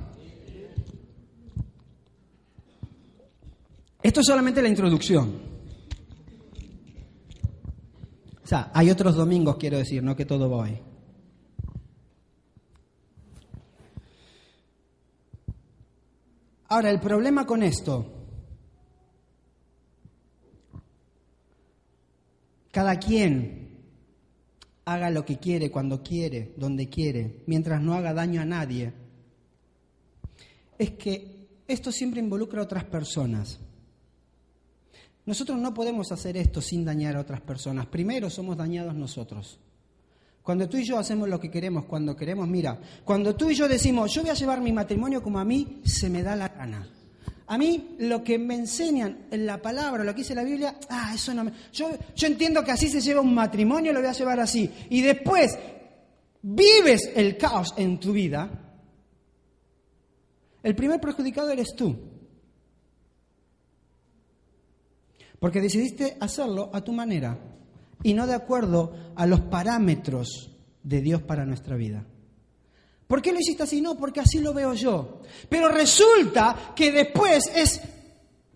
Esto 4.05 4.19
es 4.19 4.27
solamente 4.27 4.61
la 4.61 4.69
introducción. 4.69 5.33
O 8.43 8.47
sea, 8.47 8.69
hay 8.71 8.91
otros 8.91 9.15
domingos, 9.15 9.57
quiero 9.57 9.79
decir, 9.79 10.03
no 10.03 10.15
que 10.15 10.25
todo 10.25 10.47
va 10.47 10.57
hoy. 10.57 10.79
Ahora, 16.67 16.91
el 16.91 16.99
problema 16.99 17.47
con 17.47 17.63
esto, 17.63 18.05
cada 22.69 22.99
quien 22.99 23.87
haga 24.85 25.09
lo 25.09 25.25
que 25.25 25.39
quiere, 25.39 25.71
cuando 25.71 26.03
quiere, 26.03 26.53
donde 26.57 26.89
quiere, 26.89 27.41
mientras 27.47 27.81
no 27.81 27.95
haga 27.95 28.13
daño 28.13 28.39
a 28.39 28.45
nadie, 28.45 28.93
es 30.77 30.91
que 30.91 31.47
esto 31.67 31.91
siempre 31.91 32.19
involucra 32.19 32.61
a 32.61 32.65
otras 32.65 32.83
personas. 32.83 33.59
Nosotros 35.25 35.57
no 35.57 35.73
podemos 35.73 36.11
hacer 36.11 36.37
esto 36.37 36.61
sin 36.61 36.85
dañar 36.85 37.15
a 37.15 37.21
otras 37.21 37.41
personas. 37.41 37.87
Primero 37.87 38.29
somos 38.29 38.55
dañados 38.55 38.93
nosotros. 38.93 39.59
Cuando 40.43 40.69
tú 40.69 40.77
y 40.77 40.83
yo 40.83 40.99
hacemos 40.99 41.27
lo 41.27 41.39
que 41.39 41.49
queremos, 41.49 41.85
cuando 41.85 42.15
queremos, 42.15 42.47
mira, 42.47 42.79
cuando 43.03 43.35
tú 43.35 43.49
y 43.49 43.55
yo 43.55 43.67
decimos, 43.67 44.13
yo 44.13 44.21
voy 44.21 44.29
a 44.29 44.35
llevar 44.35 44.61
mi 44.61 44.71
matrimonio 44.71 45.23
como 45.23 45.39
a 45.39 45.45
mí 45.45 45.81
se 45.83 46.07
me 46.07 46.21
da 46.21 46.35
la 46.35 46.49
gana. 46.49 46.87
A 47.47 47.57
mí 47.57 47.95
lo 47.99 48.23
que 48.23 48.37
me 48.37 48.53
enseñan 48.53 49.25
en 49.31 49.45
la 49.47 49.59
palabra, 49.59 50.03
lo 50.03 50.13
que 50.13 50.21
dice 50.21 50.35
la 50.35 50.43
Biblia, 50.43 50.75
ah, 50.89 51.11
eso 51.15 51.33
no 51.33 51.43
me... 51.43 51.51
Yo, 51.73 51.89
yo 52.15 52.27
entiendo 52.27 52.63
que 52.63 52.71
así 52.71 52.89
se 52.89 53.01
lleva 53.01 53.21
un 53.21 53.33
matrimonio, 53.33 53.91
lo 53.93 54.01
voy 54.01 54.09
a 54.09 54.13
llevar 54.13 54.39
así. 54.39 54.69
Y 54.91 55.01
después 55.01 55.57
vives 56.43 57.11
el 57.15 57.37
caos 57.37 57.73
en 57.77 57.99
tu 57.99 58.13
vida. 58.13 58.49
El 60.61 60.75
primer 60.75 60.99
perjudicado 60.99 61.49
eres 61.49 61.75
tú. 61.75 61.95
Porque 65.45 65.61
decidiste 65.61 66.17
hacerlo 66.21 66.71
a 66.73 66.81
tu 66.81 66.91
manera 66.91 67.37
y 68.01 68.15
no 68.15 68.25
de 68.25 68.33
acuerdo 68.33 69.13
a 69.15 69.27
los 69.27 69.41
parámetros 69.41 70.49
de 70.81 71.01
Dios 71.01 71.21
para 71.21 71.45
nuestra 71.45 71.75
vida. 71.75 72.03
¿Por 73.05 73.21
qué 73.21 73.31
lo 73.31 73.39
hiciste 73.39 73.61
así? 73.61 73.79
No, 73.79 73.95
porque 73.95 74.21
así 74.21 74.39
lo 74.39 74.55
veo 74.55 74.73
yo. 74.73 75.21
Pero 75.47 75.69
resulta 75.69 76.73
que 76.75 76.91
después 76.91 77.43
es 77.55 77.79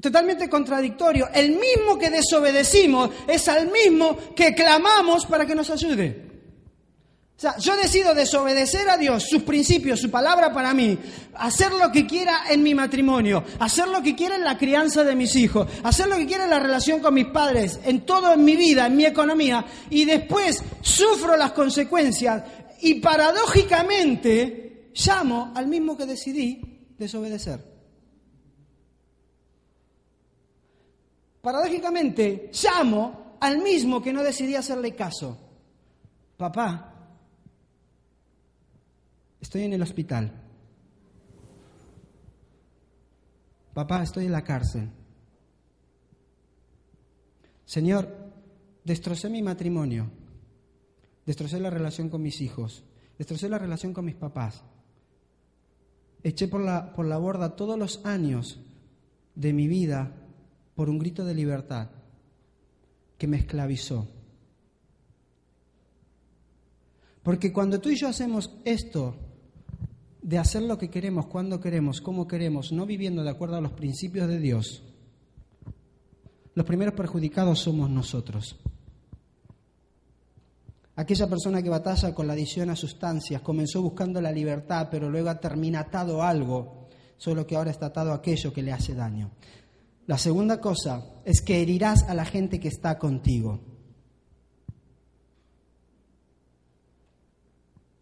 totalmente 0.01 0.49
contradictorio. 0.49 1.29
El 1.31 1.51
mismo 1.51 1.99
que 1.99 2.09
desobedecimos 2.09 3.11
es 3.27 3.47
al 3.49 3.69
mismo 3.69 4.17
que 4.35 4.55
clamamos 4.55 5.27
para 5.27 5.45
que 5.45 5.53
nos 5.53 5.69
ayude. 5.69 6.28
O 7.39 7.41
sea, 7.41 7.57
yo 7.57 7.77
decido 7.77 8.13
desobedecer 8.13 8.89
a 8.89 8.97
Dios, 8.97 9.23
sus 9.29 9.43
principios, 9.43 10.01
su 10.01 10.11
palabra 10.11 10.51
para 10.51 10.73
mí, 10.73 10.99
hacer 11.35 11.71
lo 11.71 11.89
que 11.89 12.05
quiera 12.05 12.41
en 12.49 12.61
mi 12.61 12.75
matrimonio, 12.75 13.45
hacer 13.59 13.87
lo 13.87 14.03
que 14.03 14.13
quiera 14.13 14.35
en 14.35 14.43
la 14.43 14.57
crianza 14.57 15.05
de 15.05 15.15
mis 15.15 15.37
hijos, 15.37 15.65
hacer 15.83 16.09
lo 16.09 16.17
que 16.17 16.27
quiera 16.27 16.43
en 16.43 16.49
la 16.49 16.59
relación 16.59 16.99
con 16.99 17.13
mis 17.13 17.27
padres, 17.27 17.79
en 17.85 18.05
todo 18.05 18.33
en 18.33 18.43
mi 18.43 18.57
vida, 18.57 18.87
en 18.87 18.97
mi 18.97 19.05
economía, 19.05 19.65
y 19.89 20.03
después 20.03 20.61
sufro 20.81 21.37
las 21.37 21.53
consecuencias 21.53 22.43
y 22.81 22.95
paradójicamente 22.95 24.91
llamo 24.93 25.53
al 25.55 25.67
mismo 25.67 25.95
que 25.95 26.05
decidí 26.05 26.91
desobedecer. 26.97 27.63
Paradójicamente 31.39 32.51
llamo 32.51 33.37
al 33.39 33.59
mismo 33.59 34.01
que 34.01 34.11
no 34.11 34.23
decidí 34.23 34.55
hacerle 34.55 34.93
caso. 34.93 35.37
Papá, 36.35 36.88
Estoy 39.41 39.63
en 39.63 39.73
el 39.73 39.81
hospital. 39.81 40.31
Papá, 43.73 44.03
estoy 44.03 44.25
en 44.25 44.31
la 44.31 44.43
cárcel. 44.43 44.89
Señor, 47.65 48.09
destrocé 48.83 49.29
mi 49.29 49.41
matrimonio, 49.41 50.09
destrocé 51.25 51.59
la 51.59 51.69
relación 51.69 52.09
con 52.09 52.21
mis 52.21 52.41
hijos, 52.41 52.83
destrocé 53.17 53.47
la 53.47 53.59
relación 53.59 53.93
con 53.93 54.05
mis 54.05 54.15
papás. 54.15 54.63
Eché 56.23 56.47
por 56.47 56.61
la, 56.61 56.91
por 56.93 57.05
la 57.05 57.17
borda 57.17 57.55
todos 57.55 57.77
los 57.77 58.05
años 58.05 58.59
de 59.35 59.53
mi 59.53 59.67
vida 59.67 60.11
por 60.75 60.89
un 60.89 60.99
grito 60.99 61.23
de 61.23 61.35
libertad 61.35 61.89
que 63.17 63.27
me 63.27 63.37
esclavizó. 63.37 64.07
Porque 67.23 67.53
cuando 67.53 67.79
tú 67.79 67.89
y 67.89 67.97
yo 67.97 68.07
hacemos 68.07 68.51
esto, 68.65 69.15
de 70.21 70.37
hacer 70.37 70.63
lo 70.63 70.77
que 70.77 70.89
queremos, 70.89 71.27
cuando 71.27 71.59
queremos, 71.59 72.01
cómo 72.01 72.27
queremos, 72.27 72.71
no 72.71 72.85
viviendo 72.85 73.23
de 73.23 73.29
acuerdo 73.29 73.55
a 73.55 73.61
los 73.61 73.71
principios 73.71 74.27
de 74.27 74.39
Dios, 74.39 74.83
los 76.55 76.65
primeros 76.65 76.93
perjudicados 76.93 77.59
somos 77.59 77.89
nosotros. 77.89 78.57
Aquella 80.95 81.27
persona 81.27 81.63
que 81.63 81.69
batalla 81.69 82.13
con 82.13 82.27
la 82.27 82.33
adicción 82.33 82.69
a 82.69 82.75
sustancias 82.75 83.41
comenzó 83.41 83.81
buscando 83.81 84.19
la 84.19 84.33
libertad, 84.33 84.89
pero 84.91 85.09
luego 85.09 85.29
ha 85.29 85.39
terminado 85.39 86.21
algo, 86.21 86.89
solo 87.17 87.47
que 87.47 87.55
ahora 87.55 87.71
está 87.71 87.85
atado 87.85 88.11
a 88.11 88.15
aquello 88.15 88.51
que 88.51 88.61
le 88.61 88.73
hace 88.73 88.93
daño. 88.93 89.31
La 90.07 90.17
segunda 90.17 90.59
cosa 90.59 91.05
es 91.23 91.41
que 91.41 91.61
herirás 91.61 92.03
a 92.03 92.13
la 92.13 92.25
gente 92.25 92.59
que 92.59 92.67
está 92.67 92.97
contigo. 92.97 93.61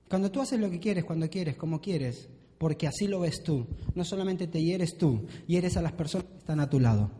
Cuando 0.09 0.31
tú 0.31 0.41
haces 0.41 0.59
lo 0.59 0.69
que 0.69 0.79
quieres, 0.79 1.03
cuando 1.03 1.29
quieres, 1.29 1.55
como 1.55 1.81
quieres, 1.81 2.29
porque 2.57 2.87
así 2.87 3.07
lo 3.07 3.19
ves 3.19 3.43
tú, 3.43 3.67
no 3.93 4.03
solamente 4.03 4.47
te 4.47 4.61
hieres 4.61 4.97
tú, 4.97 5.25
hieres 5.47 5.77
a 5.77 5.81
las 5.81 5.91
personas 5.91 6.27
que 6.27 6.37
están 6.37 6.59
a 6.59 6.69
tu 6.69 6.79
lado. 6.79 7.11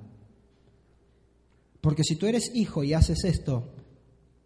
Porque 1.82 2.04
si 2.04 2.16
tú 2.16 2.26
eres 2.26 2.52
hijo 2.56 2.84
y 2.84 2.94
haces 2.94 3.24
esto, 3.24 3.74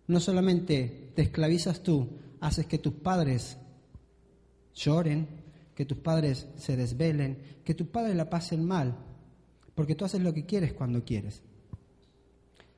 no 0.08 0.20
solamente 0.20 1.12
te 1.16 1.22
esclavizas 1.22 1.82
tú, 1.84 2.10
haces 2.40 2.66
que 2.66 2.80
tus 2.80 2.94
padres 2.94 3.58
lloren, 4.74 5.28
que 5.76 5.86
tus 5.86 5.98
padres 6.00 6.48
se 6.58 6.76
desvelen, 6.76 7.62
que 7.64 7.74
tus 7.74 7.88
padres 7.88 8.16
la 8.16 8.30
pasen 8.30 8.66
mal, 8.66 8.98
porque 9.76 9.96
tú 9.96 10.06
haces 10.06 10.22
lo 10.22 10.34
que 10.34 10.46
quieres 10.46 10.74
cuando 10.74 11.06
quieres. 11.06 11.42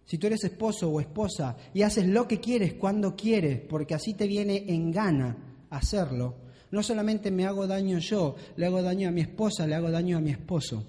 Si 0.05 0.18
tú 0.18 0.28
eres 0.28 0.43
esposo 0.43 0.89
o 0.89 0.99
esposa 0.99 1.57
y 1.74 1.82
haces 1.82 2.05
lo 2.05 2.28
que 2.28 2.39
quieres 2.39 2.74
cuando 2.74 3.16
quieres, 3.16 3.61
porque 3.61 3.95
así 3.95 4.14
te 4.14 4.28
viene 4.28 4.66
en 4.68 4.91
gana, 4.91 5.53
hacerlo, 5.78 6.36
no 6.71 6.82
solamente 6.82 7.32
me 7.32 7.45
hago 7.45 7.67
daño 7.67 7.99
yo, 7.99 8.36
le 8.55 8.65
hago 8.65 8.82
daño 8.82 9.09
a 9.09 9.11
mi 9.11 9.21
esposa, 9.21 9.67
le 9.67 9.76
hago 9.76 9.91
daño 9.91 10.17
a 10.17 10.21
mi 10.21 10.32
esposo. 10.32 10.84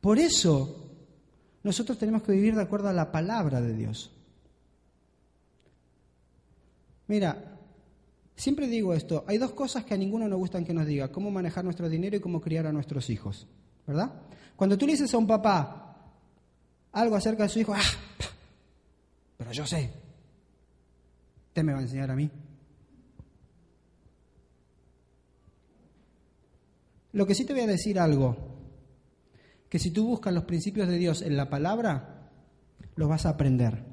Por 0.00 0.18
eso, 0.18 0.90
nosotros 1.62 1.98
tenemos 1.98 2.22
que 2.22 2.32
vivir 2.32 2.54
de 2.54 2.62
acuerdo 2.62 2.88
a 2.88 2.92
la 2.92 3.12
palabra 3.12 3.60
de 3.60 3.74
Dios. 3.74 4.10
Mira, 7.06 7.58
siempre 8.34 8.66
digo 8.66 8.94
esto, 8.94 9.24
hay 9.26 9.36
dos 9.36 9.52
cosas 9.52 9.84
que 9.84 9.94
a 9.94 9.98
ninguno 9.98 10.26
nos 10.26 10.38
gustan 10.38 10.64
que 10.64 10.72
nos 10.72 10.86
diga, 10.86 11.12
cómo 11.12 11.30
manejar 11.30 11.64
nuestro 11.64 11.88
dinero 11.88 12.16
y 12.16 12.20
cómo 12.20 12.40
criar 12.40 12.66
a 12.66 12.72
nuestros 12.72 13.10
hijos, 13.10 13.46
¿verdad? 13.86 14.12
Cuando 14.56 14.78
tú 14.78 14.86
le 14.86 14.92
dices 14.92 15.12
a 15.12 15.18
un 15.18 15.26
papá 15.26 15.96
algo 16.92 17.16
acerca 17.16 17.44
de 17.44 17.48
su 17.48 17.58
hijo, 17.60 17.74
ah, 17.74 17.80
pero 19.36 19.52
yo 19.52 19.66
sé, 19.66 19.90
usted 21.50 21.64
me 21.64 21.72
va 21.72 21.80
a 21.80 21.82
enseñar 21.82 22.12
a 22.12 22.16
mí. 22.16 22.30
Lo 27.12 27.26
que 27.26 27.34
sí 27.34 27.44
te 27.44 27.52
voy 27.52 27.62
a 27.62 27.66
decir 27.66 27.98
algo, 27.98 28.36
que 29.68 29.80
si 29.80 29.90
tú 29.90 30.06
buscas 30.06 30.32
los 30.32 30.44
principios 30.44 30.86
de 30.86 30.96
Dios 30.96 31.22
en 31.22 31.36
la 31.36 31.50
palabra, 31.50 32.30
los 32.94 33.08
vas 33.08 33.26
a 33.26 33.30
aprender. 33.30 33.84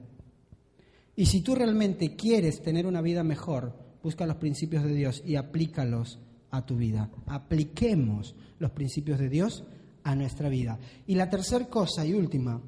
Y 1.15 1.25
si 1.25 1.41
tú 1.41 1.55
realmente 1.55 2.15
quieres 2.15 2.61
tener 2.61 2.85
una 2.85 3.01
vida 3.01 3.23
mejor, 3.23 3.75
busca 4.03 4.27
los 4.27 4.37
principios 4.37 4.83
de 4.83 4.93
Dios 4.93 5.23
y 5.25 5.35
aplícalos 5.35 6.19
a 6.51 6.63
tu 6.63 6.77
vida. 6.77 7.09
Apliquemos 7.25 8.35
los 8.59 8.69
principios 8.69 9.17
de 9.17 9.29
Dios 9.29 9.63
a 10.03 10.15
nuestra 10.15 10.47
vida. 10.47 10.77
Y 11.07 11.15
la 11.15 11.27
tercera 11.27 11.65
cosa 11.65 12.05
y 12.05 12.13
última, 12.13 12.61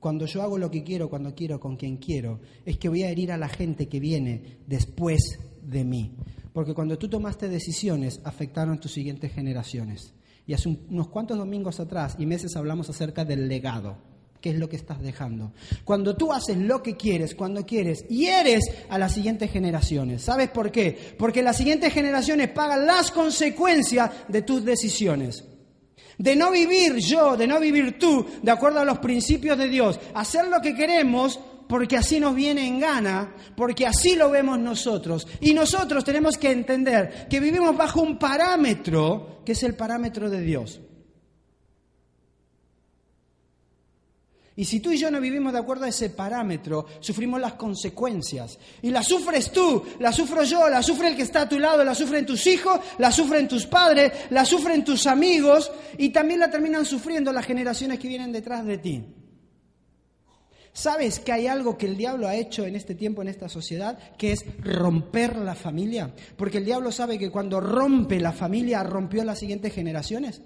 cuando 0.00 0.26
yo 0.26 0.42
hago 0.42 0.58
lo 0.58 0.70
que 0.70 0.84
quiero, 0.84 1.08
cuando 1.08 1.34
quiero, 1.34 1.58
con 1.58 1.76
quien 1.76 1.96
quiero, 1.96 2.40
es 2.64 2.78
que 2.78 2.88
voy 2.88 3.02
a 3.02 3.10
herir 3.10 3.32
a 3.32 3.38
la 3.38 3.48
gente 3.48 3.88
que 3.88 4.00
viene 4.00 4.58
después 4.66 5.38
de 5.62 5.84
mí. 5.84 6.14
Porque 6.52 6.74
cuando 6.74 6.98
tú 6.98 7.08
tomaste 7.08 7.48
decisiones, 7.48 8.20
afectaron 8.24 8.78
tus 8.78 8.92
siguientes 8.92 9.32
generaciones. 9.32 10.14
Y 10.46 10.54
hace 10.54 10.68
unos 10.68 11.08
cuantos 11.08 11.36
domingos 11.36 11.80
atrás 11.80 12.16
y 12.18 12.26
meses 12.26 12.56
hablamos 12.56 12.88
acerca 12.88 13.24
del 13.24 13.48
legado. 13.48 13.96
¿Qué 14.40 14.50
es 14.50 14.58
lo 14.58 14.68
que 14.68 14.76
estás 14.76 15.02
dejando? 15.02 15.52
Cuando 15.84 16.14
tú 16.14 16.32
haces 16.32 16.56
lo 16.56 16.82
que 16.82 16.96
quieres, 16.96 17.34
cuando 17.34 17.66
quieres, 17.66 18.04
y 18.08 18.26
eres 18.26 18.64
a 18.88 18.96
las 18.96 19.12
siguientes 19.12 19.50
generaciones. 19.50 20.22
¿Sabes 20.22 20.50
por 20.50 20.70
qué? 20.70 20.96
Porque 21.18 21.42
las 21.42 21.56
siguientes 21.56 21.92
generaciones 21.92 22.50
pagan 22.50 22.86
las 22.86 23.10
consecuencias 23.10 24.10
de 24.28 24.42
tus 24.42 24.64
decisiones. 24.64 25.44
De 26.18 26.34
no 26.34 26.50
vivir 26.50 26.96
yo, 26.96 27.36
de 27.36 27.46
no 27.46 27.60
vivir 27.60 27.98
tú, 27.98 28.26
de 28.42 28.50
acuerdo 28.50 28.80
a 28.80 28.84
los 28.84 28.98
principios 28.98 29.58
de 29.58 29.68
Dios. 29.68 30.00
Hacer 30.14 30.48
lo 30.48 30.60
que 30.60 30.74
queremos 30.74 31.38
porque 31.68 31.96
así 31.96 32.20
nos 32.20 32.34
viene 32.34 32.66
en 32.66 32.78
gana, 32.78 33.34
porque 33.56 33.86
así 33.86 34.14
lo 34.14 34.30
vemos 34.30 34.58
nosotros. 34.58 35.26
Y 35.40 35.52
nosotros 35.52 36.04
tenemos 36.04 36.38
que 36.38 36.50
entender 36.50 37.26
que 37.28 37.40
vivimos 37.40 37.76
bajo 37.76 38.00
un 38.00 38.18
parámetro 38.18 39.42
que 39.44 39.52
es 39.52 39.62
el 39.62 39.74
parámetro 39.74 40.30
de 40.30 40.40
Dios. 40.40 40.80
Y 44.58 44.64
si 44.64 44.80
tú 44.80 44.90
y 44.90 44.96
yo 44.96 45.10
no 45.10 45.20
vivimos 45.20 45.52
de 45.52 45.58
acuerdo 45.58 45.84
a 45.84 45.88
ese 45.88 46.08
parámetro, 46.08 46.86
sufrimos 47.00 47.38
las 47.38 47.54
consecuencias. 47.54 48.58
Y 48.80 48.90
las 48.90 49.06
sufres 49.06 49.52
tú, 49.52 49.82
las 49.98 50.16
sufro 50.16 50.44
yo, 50.44 50.66
la 50.70 50.82
sufre 50.82 51.08
el 51.08 51.16
que 51.16 51.22
está 51.22 51.42
a 51.42 51.48
tu 51.48 51.58
lado, 51.58 51.84
la 51.84 51.94
sufren 51.94 52.24
tus 52.24 52.46
hijos, 52.46 52.80
la 52.96 53.12
sufren 53.12 53.46
tus 53.46 53.66
padres, 53.66 54.12
la 54.30 54.46
sufren 54.46 54.82
tus 54.82 55.06
amigos 55.06 55.70
y 55.98 56.08
también 56.08 56.40
la 56.40 56.50
terminan 56.50 56.86
sufriendo 56.86 57.32
las 57.32 57.44
generaciones 57.44 57.98
que 57.98 58.08
vienen 58.08 58.32
detrás 58.32 58.64
de 58.64 58.78
ti. 58.78 59.04
¿Sabes 60.72 61.20
que 61.20 61.32
hay 61.32 61.46
algo 61.46 61.76
que 61.76 61.86
el 61.86 61.96
diablo 61.98 62.26
ha 62.26 62.34
hecho 62.34 62.64
en 62.64 62.76
este 62.76 62.94
tiempo, 62.94 63.20
en 63.20 63.28
esta 63.28 63.50
sociedad, 63.50 63.98
que 64.16 64.32
es 64.32 64.44
romper 64.62 65.36
la 65.36 65.54
familia? 65.54 66.14
Porque 66.36 66.58
el 66.58 66.64
diablo 66.64 66.92
sabe 66.92 67.18
que 67.18 67.30
cuando 67.30 67.60
rompe 67.60 68.20
la 68.20 68.32
familia, 68.32 68.82
rompió 68.82 69.22
las 69.22 69.38
siguientes 69.38 69.74
generaciones. 69.74 70.40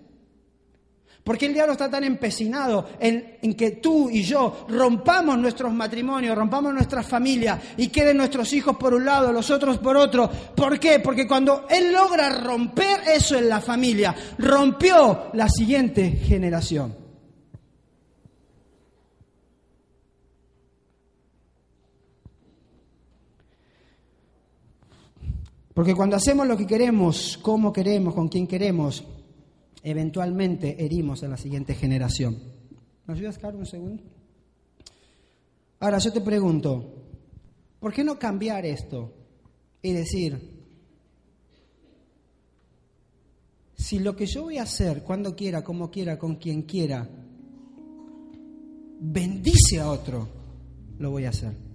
¿Por 1.24 1.36
qué 1.36 1.46
el 1.46 1.54
diablo 1.54 1.72
está 1.72 1.90
tan 1.90 2.02
empecinado 2.04 2.88
en, 2.98 3.54
que 3.54 3.72
tú 3.72 4.08
y 4.08 4.22
yo 4.22 4.64
rompamos 4.68 5.38
nuestros 5.38 5.72
matrimonios, 5.72 6.36
rompamos 6.36 6.72
nuestras 6.72 7.06
familias 7.06 7.60
y 7.76 7.88
queden 7.88 8.16
nuestros 8.16 8.52
hijos 8.54 8.76
por 8.76 8.94
un 8.94 9.04
lado, 9.04 9.32
los 9.32 9.50
otros 9.50 9.78
por 9.78 9.96
otro? 9.96 10.30
¿Por 10.56 10.80
qué? 10.80 10.98
Porque 11.00 11.28
cuando 11.28 11.66
él 11.68 11.92
logra 11.92 12.30
romper 12.30 13.00
eso 13.14 13.36
en 13.36 13.48
la 13.48 13.60
familia, 13.60 14.14
rompió 14.38 15.30
la 15.34 15.48
siguiente 15.48 16.10
generación. 16.10 16.96
Porque 25.74 25.94
cuando 25.94 26.16
hacemos 26.16 26.46
lo 26.46 26.56
que 26.56 26.66
queremos, 26.66 27.38
como 27.40 27.72
queremos, 27.72 28.14
con 28.14 28.28
quien 28.28 28.46
queremos, 28.46 29.04
eventualmente 29.82 30.84
herimos 30.84 31.22
a 31.22 31.28
la 31.28 31.36
siguiente 31.36 31.74
generación. 31.74 32.38
¿Me 33.06 33.14
ayudas, 33.14 33.38
Carlos, 33.38 33.60
un 33.60 33.66
segundo? 33.66 34.02
Ahora, 35.80 35.98
yo 35.98 36.12
te 36.12 36.20
pregunto, 36.20 37.06
¿por 37.78 37.92
qué 37.92 38.04
no 38.04 38.18
cambiar 38.18 38.66
esto 38.66 39.12
y 39.82 39.92
decir, 39.92 40.38
si 43.76 43.98
lo 43.98 44.14
que 44.14 44.26
yo 44.26 44.42
voy 44.42 44.58
a 44.58 44.64
hacer, 44.64 45.02
cuando 45.02 45.34
quiera, 45.34 45.64
como 45.64 45.90
quiera, 45.90 46.18
con 46.18 46.36
quien 46.36 46.62
quiera, 46.62 47.08
bendice 49.00 49.80
a 49.80 49.90
otro, 49.90 50.28
lo 50.98 51.10
voy 51.10 51.24
a 51.24 51.30
hacer? 51.30 51.69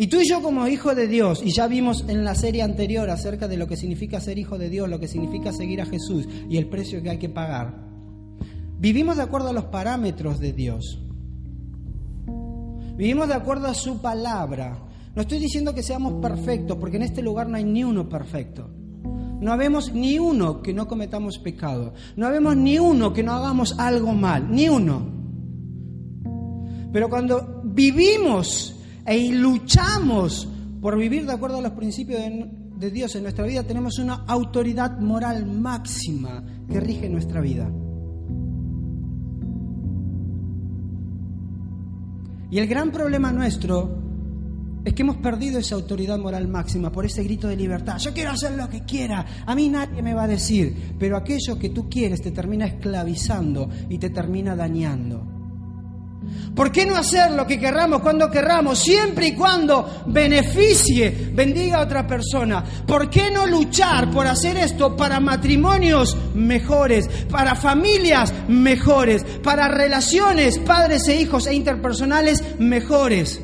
Y 0.00 0.06
tú 0.06 0.18
y 0.18 0.26
yo 0.26 0.40
como 0.40 0.66
hijo 0.66 0.94
de 0.94 1.06
Dios, 1.06 1.42
y 1.44 1.52
ya 1.52 1.66
vimos 1.66 2.06
en 2.08 2.24
la 2.24 2.34
serie 2.34 2.62
anterior 2.62 3.10
acerca 3.10 3.48
de 3.48 3.58
lo 3.58 3.66
que 3.66 3.76
significa 3.76 4.18
ser 4.18 4.38
hijo 4.38 4.56
de 4.56 4.70
Dios, 4.70 4.88
lo 4.88 4.98
que 4.98 5.06
significa 5.06 5.52
seguir 5.52 5.82
a 5.82 5.84
Jesús 5.84 6.26
y 6.48 6.56
el 6.56 6.70
precio 6.70 7.02
que 7.02 7.10
hay 7.10 7.18
que 7.18 7.28
pagar, 7.28 7.74
vivimos 8.78 9.18
de 9.18 9.24
acuerdo 9.24 9.50
a 9.50 9.52
los 9.52 9.66
parámetros 9.66 10.40
de 10.40 10.54
Dios. 10.54 11.02
Vivimos 12.96 13.28
de 13.28 13.34
acuerdo 13.34 13.66
a 13.66 13.74
su 13.74 14.00
palabra. 14.00 14.82
No 15.14 15.20
estoy 15.20 15.38
diciendo 15.38 15.74
que 15.74 15.82
seamos 15.82 16.14
perfectos, 16.14 16.78
porque 16.78 16.96
en 16.96 17.02
este 17.02 17.20
lugar 17.20 17.50
no 17.50 17.58
hay 17.58 17.64
ni 17.64 17.84
uno 17.84 18.08
perfecto. 18.08 18.70
No 19.38 19.52
habemos 19.52 19.92
ni 19.92 20.18
uno 20.18 20.62
que 20.62 20.72
no 20.72 20.88
cometamos 20.88 21.38
pecado. 21.38 21.92
No 22.16 22.26
habemos 22.26 22.56
ni 22.56 22.78
uno 22.78 23.12
que 23.12 23.22
no 23.22 23.32
hagamos 23.32 23.78
algo 23.78 24.14
mal. 24.14 24.50
Ni 24.50 24.66
uno. 24.66 25.06
Pero 26.90 27.10
cuando 27.10 27.60
vivimos 27.64 28.79
e 29.06 29.32
luchamos 29.32 30.48
por 30.80 30.96
vivir 30.96 31.26
de 31.26 31.32
acuerdo 31.32 31.58
a 31.58 31.62
los 31.62 31.72
principios 31.72 32.20
de, 32.20 32.90
Dios 32.90 33.14
en 33.14 33.24
nuestra 33.24 33.44
vida, 33.44 33.62
tenemos 33.62 33.98
una 33.98 34.24
autoridad 34.26 34.98
moral 34.98 35.44
máxima 35.44 36.42
que 36.66 36.80
rige 36.80 37.08
nuestra 37.10 37.40
vida. 37.40 37.70
Y 42.50 42.58
el 42.58 42.66
gran 42.66 42.90
problema 42.90 43.30
nuestro 43.30 44.00
es 44.84 44.94
que 44.94 45.02
hemos 45.02 45.18
perdido 45.18 45.58
esa 45.58 45.74
autoridad 45.74 46.18
moral 46.18 46.48
máxima 46.48 46.90
por 46.90 47.04
ese 47.04 47.22
grito 47.22 47.46
de 47.48 47.56
libertad. 47.56 47.98
Yo 47.98 48.14
quiero 48.14 48.30
hacer 48.30 48.52
lo 48.52 48.68
que 48.70 48.84
quiera, 48.84 49.26
a 49.44 49.54
mí 49.54 49.68
nadie 49.68 50.02
me 50.02 50.14
va 50.14 50.24
a 50.24 50.28
decir, 50.28 50.94
pero 50.98 51.18
aquello 51.18 51.58
que 51.58 51.68
tú 51.68 51.88
quieres 51.90 52.22
te 52.22 52.30
termina 52.30 52.64
esclavizando 52.64 53.68
y 53.90 53.98
te 53.98 54.08
termina 54.08 54.56
dañando. 54.56 55.29
¿Por 56.54 56.72
qué 56.72 56.84
no 56.84 56.96
hacer 56.96 57.30
lo 57.30 57.46
que 57.46 57.58
querramos 57.58 58.02
cuando 58.02 58.30
querramos, 58.30 58.78
siempre 58.78 59.28
y 59.28 59.34
cuando 59.34 60.02
beneficie, 60.06 61.30
bendiga 61.32 61.78
a 61.78 61.84
otra 61.84 62.06
persona? 62.06 62.64
¿Por 62.86 63.08
qué 63.08 63.30
no 63.30 63.46
luchar 63.46 64.10
por 64.10 64.26
hacer 64.26 64.56
esto 64.56 64.96
para 64.96 65.20
matrimonios 65.20 66.16
mejores, 66.34 67.08
para 67.30 67.54
familias 67.54 68.32
mejores, 68.48 69.24
para 69.42 69.68
relaciones 69.68 70.58
padres 70.58 71.06
e 71.08 71.20
hijos 71.20 71.46
e 71.46 71.54
interpersonales 71.54 72.42
mejores? 72.58 73.40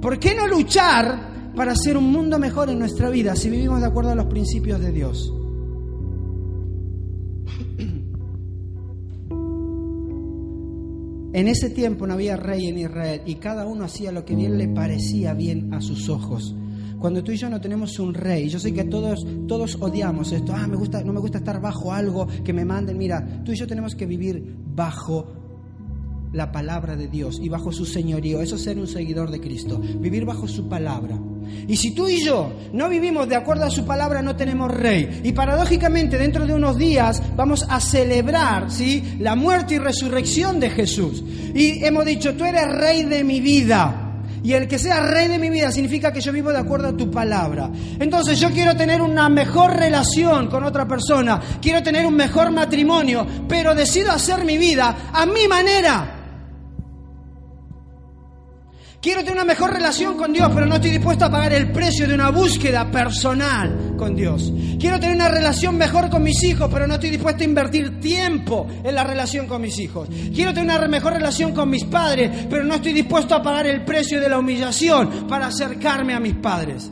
¿Por 0.00 0.18
qué 0.18 0.34
no 0.34 0.46
luchar 0.46 1.52
para 1.54 1.72
hacer 1.72 1.96
un 1.96 2.10
mundo 2.10 2.38
mejor 2.38 2.70
en 2.70 2.78
nuestra 2.78 3.10
vida 3.10 3.36
si 3.36 3.50
vivimos 3.50 3.80
de 3.80 3.86
acuerdo 3.86 4.12
a 4.12 4.14
los 4.14 4.26
principios 4.26 4.80
de 4.80 4.92
Dios? 4.92 5.32
En 11.32 11.46
ese 11.46 11.68
tiempo 11.70 12.06
no 12.06 12.14
había 12.14 12.36
rey 12.36 12.68
en 12.68 12.78
Israel 12.78 13.22
y 13.26 13.34
cada 13.34 13.66
uno 13.66 13.84
hacía 13.84 14.12
lo 14.12 14.24
que 14.24 14.34
bien 14.34 14.56
le 14.56 14.68
parecía 14.68 15.34
bien 15.34 15.72
a 15.74 15.80
sus 15.80 16.08
ojos. 16.08 16.54
Cuando 16.98 17.22
tú 17.22 17.30
y 17.30 17.36
yo 17.36 17.48
no 17.48 17.60
tenemos 17.60 17.98
un 17.98 18.14
rey, 18.14 18.48
yo 18.48 18.58
sé 18.58 18.72
que 18.72 18.84
todos, 18.84 19.24
todos 19.46 19.76
odiamos 19.80 20.32
esto, 20.32 20.52
ah, 20.54 20.66
me 20.66 20.76
gusta, 20.76 21.04
no 21.04 21.12
me 21.12 21.20
gusta 21.20 21.38
estar 21.38 21.60
bajo 21.60 21.92
algo 21.92 22.26
que 22.44 22.52
me 22.52 22.64
manden, 22.64 22.98
mira, 22.98 23.42
tú 23.44 23.52
y 23.52 23.56
yo 23.56 23.66
tenemos 23.66 23.94
que 23.94 24.06
vivir 24.06 24.56
bajo 24.74 25.37
la 26.32 26.52
palabra 26.52 26.96
de 26.96 27.08
Dios 27.08 27.38
y 27.42 27.48
bajo 27.48 27.72
su 27.72 27.84
señorío. 27.84 28.40
Eso 28.40 28.56
es 28.56 28.62
ser 28.64 28.78
un 28.78 28.86
seguidor 28.86 29.30
de 29.30 29.40
Cristo, 29.40 29.78
vivir 29.78 30.24
bajo 30.24 30.46
su 30.46 30.68
palabra. 30.68 31.18
Y 31.66 31.76
si 31.76 31.92
tú 31.92 32.08
y 32.08 32.22
yo 32.24 32.52
no 32.72 32.88
vivimos 32.88 33.28
de 33.28 33.36
acuerdo 33.36 33.64
a 33.64 33.70
su 33.70 33.84
palabra, 33.84 34.22
no 34.22 34.36
tenemos 34.36 34.70
rey. 34.70 35.20
Y 35.24 35.32
paradójicamente, 35.32 36.18
dentro 36.18 36.46
de 36.46 36.54
unos 36.54 36.76
días 36.76 37.22
vamos 37.36 37.66
a 37.68 37.80
celebrar 37.80 38.70
¿sí? 38.70 39.16
la 39.18 39.34
muerte 39.34 39.74
y 39.74 39.78
resurrección 39.78 40.60
de 40.60 40.70
Jesús. 40.70 41.22
Y 41.54 41.84
hemos 41.84 42.04
dicho, 42.04 42.34
tú 42.34 42.44
eres 42.44 42.68
rey 42.68 43.04
de 43.04 43.24
mi 43.24 43.40
vida. 43.40 44.04
Y 44.42 44.52
el 44.52 44.68
que 44.68 44.78
sea 44.78 45.00
rey 45.00 45.28
de 45.28 45.38
mi 45.38 45.50
vida 45.50 45.72
significa 45.72 46.12
que 46.12 46.20
yo 46.20 46.32
vivo 46.32 46.52
de 46.52 46.58
acuerdo 46.58 46.88
a 46.88 46.96
tu 46.96 47.10
palabra. 47.10 47.70
Entonces 47.98 48.38
yo 48.38 48.50
quiero 48.50 48.76
tener 48.76 49.02
una 49.02 49.28
mejor 49.28 49.76
relación 49.76 50.48
con 50.48 50.64
otra 50.64 50.86
persona, 50.86 51.40
quiero 51.60 51.82
tener 51.82 52.06
un 52.06 52.14
mejor 52.14 52.50
matrimonio, 52.50 53.26
pero 53.48 53.74
decido 53.74 54.12
hacer 54.12 54.44
mi 54.44 54.56
vida 54.56 55.10
a 55.12 55.26
mi 55.26 55.48
manera. 55.48 56.17
Quiero 59.00 59.20
tener 59.20 59.34
una 59.34 59.44
mejor 59.44 59.72
relación 59.72 60.16
con 60.16 60.32
Dios, 60.32 60.50
pero 60.52 60.66
no 60.66 60.74
estoy 60.74 60.90
dispuesto 60.90 61.24
a 61.24 61.30
pagar 61.30 61.52
el 61.52 61.70
precio 61.70 62.08
de 62.08 62.14
una 62.14 62.30
búsqueda 62.30 62.90
personal 62.90 63.94
con 63.96 64.16
Dios. 64.16 64.52
Quiero 64.80 64.98
tener 64.98 65.14
una 65.14 65.28
relación 65.28 65.76
mejor 65.76 66.10
con 66.10 66.24
mis 66.24 66.42
hijos, 66.42 66.68
pero 66.72 66.88
no 66.88 66.94
estoy 66.94 67.10
dispuesto 67.10 67.42
a 67.42 67.46
invertir 67.46 68.00
tiempo 68.00 68.66
en 68.82 68.92
la 68.92 69.04
relación 69.04 69.46
con 69.46 69.62
mis 69.62 69.78
hijos. 69.78 70.08
Quiero 70.34 70.52
tener 70.52 70.76
una 70.76 70.88
mejor 70.88 71.12
relación 71.12 71.54
con 71.54 71.70
mis 71.70 71.84
padres, 71.84 72.46
pero 72.50 72.64
no 72.64 72.74
estoy 72.74 72.92
dispuesto 72.92 73.36
a 73.36 73.42
pagar 73.42 73.68
el 73.68 73.84
precio 73.84 74.20
de 74.20 74.28
la 74.28 74.38
humillación 74.38 75.28
para 75.28 75.46
acercarme 75.46 76.14
a 76.14 76.18
mis 76.18 76.34
padres. 76.34 76.90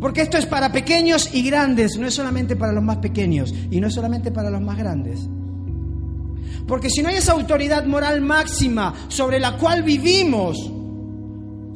Porque 0.00 0.22
esto 0.22 0.38
es 0.38 0.46
para 0.46 0.70
pequeños 0.70 1.30
y 1.34 1.42
grandes, 1.42 1.98
no 1.98 2.06
es 2.06 2.14
solamente 2.14 2.54
para 2.54 2.72
los 2.72 2.84
más 2.84 2.98
pequeños 2.98 3.52
y 3.72 3.80
no 3.80 3.88
es 3.88 3.94
solamente 3.94 4.30
para 4.30 4.50
los 4.50 4.60
más 4.60 4.78
grandes. 4.78 5.28
Porque 6.66 6.90
si 6.90 7.02
no 7.02 7.08
hay 7.08 7.16
esa 7.16 7.32
autoridad 7.32 7.84
moral 7.84 8.20
máxima 8.20 8.94
sobre 9.08 9.38
la 9.38 9.56
cual 9.56 9.82
vivimos, 9.82 10.72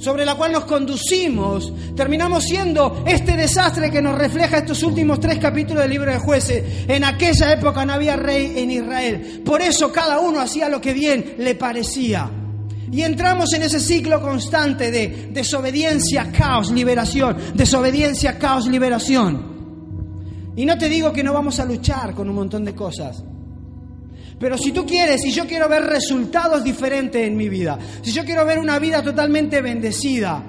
sobre 0.00 0.24
la 0.24 0.34
cual 0.34 0.52
nos 0.52 0.64
conducimos, 0.64 1.72
terminamos 1.94 2.44
siendo 2.44 3.04
este 3.06 3.36
desastre 3.36 3.90
que 3.90 4.00
nos 4.00 4.16
refleja 4.16 4.58
estos 4.58 4.82
últimos 4.82 5.20
tres 5.20 5.38
capítulos 5.38 5.82
del 5.82 5.90
libro 5.90 6.10
de 6.10 6.18
jueces. 6.18 6.88
En 6.88 7.04
aquella 7.04 7.52
época 7.52 7.84
no 7.84 7.92
había 7.92 8.16
rey 8.16 8.54
en 8.56 8.70
Israel. 8.70 9.42
Por 9.44 9.60
eso 9.60 9.92
cada 9.92 10.18
uno 10.20 10.40
hacía 10.40 10.68
lo 10.68 10.80
que 10.80 10.94
bien 10.94 11.34
le 11.38 11.54
parecía. 11.54 12.30
Y 12.90 13.02
entramos 13.02 13.52
en 13.52 13.62
ese 13.62 13.78
ciclo 13.78 14.20
constante 14.20 14.90
de 14.90 15.28
desobediencia, 15.32 16.32
caos, 16.32 16.70
liberación, 16.72 17.36
desobediencia, 17.54 18.38
caos, 18.38 18.66
liberación. 18.66 19.50
Y 20.56 20.64
no 20.64 20.76
te 20.76 20.88
digo 20.88 21.12
que 21.12 21.22
no 21.22 21.32
vamos 21.32 21.60
a 21.60 21.64
luchar 21.64 22.14
con 22.14 22.28
un 22.28 22.34
montón 22.34 22.64
de 22.64 22.74
cosas. 22.74 23.22
Pero 24.40 24.56
si 24.56 24.72
tú 24.72 24.86
quieres, 24.86 25.20
si 25.20 25.32
yo 25.32 25.46
quiero 25.46 25.68
ver 25.68 25.82
resultados 25.82 26.64
diferentes 26.64 27.26
en 27.26 27.36
mi 27.36 27.50
vida, 27.50 27.78
si 28.00 28.10
yo 28.10 28.24
quiero 28.24 28.46
ver 28.46 28.58
una 28.58 28.78
vida 28.78 29.02
totalmente 29.02 29.60
bendecida, 29.60 30.42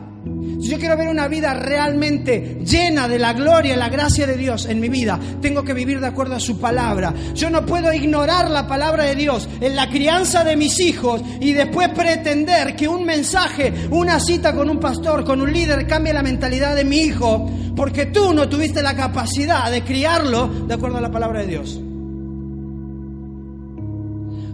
si 0.62 0.70
yo 0.70 0.80
quiero 0.80 0.96
ver 0.96 1.10
una 1.10 1.28
vida 1.28 1.54
realmente 1.54 2.60
llena 2.64 3.10
de 3.10 3.20
la 3.20 3.34
gloria 3.34 3.74
y 3.74 3.78
la 3.78 3.90
gracia 3.90 4.26
de 4.26 4.38
Dios 4.38 4.66
en 4.68 4.80
mi 4.80 4.88
vida, 4.88 5.20
tengo 5.42 5.64
que 5.66 5.74
vivir 5.74 6.00
de 6.00 6.08
acuerdo 6.08 6.36
a 6.36 6.40
su 6.40 6.58
palabra. 6.58 7.14
Yo 7.36 7.50
no 7.50 7.66
puedo 7.66 7.92
ignorar 7.92 8.50
la 8.50 8.66
palabra 8.66 9.04
de 9.04 9.16
Dios 9.16 9.50
en 9.60 9.76
la 9.76 9.90
crianza 9.90 10.46
de 10.46 10.56
mis 10.56 10.80
hijos 10.80 11.22
y 11.42 11.52
después 11.52 11.90
pretender 11.90 12.78
que 12.78 12.88
un 12.88 13.04
mensaje, 13.04 13.74
una 13.90 14.22
cita 14.22 14.56
con 14.56 14.70
un 14.70 14.80
pastor, 14.80 15.26
con 15.26 15.42
un 15.42 15.52
líder 15.52 15.86
cambie 15.86 16.14
la 16.14 16.24
mentalidad 16.24 16.78
de 16.78 16.86
mi 16.86 17.00
hijo, 17.00 17.52
porque 17.76 18.06
tú 18.06 18.34
no 18.34 18.48
tuviste 18.48 18.82
la 18.82 18.96
capacidad 18.96 19.70
de 19.70 19.84
criarlo 19.84 20.48
de 20.48 20.76
acuerdo 20.76 21.00
a 21.00 21.02
la 21.02 21.12
palabra 21.12 21.42
de 21.42 21.48
Dios. 21.48 21.82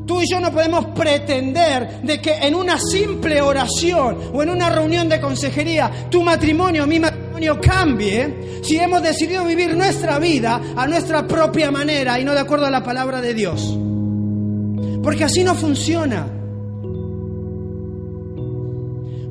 Tú 0.07 0.21
y 0.21 0.25
yo 0.31 0.39
no 0.39 0.51
podemos 0.53 0.85
pretender 0.87 2.01
de 2.01 2.21
que 2.21 2.31
en 2.35 2.55
una 2.55 2.79
simple 2.79 3.41
oración 3.41 4.31
o 4.33 4.41
en 4.41 4.49
una 4.49 4.69
reunión 4.69 5.09
de 5.09 5.19
consejería 5.19 6.07
tu 6.09 6.23
matrimonio, 6.23 6.87
mi 6.87 6.97
matrimonio 6.97 7.59
cambie 7.59 8.61
si 8.63 8.77
hemos 8.77 9.03
decidido 9.03 9.43
vivir 9.43 9.75
nuestra 9.75 10.17
vida 10.17 10.61
a 10.77 10.87
nuestra 10.87 11.27
propia 11.27 11.71
manera 11.71 12.17
y 12.19 12.23
no 12.23 12.33
de 12.33 12.39
acuerdo 12.39 12.65
a 12.65 12.71
la 12.71 12.83
palabra 12.83 13.19
de 13.19 13.33
Dios. 13.33 13.77
Porque 15.03 15.25
así 15.25 15.43
no 15.43 15.55
funciona. 15.55 16.25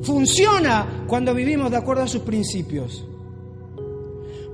Funciona 0.03 1.05
cuando 1.07 1.33
vivimos 1.33 1.71
de 1.71 1.77
acuerdo 1.77 2.03
a 2.03 2.07
sus 2.07 2.21
principios. 2.21 3.03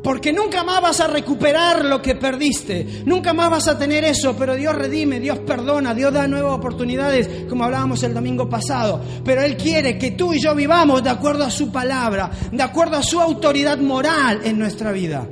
Porque 0.03 0.33
nunca 0.33 0.65
más 0.65 0.81
vas 0.81 0.99
a 0.99 1.07
recuperar 1.07 1.85
lo 1.85 2.01
que 2.01 2.15
perdiste. 2.15 3.03
Nunca 3.05 3.31
más 3.31 3.49
vas 3.49 3.67
a 3.69 3.79
tener 3.79 4.03
eso. 4.03 4.35
Pero 4.37 4.55
Dios 4.55 4.75
redime, 4.75 5.21
Dios 5.21 5.39
perdona, 5.39 5.93
Dios 5.93 6.11
da 6.11 6.27
nuevas 6.27 6.53
oportunidades, 6.53 7.45
como 7.47 7.63
hablábamos 7.63 8.03
el 8.03 8.13
domingo 8.13 8.49
pasado. 8.49 9.01
Pero 9.23 9.41
Él 9.41 9.55
quiere 9.55 9.97
que 9.97 10.11
tú 10.11 10.33
y 10.33 10.41
yo 10.41 10.53
vivamos 10.53 11.03
de 11.03 11.09
acuerdo 11.09 11.45
a 11.45 11.49
su 11.49 11.71
palabra, 11.71 12.29
de 12.51 12.61
acuerdo 12.61 12.97
a 12.97 13.03
su 13.03 13.21
autoridad 13.21 13.77
moral 13.77 14.41
en 14.43 14.59
nuestra 14.59 14.91
vida. 14.91 15.25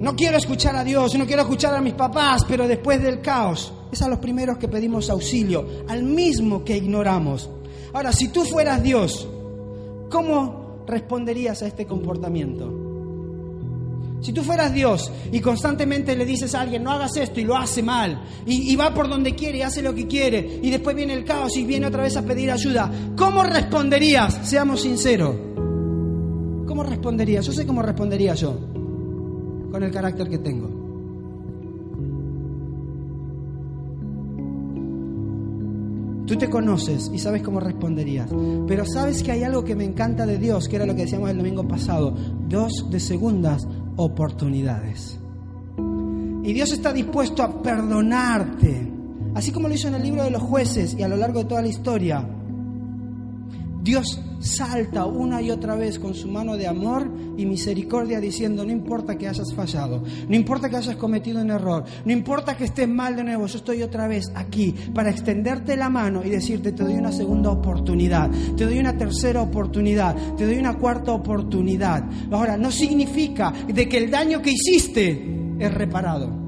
No 0.00 0.14
quiero 0.14 0.36
escuchar 0.36 0.76
a 0.76 0.84
Dios, 0.84 1.14
no 1.16 1.26
quiero 1.26 1.42
escuchar 1.42 1.74
a 1.74 1.80
mis 1.80 1.94
papás, 1.94 2.44
pero 2.46 2.68
después 2.68 3.02
del 3.02 3.20
caos, 3.20 3.72
es 3.90 4.00
a 4.02 4.08
los 4.08 4.18
primeros 4.18 4.58
que 4.58 4.68
pedimos 4.68 5.10
auxilio, 5.10 5.66
al 5.88 6.02
mismo 6.02 6.62
que 6.62 6.76
ignoramos. 6.76 7.50
Ahora, 7.98 8.12
si 8.12 8.28
tú 8.28 8.44
fueras 8.44 8.80
Dios, 8.80 9.26
¿cómo 10.08 10.84
responderías 10.86 11.64
a 11.64 11.66
este 11.66 11.84
comportamiento? 11.84 12.72
Si 14.20 14.32
tú 14.32 14.44
fueras 14.44 14.72
Dios 14.72 15.10
y 15.32 15.40
constantemente 15.40 16.14
le 16.14 16.24
dices 16.24 16.54
a 16.54 16.60
alguien, 16.60 16.84
no 16.84 16.92
hagas 16.92 17.16
esto 17.16 17.40
y 17.40 17.44
lo 17.44 17.56
hace 17.56 17.82
mal, 17.82 18.22
y, 18.46 18.76
va 18.76 18.94
por 18.94 19.08
donde 19.08 19.34
quiere 19.34 19.58
y 19.58 19.62
hace 19.62 19.82
lo 19.82 19.96
que 19.96 20.06
quiere, 20.06 20.60
y 20.62 20.70
después 20.70 20.94
viene 20.94 21.12
el 21.12 21.24
caos 21.24 21.56
y 21.56 21.64
viene 21.64 21.88
otra 21.88 22.04
vez 22.04 22.16
a 22.16 22.22
pedir 22.22 22.52
ayuda, 22.52 22.88
¿cómo 23.16 23.42
responderías? 23.42 24.48
Seamos 24.48 24.82
sinceros. 24.82 25.34
¿Cómo 26.68 26.84
responderías? 26.84 27.44
Yo 27.46 27.52
sé 27.52 27.66
cómo 27.66 27.82
respondería 27.82 28.36
yo, 28.36 28.56
con 29.72 29.82
el 29.82 29.90
carácter 29.90 30.28
que 30.28 30.38
tengo. 30.38 30.77
Tú 36.28 36.36
te 36.36 36.50
conoces 36.50 37.10
y 37.10 37.18
sabes 37.18 37.42
cómo 37.42 37.58
responderías. 37.58 38.28
Pero 38.66 38.84
sabes 38.84 39.22
que 39.22 39.32
hay 39.32 39.44
algo 39.44 39.64
que 39.64 39.74
me 39.74 39.84
encanta 39.84 40.26
de 40.26 40.36
Dios, 40.36 40.68
que 40.68 40.76
era 40.76 40.84
lo 40.84 40.94
que 40.94 41.02
decíamos 41.02 41.30
el 41.30 41.38
domingo 41.38 41.66
pasado, 41.66 42.14
dos 42.46 42.90
de 42.90 43.00
segundas 43.00 43.66
oportunidades. 43.96 45.18
Y 46.44 46.52
Dios 46.52 46.70
está 46.72 46.92
dispuesto 46.92 47.42
a 47.42 47.62
perdonarte, 47.62 48.92
así 49.34 49.52
como 49.52 49.68
lo 49.68 49.74
hizo 49.74 49.88
en 49.88 49.94
el 49.94 50.02
libro 50.02 50.22
de 50.22 50.30
los 50.30 50.42
jueces 50.42 50.94
y 50.98 51.02
a 51.02 51.08
lo 51.08 51.16
largo 51.16 51.38
de 51.38 51.44
toda 51.46 51.62
la 51.62 51.68
historia. 51.68 52.28
Dios 53.88 54.20
salta 54.40 55.06
una 55.06 55.40
y 55.40 55.50
otra 55.50 55.74
vez 55.74 55.98
con 55.98 56.12
su 56.12 56.28
mano 56.28 56.58
de 56.58 56.66
amor 56.66 57.10
y 57.38 57.46
misericordia 57.46 58.20
diciendo, 58.20 58.62
no 58.62 58.70
importa 58.70 59.16
que 59.16 59.26
hayas 59.26 59.54
fallado, 59.54 60.02
no 60.28 60.36
importa 60.36 60.68
que 60.68 60.76
hayas 60.76 60.96
cometido 60.96 61.40
un 61.40 61.50
error, 61.50 61.84
no 62.04 62.12
importa 62.12 62.54
que 62.54 62.64
estés 62.64 62.86
mal 62.86 63.16
de 63.16 63.24
nuevo, 63.24 63.46
yo 63.46 63.56
estoy 63.56 63.82
otra 63.82 64.06
vez 64.06 64.30
aquí 64.34 64.74
para 64.92 65.08
extenderte 65.08 65.74
la 65.74 65.88
mano 65.88 66.22
y 66.22 66.28
decirte, 66.28 66.72
te 66.72 66.84
doy 66.84 66.96
una 66.96 67.12
segunda 67.12 67.48
oportunidad, 67.48 68.30
te 68.58 68.66
doy 68.66 68.78
una 68.78 68.94
tercera 68.94 69.40
oportunidad, 69.40 70.14
te 70.36 70.44
doy 70.44 70.58
una 70.58 70.76
cuarta 70.76 71.12
oportunidad. 71.12 72.04
Ahora, 72.30 72.58
no 72.58 72.70
significa 72.70 73.54
de 73.66 73.88
que 73.88 73.96
el 73.96 74.10
daño 74.10 74.42
que 74.42 74.50
hiciste 74.50 75.56
es 75.58 75.72
reparado. 75.72 76.47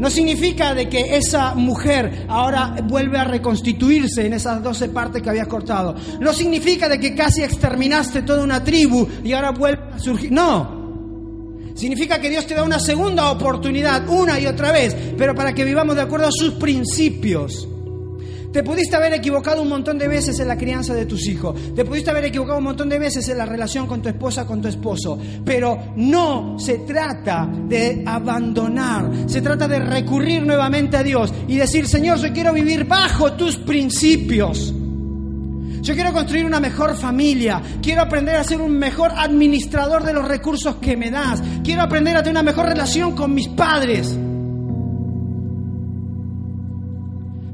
No 0.00 0.08
significa 0.08 0.74
de 0.74 0.88
que 0.88 1.14
esa 1.14 1.54
mujer 1.54 2.24
ahora 2.26 2.74
vuelve 2.84 3.18
a 3.18 3.24
reconstituirse 3.24 4.24
en 4.24 4.32
esas 4.32 4.62
doce 4.62 4.88
partes 4.88 5.22
que 5.22 5.28
habías 5.28 5.46
cortado. 5.46 5.94
No 6.18 6.32
significa 6.32 6.88
de 6.88 6.98
que 6.98 7.14
casi 7.14 7.42
exterminaste 7.42 8.22
toda 8.22 8.42
una 8.42 8.64
tribu 8.64 9.06
y 9.22 9.34
ahora 9.34 9.50
vuelve 9.50 9.82
a 9.92 9.98
surgir. 9.98 10.32
No. 10.32 11.74
Significa 11.74 12.18
que 12.18 12.30
Dios 12.30 12.46
te 12.46 12.54
da 12.54 12.62
una 12.62 12.78
segunda 12.78 13.30
oportunidad, 13.30 14.08
una 14.08 14.40
y 14.40 14.46
otra 14.46 14.72
vez, 14.72 14.96
pero 15.18 15.34
para 15.34 15.54
que 15.54 15.66
vivamos 15.66 15.94
de 15.96 16.00
acuerdo 16.00 16.28
a 16.28 16.32
sus 16.32 16.54
principios. 16.54 17.68
Te 18.52 18.64
pudiste 18.64 18.96
haber 18.96 19.12
equivocado 19.12 19.62
un 19.62 19.68
montón 19.68 19.96
de 19.96 20.08
veces 20.08 20.40
en 20.40 20.48
la 20.48 20.58
crianza 20.58 20.92
de 20.92 21.06
tus 21.06 21.28
hijos. 21.28 21.54
Te 21.74 21.84
pudiste 21.84 22.10
haber 22.10 22.24
equivocado 22.24 22.58
un 22.58 22.64
montón 22.64 22.88
de 22.88 22.98
veces 22.98 23.28
en 23.28 23.38
la 23.38 23.46
relación 23.46 23.86
con 23.86 24.02
tu 24.02 24.08
esposa, 24.08 24.44
con 24.44 24.60
tu 24.60 24.66
esposo. 24.66 25.18
Pero 25.44 25.92
no 25.96 26.58
se 26.58 26.78
trata 26.78 27.48
de 27.68 28.02
abandonar. 28.04 29.08
Se 29.26 29.40
trata 29.40 29.68
de 29.68 29.78
recurrir 29.78 30.44
nuevamente 30.44 30.96
a 30.96 31.04
Dios 31.04 31.32
y 31.46 31.56
decir, 31.56 31.86
Señor, 31.86 32.18
yo 32.18 32.32
quiero 32.32 32.52
vivir 32.52 32.84
bajo 32.84 33.34
tus 33.34 33.56
principios. 33.56 34.74
Yo 35.82 35.94
quiero 35.94 36.12
construir 36.12 36.44
una 36.44 36.60
mejor 36.60 36.96
familia. 36.96 37.62
Quiero 37.80 38.02
aprender 38.02 38.34
a 38.34 38.44
ser 38.44 38.60
un 38.60 38.76
mejor 38.76 39.12
administrador 39.16 40.02
de 40.02 40.12
los 40.12 40.26
recursos 40.26 40.76
que 40.76 40.96
me 40.96 41.10
das. 41.10 41.40
Quiero 41.62 41.82
aprender 41.82 42.16
a 42.16 42.22
tener 42.22 42.32
una 42.32 42.42
mejor 42.42 42.66
relación 42.66 43.14
con 43.14 43.32
mis 43.32 43.48
padres. 43.48 44.18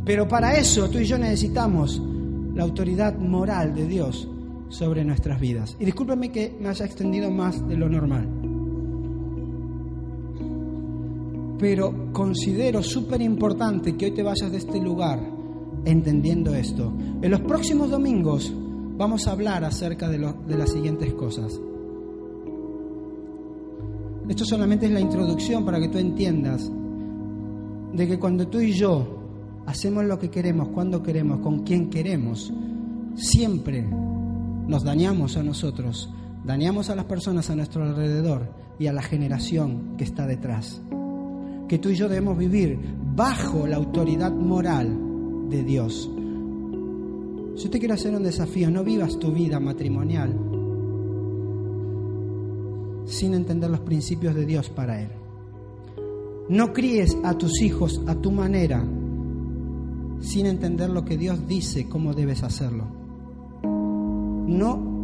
Pero 0.06 0.28
para 0.28 0.56
eso 0.56 0.88
tú 0.88 0.98
y 0.98 1.04
yo 1.04 1.18
necesitamos 1.18 2.00
la 2.54 2.62
autoridad 2.62 3.18
moral 3.18 3.74
de 3.74 3.88
Dios 3.88 4.28
sobre 4.68 5.04
nuestras 5.04 5.40
vidas. 5.40 5.76
Y 5.80 5.84
discúlpeme 5.84 6.30
que 6.30 6.56
me 6.60 6.68
haya 6.68 6.86
extendido 6.86 7.28
más 7.28 7.66
de 7.68 7.76
lo 7.76 7.88
normal. 7.88 8.28
Pero 11.58 12.12
considero 12.12 12.84
súper 12.84 13.20
importante 13.20 13.96
que 13.96 14.06
hoy 14.06 14.10
te 14.12 14.22
vayas 14.22 14.52
de 14.52 14.58
este 14.58 14.80
lugar 14.80 15.20
entendiendo 15.84 16.54
esto. 16.54 16.92
En 17.20 17.28
los 17.28 17.40
próximos 17.40 17.90
domingos 17.90 18.54
vamos 18.96 19.26
a 19.26 19.32
hablar 19.32 19.64
acerca 19.64 20.08
de, 20.08 20.18
de 20.18 20.56
las 20.56 20.70
siguientes 20.70 21.14
cosas. 21.14 21.60
Esto 24.28 24.44
solamente 24.44 24.86
es 24.86 24.92
la 24.92 25.00
introducción 25.00 25.64
para 25.64 25.80
que 25.80 25.88
tú 25.88 25.98
entiendas 25.98 26.70
de 27.92 28.06
que 28.06 28.18
cuando 28.20 28.46
tú 28.46 28.60
y 28.60 28.72
yo 28.72 29.15
hacemos 29.66 30.04
lo 30.04 30.18
que 30.18 30.30
queremos, 30.30 30.68
cuando 30.68 31.02
queremos, 31.02 31.40
con 31.40 31.64
quien 31.64 31.90
queremos, 31.90 32.52
siempre 33.16 33.86
nos 34.66 34.84
dañamos 34.84 35.36
a 35.36 35.42
nosotros, 35.42 36.10
dañamos 36.44 36.88
a 36.88 36.96
las 36.96 37.04
personas 37.04 37.50
a 37.50 37.56
nuestro 37.56 37.82
alrededor 37.82 38.48
y 38.78 38.86
a 38.86 38.92
la 38.92 39.02
generación 39.02 39.96
que 39.96 40.04
está 40.04 40.26
detrás. 40.26 40.80
Que 41.68 41.78
tú 41.78 41.90
y 41.90 41.96
yo 41.96 42.08
debemos 42.08 42.38
vivir 42.38 42.78
bajo 43.14 43.66
la 43.66 43.76
autoridad 43.76 44.32
moral 44.32 45.48
de 45.50 45.64
Dios. 45.64 46.08
Yo 47.56 47.70
te 47.70 47.78
quiero 47.78 47.94
hacer 47.94 48.14
un 48.14 48.22
desafío, 48.22 48.70
no 48.70 48.84
vivas 48.84 49.18
tu 49.18 49.32
vida 49.32 49.58
matrimonial 49.58 50.34
sin 53.06 53.34
entender 53.34 53.70
los 53.70 53.80
principios 53.80 54.34
de 54.34 54.44
Dios 54.44 54.68
para 54.68 55.00
Él. 55.00 55.08
No 56.48 56.72
críes 56.72 57.16
a 57.24 57.34
tus 57.34 57.62
hijos 57.62 58.00
a 58.06 58.14
tu 58.16 58.30
manera 58.30 58.84
sin 60.20 60.46
entender 60.46 60.90
lo 60.90 61.04
que 61.04 61.16
Dios 61.16 61.46
dice, 61.46 61.88
cómo 61.88 62.14
debes 62.14 62.42
hacerlo. 62.42 62.84
No 63.62 64.96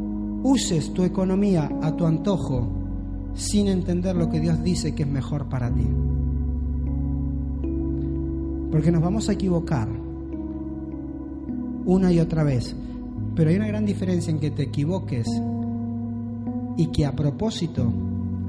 uses 0.42 0.92
tu 0.92 1.04
economía 1.04 1.70
a 1.82 1.96
tu 1.96 2.06
antojo 2.06 2.68
sin 3.34 3.68
entender 3.68 4.16
lo 4.16 4.28
que 4.28 4.40
Dios 4.40 4.62
dice 4.62 4.94
que 4.94 5.04
es 5.04 5.08
mejor 5.08 5.48
para 5.48 5.72
ti. 5.72 5.86
Porque 8.70 8.90
nos 8.90 9.02
vamos 9.02 9.28
a 9.28 9.32
equivocar 9.32 9.88
una 11.84 12.12
y 12.12 12.20
otra 12.20 12.42
vez. 12.42 12.74
Pero 13.34 13.50
hay 13.50 13.56
una 13.56 13.66
gran 13.66 13.86
diferencia 13.86 14.30
en 14.30 14.40
que 14.40 14.50
te 14.50 14.64
equivoques 14.64 15.26
y 16.76 16.86
que 16.86 17.06
a 17.06 17.14
propósito 17.14 17.92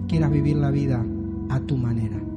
quieras 0.07 0.31
vivir 0.31 0.57
la 0.57 0.71
vida 0.71 1.05
a 1.49 1.59
tu 1.59 1.77
manera. 1.77 2.32